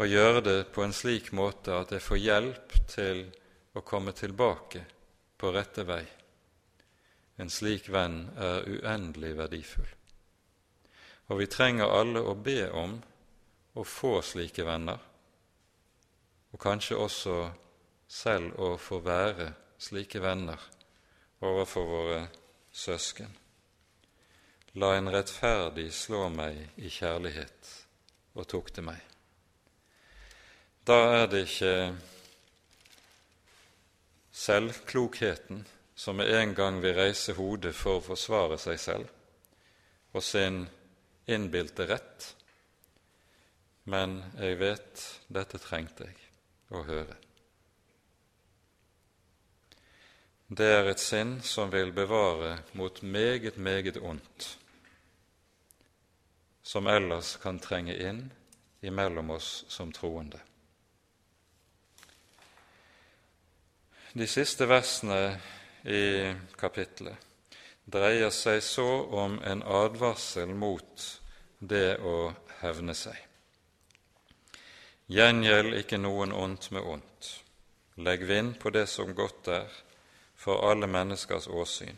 og 0.00 0.10
gjøre 0.10 0.40
det 0.42 0.58
på 0.74 0.82
en 0.82 0.94
slik 0.96 1.30
måte 1.36 1.76
at 1.76 1.92
jeg 1.94 2.02
får 2.02 2.18
hjelp 2.18 2.76
til 2.90 3.20
å 3.76 3.82
komme 3.86 4.14
tilbake 4.16 4.82
på 5.38 5.52
rette 5.54 5.84
vei. 5.86 6.02
En 7.38 7.50
slik 7.50 7.90
venn 7.92 8.24
er 8.38 8.66
uendelig 8.66 9.34
verdifull. 9.38 9.90
Og 11.30 11.40
vi 11.40 11.46
trenger 11.50 11.90
alle 11.90 12.22
å 12.22 12.34
be 12.34 12.66
om 12.70 12.96
å 13.74 13.84
få 13.86 14.18
slike 14.22 14.66
venner, 14.66 14.98
og 16.54 16.60
kanskje 16.62 16.98
også 16.98 17.36
selv 18.10 18.58
å 18.62 18.74
få 18.78 19.00
være 19.02 19.50
slike 19.82 20.22
venner 20.22 20.60
overfor 21.44 21.88
våre 21.90 22.18
søsken. 22.74 23.30
La 24.74 24.96
en 24.98 25.10
rettferdig 25.14 25.92
slå 25.94 26.26
meg 26.34 26.58
i 26.82 26.90
kjærlighet 26.90 27.70
og 28.34 28.48
tukte 28.50 28.82
meg. 28.82 28.98
Da 30.84 30.98
er 31.22 31.28
det 31.30 31.44
ikke 31.46 31.76
selvklokheten 34.34 35.62
som 35.94 36.18
med 36.18 36.34
en 36.34 36.54
gang 36.58 36.80
vil 36.82 36.96
reise 36.98 37.36
hodet 37.38 37.72
for 37.78 38.00
å 38.00 38.06
forsvare 38.10 38.58
seg 38.58 38.80
selv 38.82 40.14
og 40.14 40.22
sin 40.22 40.64
innbilte 41.30 41.86
rett, 41.88 42.26
men 43.90 44.18
jeg 44.38 44.58
vet 44.60 45.04
dette 45.32 45.60
trengte 45.62 46.10
jeg 46.10 46.18
å 46.74 46.82
høre. 46.86 47.23
Det 50.48 50.66
er 50.68 50.90
et 50.90 51.00
sinn 51.00 51.38
som 51.42 51.70
vil 51.72 51.92
bevare 51.96 52.58
mot 52.76 53.02
meget, 53.02 53.56
meget 53.56 53.96
ondt, 53.96 54.58
som 56.62 56.86
ellers 56.86 57.36
kan 57.40 57.58
trenge 57.58 57.96
inn 57.96 58.26
imellom 58.84 59.30
oss 59.30 59.64
som 59.68 59.92
troende. 59.92 60.40
De 64.12 64.26
siste 64.28 64.68
versene 64.68 65.40
i 65.88 66.34
kapittelet 66.60 67.16
dreier 67.84 68.30
seg 68.30 68.60
så 68.62 68.88
om 69.16 69.40
en 69.44 69.62
advarsel 69.64 70.52
mot 70.54 71.06
det 71.58 71.96
å 72.04 72.34
hevne 72.60 72.94
seg. 72.96 73.16
Gjengjeld 75.08 75.74
ikke 75.80 75.98
noen 76.00 76.32
ondt 76.32 76.70
med 76.72 76.84
ondt. 76.84 77.32
Legg 77.96 78.24
vind 78.28 78.54
på 78.60 78.70
det 78.72 78.86
som 78.92 79.12
godt 79.16 79.50
er, 79.52 79.68
for 80.44 80.70
alle 80.70 80.86
menneskers 80.86 81.46
åsyn. 81.48 81.96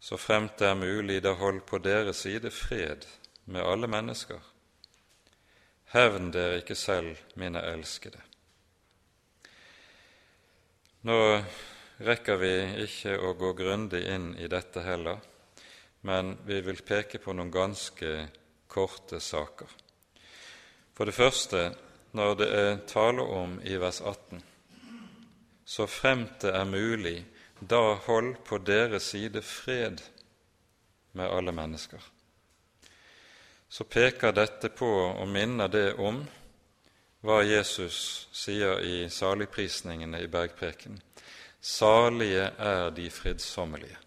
Så 0.00 0.16
fremt 0.18 0.58
det 0.58 0.66
er 0.66 0.74
mulig, 0.74 1.20
da 1.22 1.36
hold 1.38 1.60
på 1.62 1.78
deres 1.78 2.24
side 2.24 2.50
fred 2.50 3.06
med 3.44 3.62
alle 3.62 3.86
mennesker. 3.86 4.40
Hevn 5.94 6.32
dere 6.34 6.58
ikke 6.58 6.74
selv, 6.74 7.20
mine 7.38 7.62
elskede. 7.70 8.18
Nå 11.06 11.20
rekker 12.02 12.42
vi 12.42 12.52
ikke 12.88 13.14
å 13.14 13.32
gå 13.38 13.52
grundig 13.62 14.02
inn 14.10 14.32
i 14.34 14.50
dette 14.50 14.82
heller, 14.82 15.22
men 16.02 16.34
vi 16.50 16.58
vil 16.66 16.82
peke 16.82 17.22
på 17.22 17.36
noen 17.36 17.54
ganske 17.54 18.14
korte 18.66 19.22
saker. 19.22 19.70
For 20.98 21.06
det 21.06 21.14
første, 21.14 21.68
når 22.10 22.38
det 22.42 22.54
er 22.58 22.86
tale 22.90 23.22
om 23.22 23.60
i 23.62 23.78
vers 23.78 24.02
18, 24.02 24.49
så 25.70 25.86
fremt 25.86 26.40
det 26.42 26.50
er 26.50 26.64
mulig, 26.66 27.20
da 27.60 27.94
hold 28.06 28.32
på 28.42 28.58
deres 28.58 29.12
side 29.12 29.38
fred 29.46 30.00
med 31.12 31.30
alle 31.30 31.52
mennesker. 31.54 32.02
Så 33.68 33.86
peker 33.86 34.34
dette 34.34 34.72
på 34.74 34.88
og 35.12 35.28
minner 35.30 35.70
det 35.70 35.92
om 36.02 36.24
hva 37.22 37.36
Jesus 37.46 38.00
sier 38.34 38.82
i 38.82 39.04
saligprisningene 39.14 40.24
i 40.24 40.32
bergpreken. 40.32 40.98
Salige 41.60 42.48
er 42.58 42.90
de 42.96 43.06
fridsommelige. 43.14 44.00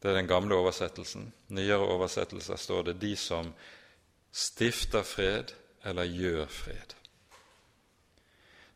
Det 0.00 0.10
er 0.10 0.16
den 0.16 0.32
gamle 0.32 0.56
oversettelsen. 0.56 1.28
Nyere 1.52 1.92
oversettelser 1.92 2.56
står 2.56 2.82
det 2.88 3.00
'de 3.00 3.16
som 3.16 3.52
stifter 4.32 5.02
fred 5.02 5.52
eller 5.84 6.04
gjør 6.04 6.46
fred'. 6.46 7.01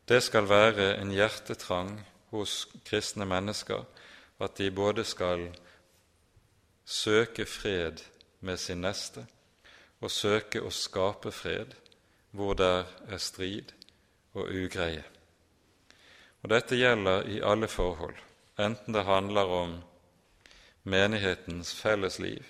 Det 0.09 0.21
skal 0.23 0.47
være 0.49 0.93
en 1.01 1.11
hjertetrang 1.11 1.97
hos 2.31 2.69
kristne 2.87 3.27
mennesker 3.27 3.83
at 4.39 4.59
de 4.59 4.71
både 4.71 5.05
skal 5.05 5.49
søke 6.85 7.47
fred 7.47 8.05
med 8.41 8.57
sin 8.57 8.85
neste 8.87 9.27
og 10.01 10.13
søke 10.15 10.63
å 10.63 10.71
skape 10.71 11.33
fred 11.35 11.75
hvor 12.31 12.55
der 12.55 12.87
er 13.09 13.19
strid 13.19 13.73
og 14.37 14.47
ugreie. 14.47 15.03
Og 16.43 16.51
Dette 16.55 16.79
gjelder 16.79 17.27
i 17.27 17.41
alle 17.43 17.67
forhold, 17.67 18.15
enten 18.59 18.95
det 18.95 19.07
handler 19.09 19.51
om 19.51 19.79
menighetens 20.85 21.73
felles 21.75 22.21
liv, 22.23 22.45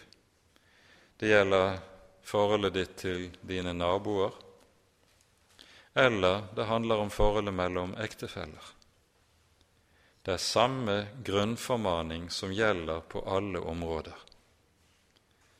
det 1.21 1.31
gjelder 1.31 1.79
forholdet 2.27 2.75
ditt 2.75 2.97
til 3.01 3.31
dine 3.49 3.73
naboer, 3.73 4.35
eller 5.97 6.42
det 6.55 6.64
handler 6.64 6.97
om 6.97 7.11
forholdet 7.11 7.55
mellom 7.55 7.94
ektefeller. 7.97 8.72
Det 10.22 10.34
er 10.34 10.42
samme 10.42 10.97
grunnformaning 11.24 12.30
som 12.30 12.53
gjelder 12.53 13.01
på 13.01 13.22
alle 13.30 13.59
områder. 13.59 14.14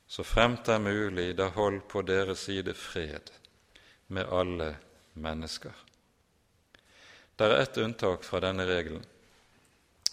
Så 0.07 0.25
fremt 0.25 0.67
det 0.67 0.75
er 0.75 0.83
mulig, 0.83 1.37
da 1.39 1.49
hold 1.55 1.81
på 1.89 2.03
deres 2.03 2.45
side 2.49 2.75
fred 2.75 3.31
med 4.07 4.29
alle 4.29 4.75
mennesker. 5.13 5.73
Det 7.37 7.47
er 7.47 7.63
ett 7.63 7.79
unntak 7.79 8.25
fra 8.25 8.41
denne 8.45 8.67
regelen, 8.69 9.05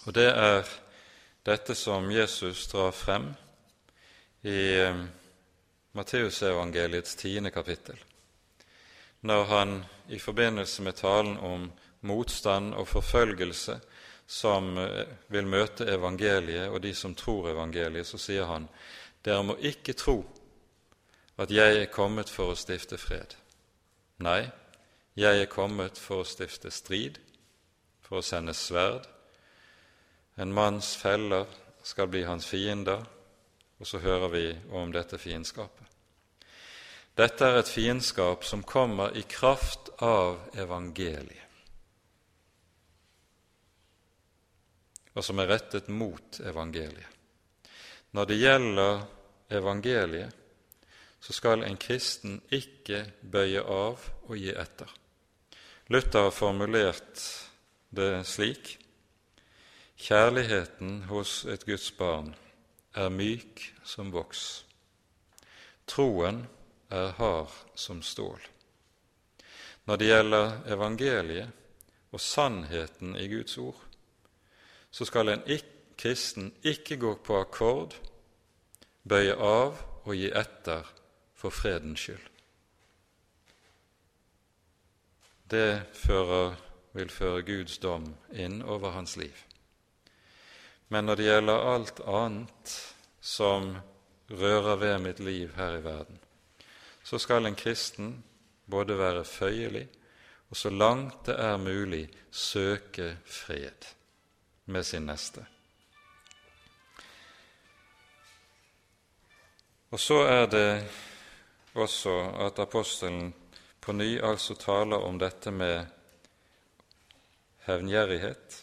og 0.06 0.16
det 0.16 0.30
er 0.32 0.64
dette 1.44 1.76
som 1.76 2.08
Jesus 2.12 2.68
drar 2.72 2.92
frem 2.96 3.30
i 4.42 4.60
eh, 4.80 5.04
Matteusevangeliets 5.94 7.16
tiende 7.16 7.52
kapittel, 7.52 8.00
når 9.24 9.44
han 9.50 9.74
i 10.12 10.20
forbindelse 10.20 10.84
med 10.84 11.00
talen 11.00 11.38
om 11.40 11.70
motstand 12.02 12.74
og 12.76 12.88
forfølgelse 12.88 13.80
som 14.28 14.78
eh, 14.78 15.08
vil 15.32 15.48
møte 15.48 15.88
evangeliet 15.88 16.70
og 16.70 16.82
de 16.84 16.94
som 16.96 17.16
tror 17.16 17.52
evangeliet, 17.54 18.08
så 18.08 18.20
sier 18.20 18.48
han 18.50 18.68
dere 19.24 19.44
må 19.48 19.56
ikke 19.64 19.96
tro 19.96 20.18
at 21.40 21.52
jeg 21.52 21.80
er 21.80 21.92
kommet 21.92 22.30
for 22.30 22.52
å 22.52 22.60
stifte 22.60 23.00
fred. 23.00 23.34
Nei, 24.24 24.44
jeg 25.18 25.42
er 25.42 25.50
kommet 25.50 25.98
for 25.98 26.22
å 26.22 26.28
stifte 26.28 26.72
strid, 26.72 27.18
for 28.04 28.20
å 28.20 28.26
sende 28.26 28.54
sverd. 28.54 29.08
En 30.38 30.54
manns 30.54 30.94
feller 31.00 31.48
skal 31.84 32.12
bli 32.12 32.24
hans 32.28 32.46
fiender, 32.50 33.02
og 33.80 33.90
så 33.90 34.04
hører 34.04 34.30
vi 34.34 34.46
om 34.76 34.94
dette 34.94 35.18
fiendskapet. 35.18 35.93
Dette 37.14 37.46
er 37.46 37.60
et 37.60 37.70
fiendskap 37.70 38.46
som 38.48 38.64
kommer 38.66 39.14
i 39.18 39.22
kraft 39.30 39.92
av 40.02 40.40
evangeliet, 40.58 41.42
og 45.14 45.22
som 45.22 45.42
er 45.44 45.52
rettet 45.52 45.92
mot 45.94 46.40
evangeliet. 46.42 47.10
Når 48.14 48.30
det 48.30 48.38
gjelder 48.38 49.04
evangeliet, 49.54 50.40
så 51.22 51.34
skal 51.34 51.64
en 51.64 51.78
kristen 51.78 52.40
ikke 52.52 53.06
bøye 53.22 53.62
av 53.62 54.02
og 54.26 54.34
gi 54.38 54.50
etter. 54.50 54.90
Luther 55.94 56.28
har 56.28 56.34
formulert 56.34 57.22
det 57.94 58.24
slik 58.26 58.80
Kjærligheten 60.04 61.04
hos 61.08 61.46
et 61.46 61.62
Guds 61.64 61.92
barn 61.96 62.34
er 62.98 63.14
myk 63.14 63.62
som 63.88 64.10
voks. 64.12 64.66
Troen 65.88 66.42
er 66.94 67.16
hard 67.18 67.54
som 67.76 68.02
stål. 68.06 68.42
Når 69.86 70.00
det 70.00 70.10
gjelder 70.10 70.58
evangeliet 70.76 72.12
og 72.14 72.22
sannheten 72.22 73.18
i 73.20 73.28
Guds 73.28 73.58
ord, 73.58 73.80
så 74.94 75.06
skal 75.10 75.34
en 75.34 75.48
kristen 75.98 76.54
ikke 76.64 77.00
gå 77.02 77.16
på 77.26 77.40
akkord, 77.42 77.98
bøye 79.04 79.34
av 79.36 79.82
og 80.06 80.14
gi 80.16 80.30
etter 80.30 80.88
for 81.36 81.52
fredens 81.52 82.06
skyld. 82.06 82.30
det 85.54 85.82
fører, 85.94 86.56
vil 86.94 87.10
føre 87.10 87.42
Guds 87.46 87.78
dom 87.82 88.06
inn 88.32 88.62
over 88.62 88.94
hans 88.96 89.16
liv. 89.18 89.36
Men 90.94 91.08
når 91.08 91.20
det 91.20 91.28
gjelder 91.28 91.68
alt 91.74 92.02
annet 92.10 92.74
som 93.22 93.74
rører 94.30 94.78
ved 94.82 95.00
mitt 95.06 95.22
liv 95.24 95.54
her 95.58 95.80
i 95.80 95.84
verden, 95.86 96.20
så 97.04 97.20
skal 97.20 97.46
en 97.46 97.56
kristen 97.56 98.24
både 98.72 98.98
være 98.98 99.26
føyelig 99.26 99.88
og 100.54 100.58
så 100.58 100.70
langt 100.70 101.26
det 101.26 101.34
er 101.42 101.58
mulig 101.58 102.04
søke 102.32 103.16
fred 103.26 103.88
med 104.66 104.84
sin 104.86 105.08
neste. 105.10 105.42
Og 109.90 110.00
så 110.00 110.20
er 110.30 110.46
det 110.46 110.68
også 111.74 112.14
at 112.46 112.60
apostelen 112.62 113.34
på 113.82 113.98
ny 113.98 114.22
altså 114.22 114.54
taler 114.54 115.02
om 115.02 115.18
dette 115.20 115.52
med 115.52 115.86
hevngjerrighet. 117.66 118.60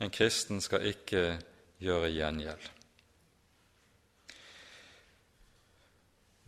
En 0.00 0.10
kristen 0.10 0.60
skal 0.60 0.90
ikke 0.90 1.38
gjøre 1.78 2.10
gjengjeld. 2.10 2.70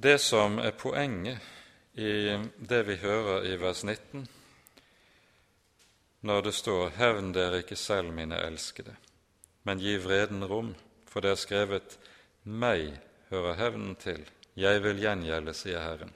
Det 0.00 0.18
som 0.18 0.58
er 0.58 0.70
poenget 0.70 1.38
i 1.92 2.36
det 2.56 2.82
vi 2.88 2.96
hører 3.02 3.44
i 3.44 3.56
vers 3.60 3.82
19, 3.84 4.28
når 6.20 6.40
det 6.40 6.54
står 6.54 6.88
'Hevn 6.88 7.32
dere 7.34 7.58
ikke 7.58 7.76
selv, 7.76 8.12
mine 8.12 8.38
elskede, 8.46 8.96
men 9.64 9.78
gi 9.78 9.96
vreden 9.96 10.44
rom', 10.44 10.74
for 11.06 11.20
det 11.20 11.30
er 11.30 11.34
skrevet 11.34 11.98
'Meg 12.44 12.96
hører 13.30 13.54
hevnen 13.54 13.96
til, 13.96 14.24
jeg 14.56 14.82
vil 14.82 15.00
gjengjelde', 15.00 15.54
sier 15.54 15.80
Herren 15.80 16.12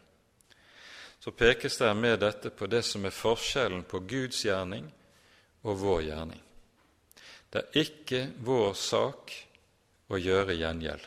så 1.24 1.30
pekes 1.30 1.78
det 1.78 1.95
med 1.97 2.18
dette 2.20 2.51
på 2.51 2.66
det 2.66 2.82
som 2.85 3.05
er 3.09 3.12
forskjellen 3.16 3.87
på 3.89 4.03
Guds 4.05 4.43
gjerning 4.45 4.91
og 5.62 5.78
vår 5.80 6.03
gjerning. 6.05 6.43
Det 7.49 7.62
er 7.62 7.78
ikke 7.80 8.20
vår 8.45 8.74
sak 8.76 9.32
å 10.12 10.20
gjøre 10.20 10.53
gjengjeld. 10.59 11.07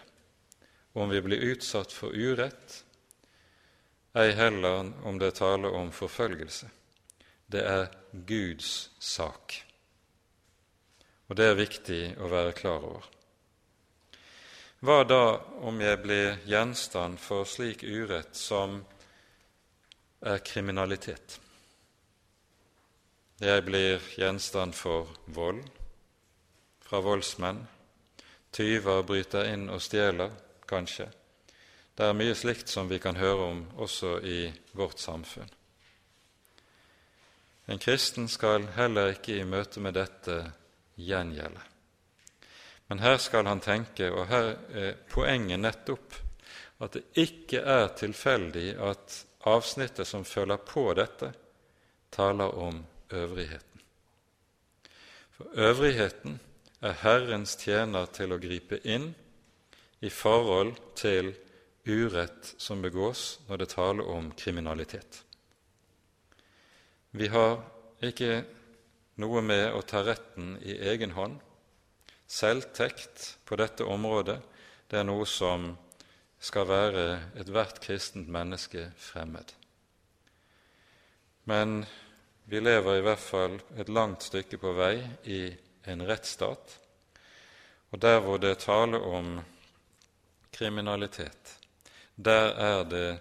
Om 0.98 1.10
vi 1.10 1.22
blir 1.22 1.38
utsatt 1.54 1.92
for 1.94 2.10
urett, 2.10 2.84
ei 4.18 4.32
heller 4.34 4.88
om 5.06 5.20
det 5.22 5.28
er 5.30 5.36
tale 5.38 5.70
om 5.70 5.92
forfølgelse. 5.94 6.70
Det 7.46 7.62
er 7.62 7.84
Guds 8.26 8.90
sak. 9.00 9.60
Og 11.30 11.38
det 11.38 11.46
er 11.52 11.60
viktig 11.60 12.00
å 12.18 12.30
være 12.32 12.56
klar 12.58 12.88
over. 12.88 13.06
Hva 14.82 15.04
da 15.06 15.22
om 15.70 15.78
jeg 15.86 16.02
blir 16.02 16.42
gjenstand 16.50 17.22
for 17.22 17.46
slik 17.46 17.86
urett 17.86 18.34
som 18.34 18.80
er 20.26 20.42
kriminalitet? 20.42 21.38
Jeg 23.38 23.68
blir 23.70 24.02
gjenstand 24.18 24.74
for 24.74 25.14
vold 25.30 25.62
fra 26.82 27.06
voldsmenn. 27.06 27.62
Tyver 28.50 29.06
bryter 29.06 29.54
inn 29.54 29.70
og 29.70 29.86
stjeler, 29.86 30.34
kanskje. 30.68 31.08
Det 31.98 32.06
er 32.06 32.18
mye 32.18 32.36
slikt 32.38 32.70
som 32.70 32.90
vi 32.90 33.00
kan 33.02 33.18
høre 33.18 33.48
om 33.52 33.64
også 33.82 34.20
i 34.22 34.42
vårt 34.78 35.00
samfunn. 35.02 35.50
En 37.68 37.80
kristen 37.84 38.30
skal 38.32 38.68
heller 38.78 39.16
ikke 39.16 39.40
i 39.40 39.48
møte 39.48 39.82
med 39.84 39.98
dette 39.98 40.38
gjengjelde. 40.96 41.64
Men 42.88 43.02
her 43.04 43.18
skal 43.20 43.50
han 43.50 43.60
tenke, 43.60 44.08
og 44.12 44.30
her 44.30 44.54
er 44.72 44.94
poenget 45.12 45.60
nettopp 45.60 46.16
at 46.80 46.94
det 46.94 47.04
ikke 47.20 47.60
er 47.60 47.90
tilfeldig 47.98 48.70
at 48.80 49.18
avsnittet 49.50 50.08
som 50.08 50.26
følger 50.26 50.62
på 50.64 50.86
dette, 50.96 51.32
taler 52.12 52.54
om 52.56 52.80
øvrigheten. 53.12 53.82
For 55.38 55.46
øvrigheten 55.54 56.40
er 56.82 56.96
Herrens 57.02 57.58
tjener 57.60 58.08
til 58.14 58.32
å 58.32 58.40
gripe 58.42 58.80
inn 58.86 59.12
i 60.00 60.10
forhold 60.10 60.76
til 60.96 61.34
urett 61.88 62.54
som 62.58 62.82
begås 62.84 63.40
når 63.48 63.64
det 63.64 63.70
taler 63.74 64.12
om 64.12 64.30
kriminalitet. 64.38 65.24
Vi 67.12 67.28
har 67.34 67.60
ikke 68.04 68.44
noe 69.18 69.42
med 69.42 69.72
å 69.74 69.82
ta 69.82 70.04
retten 70.06 70.58
i 70.62 70.78
egen 70.92 71.16
hånd, 71.18 71.40
Selvtekt 72.28 73.38
på 73.48 73.56
dette 73.56 73.86
området 73.88 74.42
det 74.92 75.00
er 75.00 75.06
noe 75.08 75.24
som 75.28 75.70
skal 76.44 76.68
være 76.68 77.06
ethvert 77.40 77.80
kristent 77.80 78.28
menneske 78.28 78.90
fremmed. 79.00 79.54
Men 81.48 81.86
vi 82.52 82.60
lever 82.60 83.00
i 83.00 83.06
hvert 83.06 83.24
fall 83.24 83.56
et 83.80 83.88
langt 83.88 84.28
stykke 84.28 84.60
på 84.60 84.74
vei 84.76 85.00
i 85.24 85.40
en 85.88 86.04
rettsstat, 86.08 86.76
og 87.96 88.04
der 88.04 88.20
hvor 88.20 88.44
det 88.44 88.52
er 88.52 88.60
tale 88.66 89.00
om 89.00 89.38
kriminalitet, 90.58 91.60
der 92.16 92.54
er 92.58 92.84
det 92.84 93.20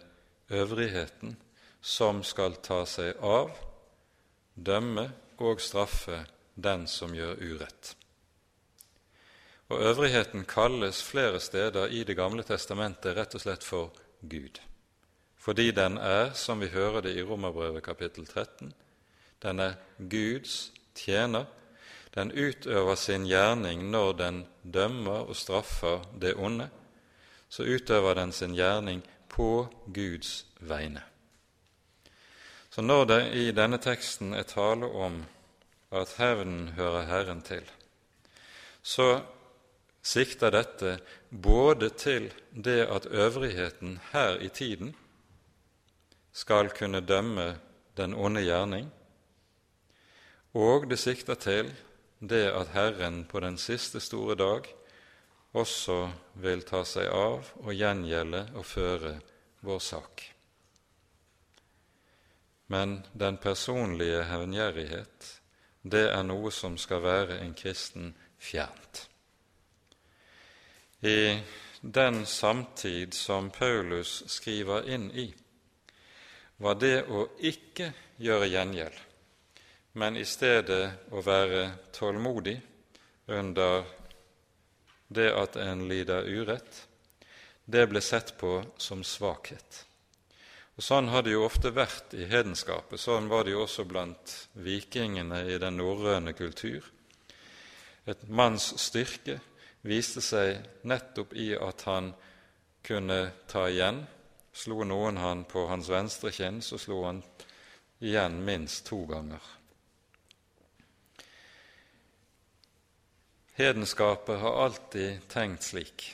øvrigheten 0.50 1.36
som 1.80 2.22
skal 2.24 2.56
ta 2.64 2.80
seg 2.88 3.20
av, 3.22 3.52
dømme 4.54 5.10
og 5.38 5.60
straffe 5.60 6.24
den 6.54 6.86
som 6.88 7.14
gjør 7.14 7.36
urett. 7.42 7.92
Og 9.68 9.82
øvrigheten 9.82 10.46
kalles 10.48 11.02
flere 11.02 11.40
steder 11.40 11.86
i 11.86 12.04
Det 12.04 12.16
gamle 12.16 12.42
testamentet 12.42 13.16
rett 13.16 13.34
og 13.34 13.40
slett 13.42 13.64
for 13.64 13.92
Gud, 14.22 14.60
fordi 15.36 15.70
den 15.70 15.98
er, 15.98 16.32
som 16.34 16.60
vi 16.60 16.66
hører 16.68 17.00
det 17.00 17.16
i 17.16 17.22
Romerbrevet 17.22 17.82
kapittel 17.82 18.26
13, 18.26 18.72
den 19.42 19.60
er 19.60 19.74
Guds 19.98 20.72
tjener. 20.94 21.44
Den 22.14 22.32
utøver 22.32 22.94
sin 22.94 23.26
gjerning 23.26 23.90
når 23.90 24.12
den 24.12 24.46
dømmer 24.62 25.28
og 25.28 25.36
straffer 25.36 26.00
det 26.20 26.34
onde. 26.34 26.70
Så 27.48 27.62
utøver 27.62 28.14
den 28.14 28.32
sin 28.32 28.54
gjerning 28.54 29.02
på 29.28 29.68
Guds 29.94 30.46
vegne. 30.60 31.02
Så 32.70 32.82
når 32.82 33.04
det 33.04 33.22
i 33.32 33.50
denne 33.56 33.78
teksten 33.80 34.34
er 34.34 34.44
tale 34.48 34.86
om 34.86 35.22
at 35.92 36.16
hevnen 36.18 36.68
hører 36.76 37.06
Herren 37.08 37.40
til, 37.42 37.64
så 38.82 39.22
sikter 40.02 40.52
dette 40.52 40.98
både 41.30 41.88
til 41.90 42.28
det 42.52 42.82
at 42.84 43.06
øvrigheten 43.06 43.98
her 44.12 44.36
i 44.38 44.48
tiden 44.48 44.94
skal 46.32 46.70
kunne 46.70 47.00
dømme 47.00 47.56
den 47.96 48.14
onde 48.14 48.44
gjerning, 48.44 48.92
og 50.54 50.90
det 50.90 50.98
sikter 50.98 51.34
til 51.34 51.72
det 52.20 52.46
at 52.52 52.68
Herren 52.76 53.24
på 53.24 53.40
den 53.40 53.58
siste 53.58 54.00
store 54.00 54.36
dag 54.36 54.68
også 55.56 55.98
vil 56.44 56.62
ta 56.68 56.82
seg 56.84 57.08
av 57.10 57.50
og 57.62 57.72
gjengjelde 57.74 58.44
og 58.54 58.68
føre 58.68 59.16
vår 59.66 59.82
sak. 59.82 60.28
Men 62.72 63.00
den 63.14 63.40
personlige 63.42 64.24
hevngjerrighet, 64.28 65.32
det 65.82 66.08
er 66.10 66.24
noe 66.26 66.50
som 66.52 66.78
skal 66.78 67.04
være 67.04 67.40
en 67.42 67.54
kristen 67.58 68.14
fjernt 68.38 69.06
i 71.00 71.42
den 71.80 72.26
samtid 72.26 73.14
som 73.14 73.50
Paulus 73.50 74.24
skriver 74.26 74.88
inn 74.88 75.10
i, 75.10 75.34
var 76.56 76.78
det 76.80 77.04
å 77.04 77.26
ikke 77.38 77.92
gjøre 78.16 78.48
gjengjeld, 78.48 78.96
men 80.00 80.16
i 80.16 80.24
stedet 80.24 81.12
å 81.12 81.22
være 81.24 81.68
tålmodig 81.92 82.56
under 83.26 83.84
det 85.08 85.30
at 85.34 85.56
en 85.60 85.86
lider 85.88 86.26
urett, 86.26 86.86
det 87.64 87.86
ble 87.90 88.00
sett 88.02 88.36
på 88.38 88.60
som 88.78 89.02
svakhet. 89.04 89.84
Og 90.76 90.84
Sånn 90.84 91.08
har 91.08 91.24
det 91.24 91.32
jo 91.32 91.46
ofte 91.46 91.72
vært 91.72 92.12
i 92.14 92.26
hedenskapet. 92.28 93.00
Sånn 93.00 93.30
var 93.32 93.46
det 93.46 93.54
jo 93.54 93.62
også 93.64 93.86
blant 93.88 94.34
vikingene 94.60 95.46
i 95.48 95.56
den 95.58 95.78
norrøne 95.80 96.34
kultur. 96.36 96.84
Et 98.06 98.28
manns 98.28 98.68
styrke 98.78 99.38
viste 99.86 100.20
seg 100.20 100.60
nettopp 100.86 101.32
i 101.32 101.54
at 101.56 101.86
han 101.88 102.12
kunne 102.86 103.18
ta 103.48 103.66
igjen. 103.70 104.04
Slo 104.52 104.84
noen 104.84 105.18
han 105.20 105.46
på 105.48 105.66
hans 105.70 105.88
venstre 105.90 106.30
kinn, 106.32 106.60
så 106.62 106.78
slo 106.78 107.02
han 107.08 107.22
igjen 108.04 108.38
minst 108.44 108.86
to 108.86 109.00
ganger. 109.08 109.40
Hedenskapet 113.56 114.40
har 114.40 114.64
alltid 114.64 115.28
tenkt 115.32 115.62
slik 115.64 116.10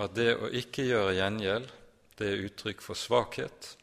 at 0.00 0.14
det 0.16 0.30
å 0.40 0.48
ikke 0.48 0.86
gjøre 0.86 1.16
gjengjeld, 1.18 1.68
det 2.16 2.28
er 2.30 2.44
uttrykk 2.46 2.80
for 2.84 2.96
svakhet, 2.96 3.74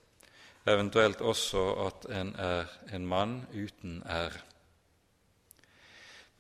eventuelt 0.66 1.22
også 1.22 1.62
at 1.86 2.08
en 2.10 2.32
er 2.42 2.72
en 2.90 3.06
mann 3.06 3.36
uten 3.54 4.00
ære. 4.10 4.42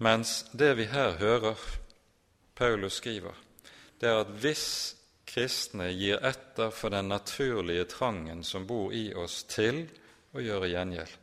Mens 0.01 0.47
det 0.51 0.71
vi 0.80 0.88
her 0.89 1.19
hører, 1.21 1.61
Paulus 2.57 2.97
skriver, 2.97 3.38
det 4.01 4.09
er 4.09 4.24
at 4.24 4.34
hvis 4.41 4.65
kristne 5.30 5.91
gir 5.93 6.26
etter 6.26 6.74
for 6.74 6.93
den 6.93 7.13
naturlige 7.13 7.86
trangen 7.93 8.41
som 8.43 8.65
bor 8.65 8.89
i 8.93 9.11
oss 9.13 9.43
til 9.49 9.86
å 10.34 10.41
gjøre 10.41 10.74
gjengjeld, 10.74 11.15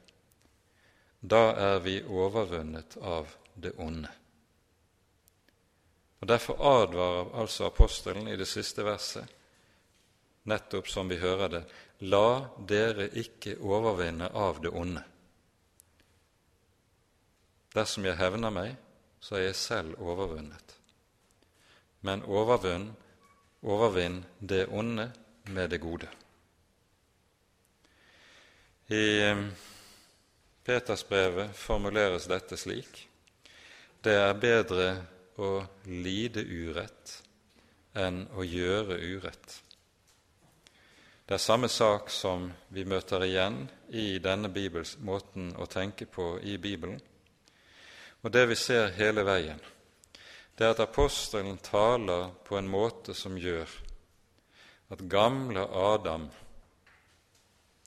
da 1.21 1.45
er 1.59 1.85
vi 1.85 1.99
overvunnet 2.07 2.97
av 3.03 3.35
det 3.59 3.75
onde. 3.83 4.20
Og 6.21 6.29
Derfor 6.29 6.61
advarer 6.61 7.31
altså 7.41 7.67
apostelen 7.67 8.29
i 8.29 8.37
det 8.37 8.49
siste 8.49 8.85
verset, 8.85 9.25
nettopp 10.45 10.89
som 10.89 11.09
vi 11.09 11.21
hører 11.21 11.49
det, 11.49 11.63
la 12.01 12.49
dere 12.69 13.09
ikke 13.21 13.59
overvinne 13.61 14.29
av 14.37 14.61
det 14.65 14.73
onde. 14.73 15.05
Dersom 17.75 18.05
jeg 18.05 18.19
hevner 18.21 18.53
meg, 18.53 18.77
så 19.21 19.39
er 19.39 19.51
jeg 19.51 19.59
selv 19.61 20.01
overvunnet 20.01 20.81
men 22.01 22.23
overvinn, 22.25 22.91
overvinn 23.63 24.25
det 24.39 24.67
onde 24.67 25.11
med 25.53 25.71
det 25.71 25.79
gode. 25.79 26.09
I 28.89 29.05
eh, 29.23 29.45
Petersbrevet 30.65 31.57
formuleres 31.57 32.27
dette 32.31 32.57
slik.: 32.57 33.09
Det 34.05 34.15
er 34.17 34.35
bedre 34.35 34.87
å 35.41 35.51
lide 35.89 36.45
urett 36.45 37.17
enn 37.97 38.23
å 38.37 38.45
gjøre 38.45 39.01
urett. 39.01 39.57
Det 41.27 41.37
er 41.39 41.43
samme 41.43 41.71
sak 41.71 42.11
som 42.11 42.49
vi 42.75 42.85
møter 42.85 43.25
igjen 43.25 43.63
i 43.95 44.19
denne 44.23 44.51
Bibels, 44.53 44.97
måten 44.99 45.53
å 45.59 45.67
tenke 45.71 46.07
på 46.07 46.35
i 46.43 46.57
Bibelen, 46.59 47.01
og 48.21 48.33
det 48.35 48.47
vi 48.51 48.59
ser 48.59 48.91
hele 48.99 49.25
veien 49.25 49.61
det 50.61 50.67
er 50.67 50.75
at 50.75 50.81
apostelen 50.85 51.57
taler 51.65 52.35
på 52.45 52.59
en 52.59 52.67
måte 52.69 53.15
som 53.17 53.33
gjør 53.41 53.71
at 54.93 55.01
gamle 55.09 55.63
Adam 55.65 56.27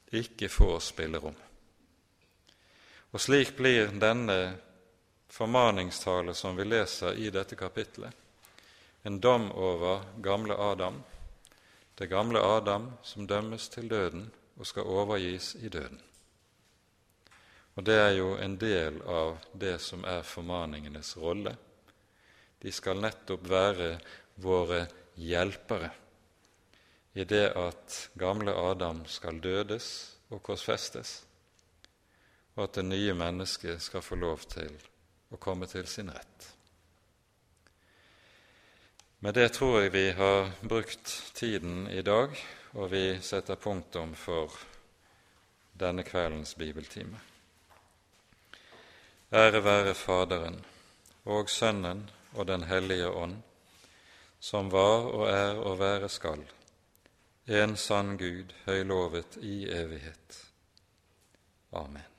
ikke 0.10 0.49
får 0.49 0.80
spillerom. 0.82 1.36
Og 3.14 3.22
slik 3.22 3.51
blir 3.60 3.93
denne 4.01 4.38
formaningstale 5.34 6.34
som 6.34 6.55
vi 6.55 6.65
leser 6.65 7.13
i 7.13 7.29
dette 7.34 7.55
kapitlet, 7.55 8.13
en 9.01 9.19
dom 9.19 9.51
over 9.51 10.03
gamle 10.21 10.53
Adam, 10.53 10.99
det 11.95 12.07
gamle 12.07 12.39
Adam 12.39 12.91
som 13.03 13.25
dømmes 13.27 13.65
til 13.69 13.89
døden 13.89 14.27
og 14.57 14.69
skal 14.69 14.86
overgis 14.86 15.55
i 15.55 15.69
døden. 15.73 15.97
Og 17.73 17.84
det 17.84 17.97
er 17.97 18.13
jo 18.19 18.36
en 18.38 18.59
del 18.61 19.01
av 19.09 19.41
det 19.57 19.79
som 19.81 20.05
er 20.05 20.21
formaningenes 20.21 21.15
rolle. 21.17 21.55
De 22.61 22.71
skal 22.71 23.01
nettopp 23.01 23.49
være 23.49 23.89
våre 24.38 24.86
hjelpere 25.17 25.89
i 27.13 27.25
det 27.25 27.47
at 27.57 27.99
gamle 28.17 28.53
Adam 28.53 29.01
skal 29.09 29.41
dødes 29.41 29.91
og 30.29 30.45
korsfestes, 30.45 31.19
og 32.53 32.67
at 32.69 32.77
det 32.77 32.89
nye 32.93 33.13
mennesket 33.17 33.81
skal 33.81 34.05
få 34.05 34.21
lov 34.21 34.45
til 34.53 34.93
å 35.34 35.39
komme 35.41 35.67
til 35.67 35.88
sin 35.89 36.11
rett. 36.13 36.49
Med 39.23 39.34
det 39.34 39.53
tror 39.55 39.81
jeg 39.81 39.93
vi 39.93 40.11
har 40.11 40.51
brukt 40.61 41.11
tiden 41.34 41.88
i 41.88 42.01
dag, 42.03 42.36
og 42.73 42.89
vi 42.91 43.05
setter 43.23 43.55
punktum 43.55 44.15
for 44.19 44.51
denne 45.79 46.03
kveldens 46.03 46.55
bibeltime. 46.59 47.21
Ære 49.34 49.63
være 49.63 49.93
Faderen 49.97 50.59
og 51.25 51.49
Sønnen 51.49 52.03
og 52.34 52.47
Den 52.47 52.67
hellige 52.69 53.09
ånd, 53.09 53.39
som 54.39 54.71
var 54.71 55.07
og 55.09 55.27
er 55.31 55.57
og 55.57 55.79
være 55.79 56.09
skal, 56.09 56.43
en 57.47 57.77
sann 57.77 58.17
Gud, 58.17 58.53
høylovet 58.65 59.38
i 59.41 59.63
evighet. 59.71 60.41
Amen. 61.71 62.12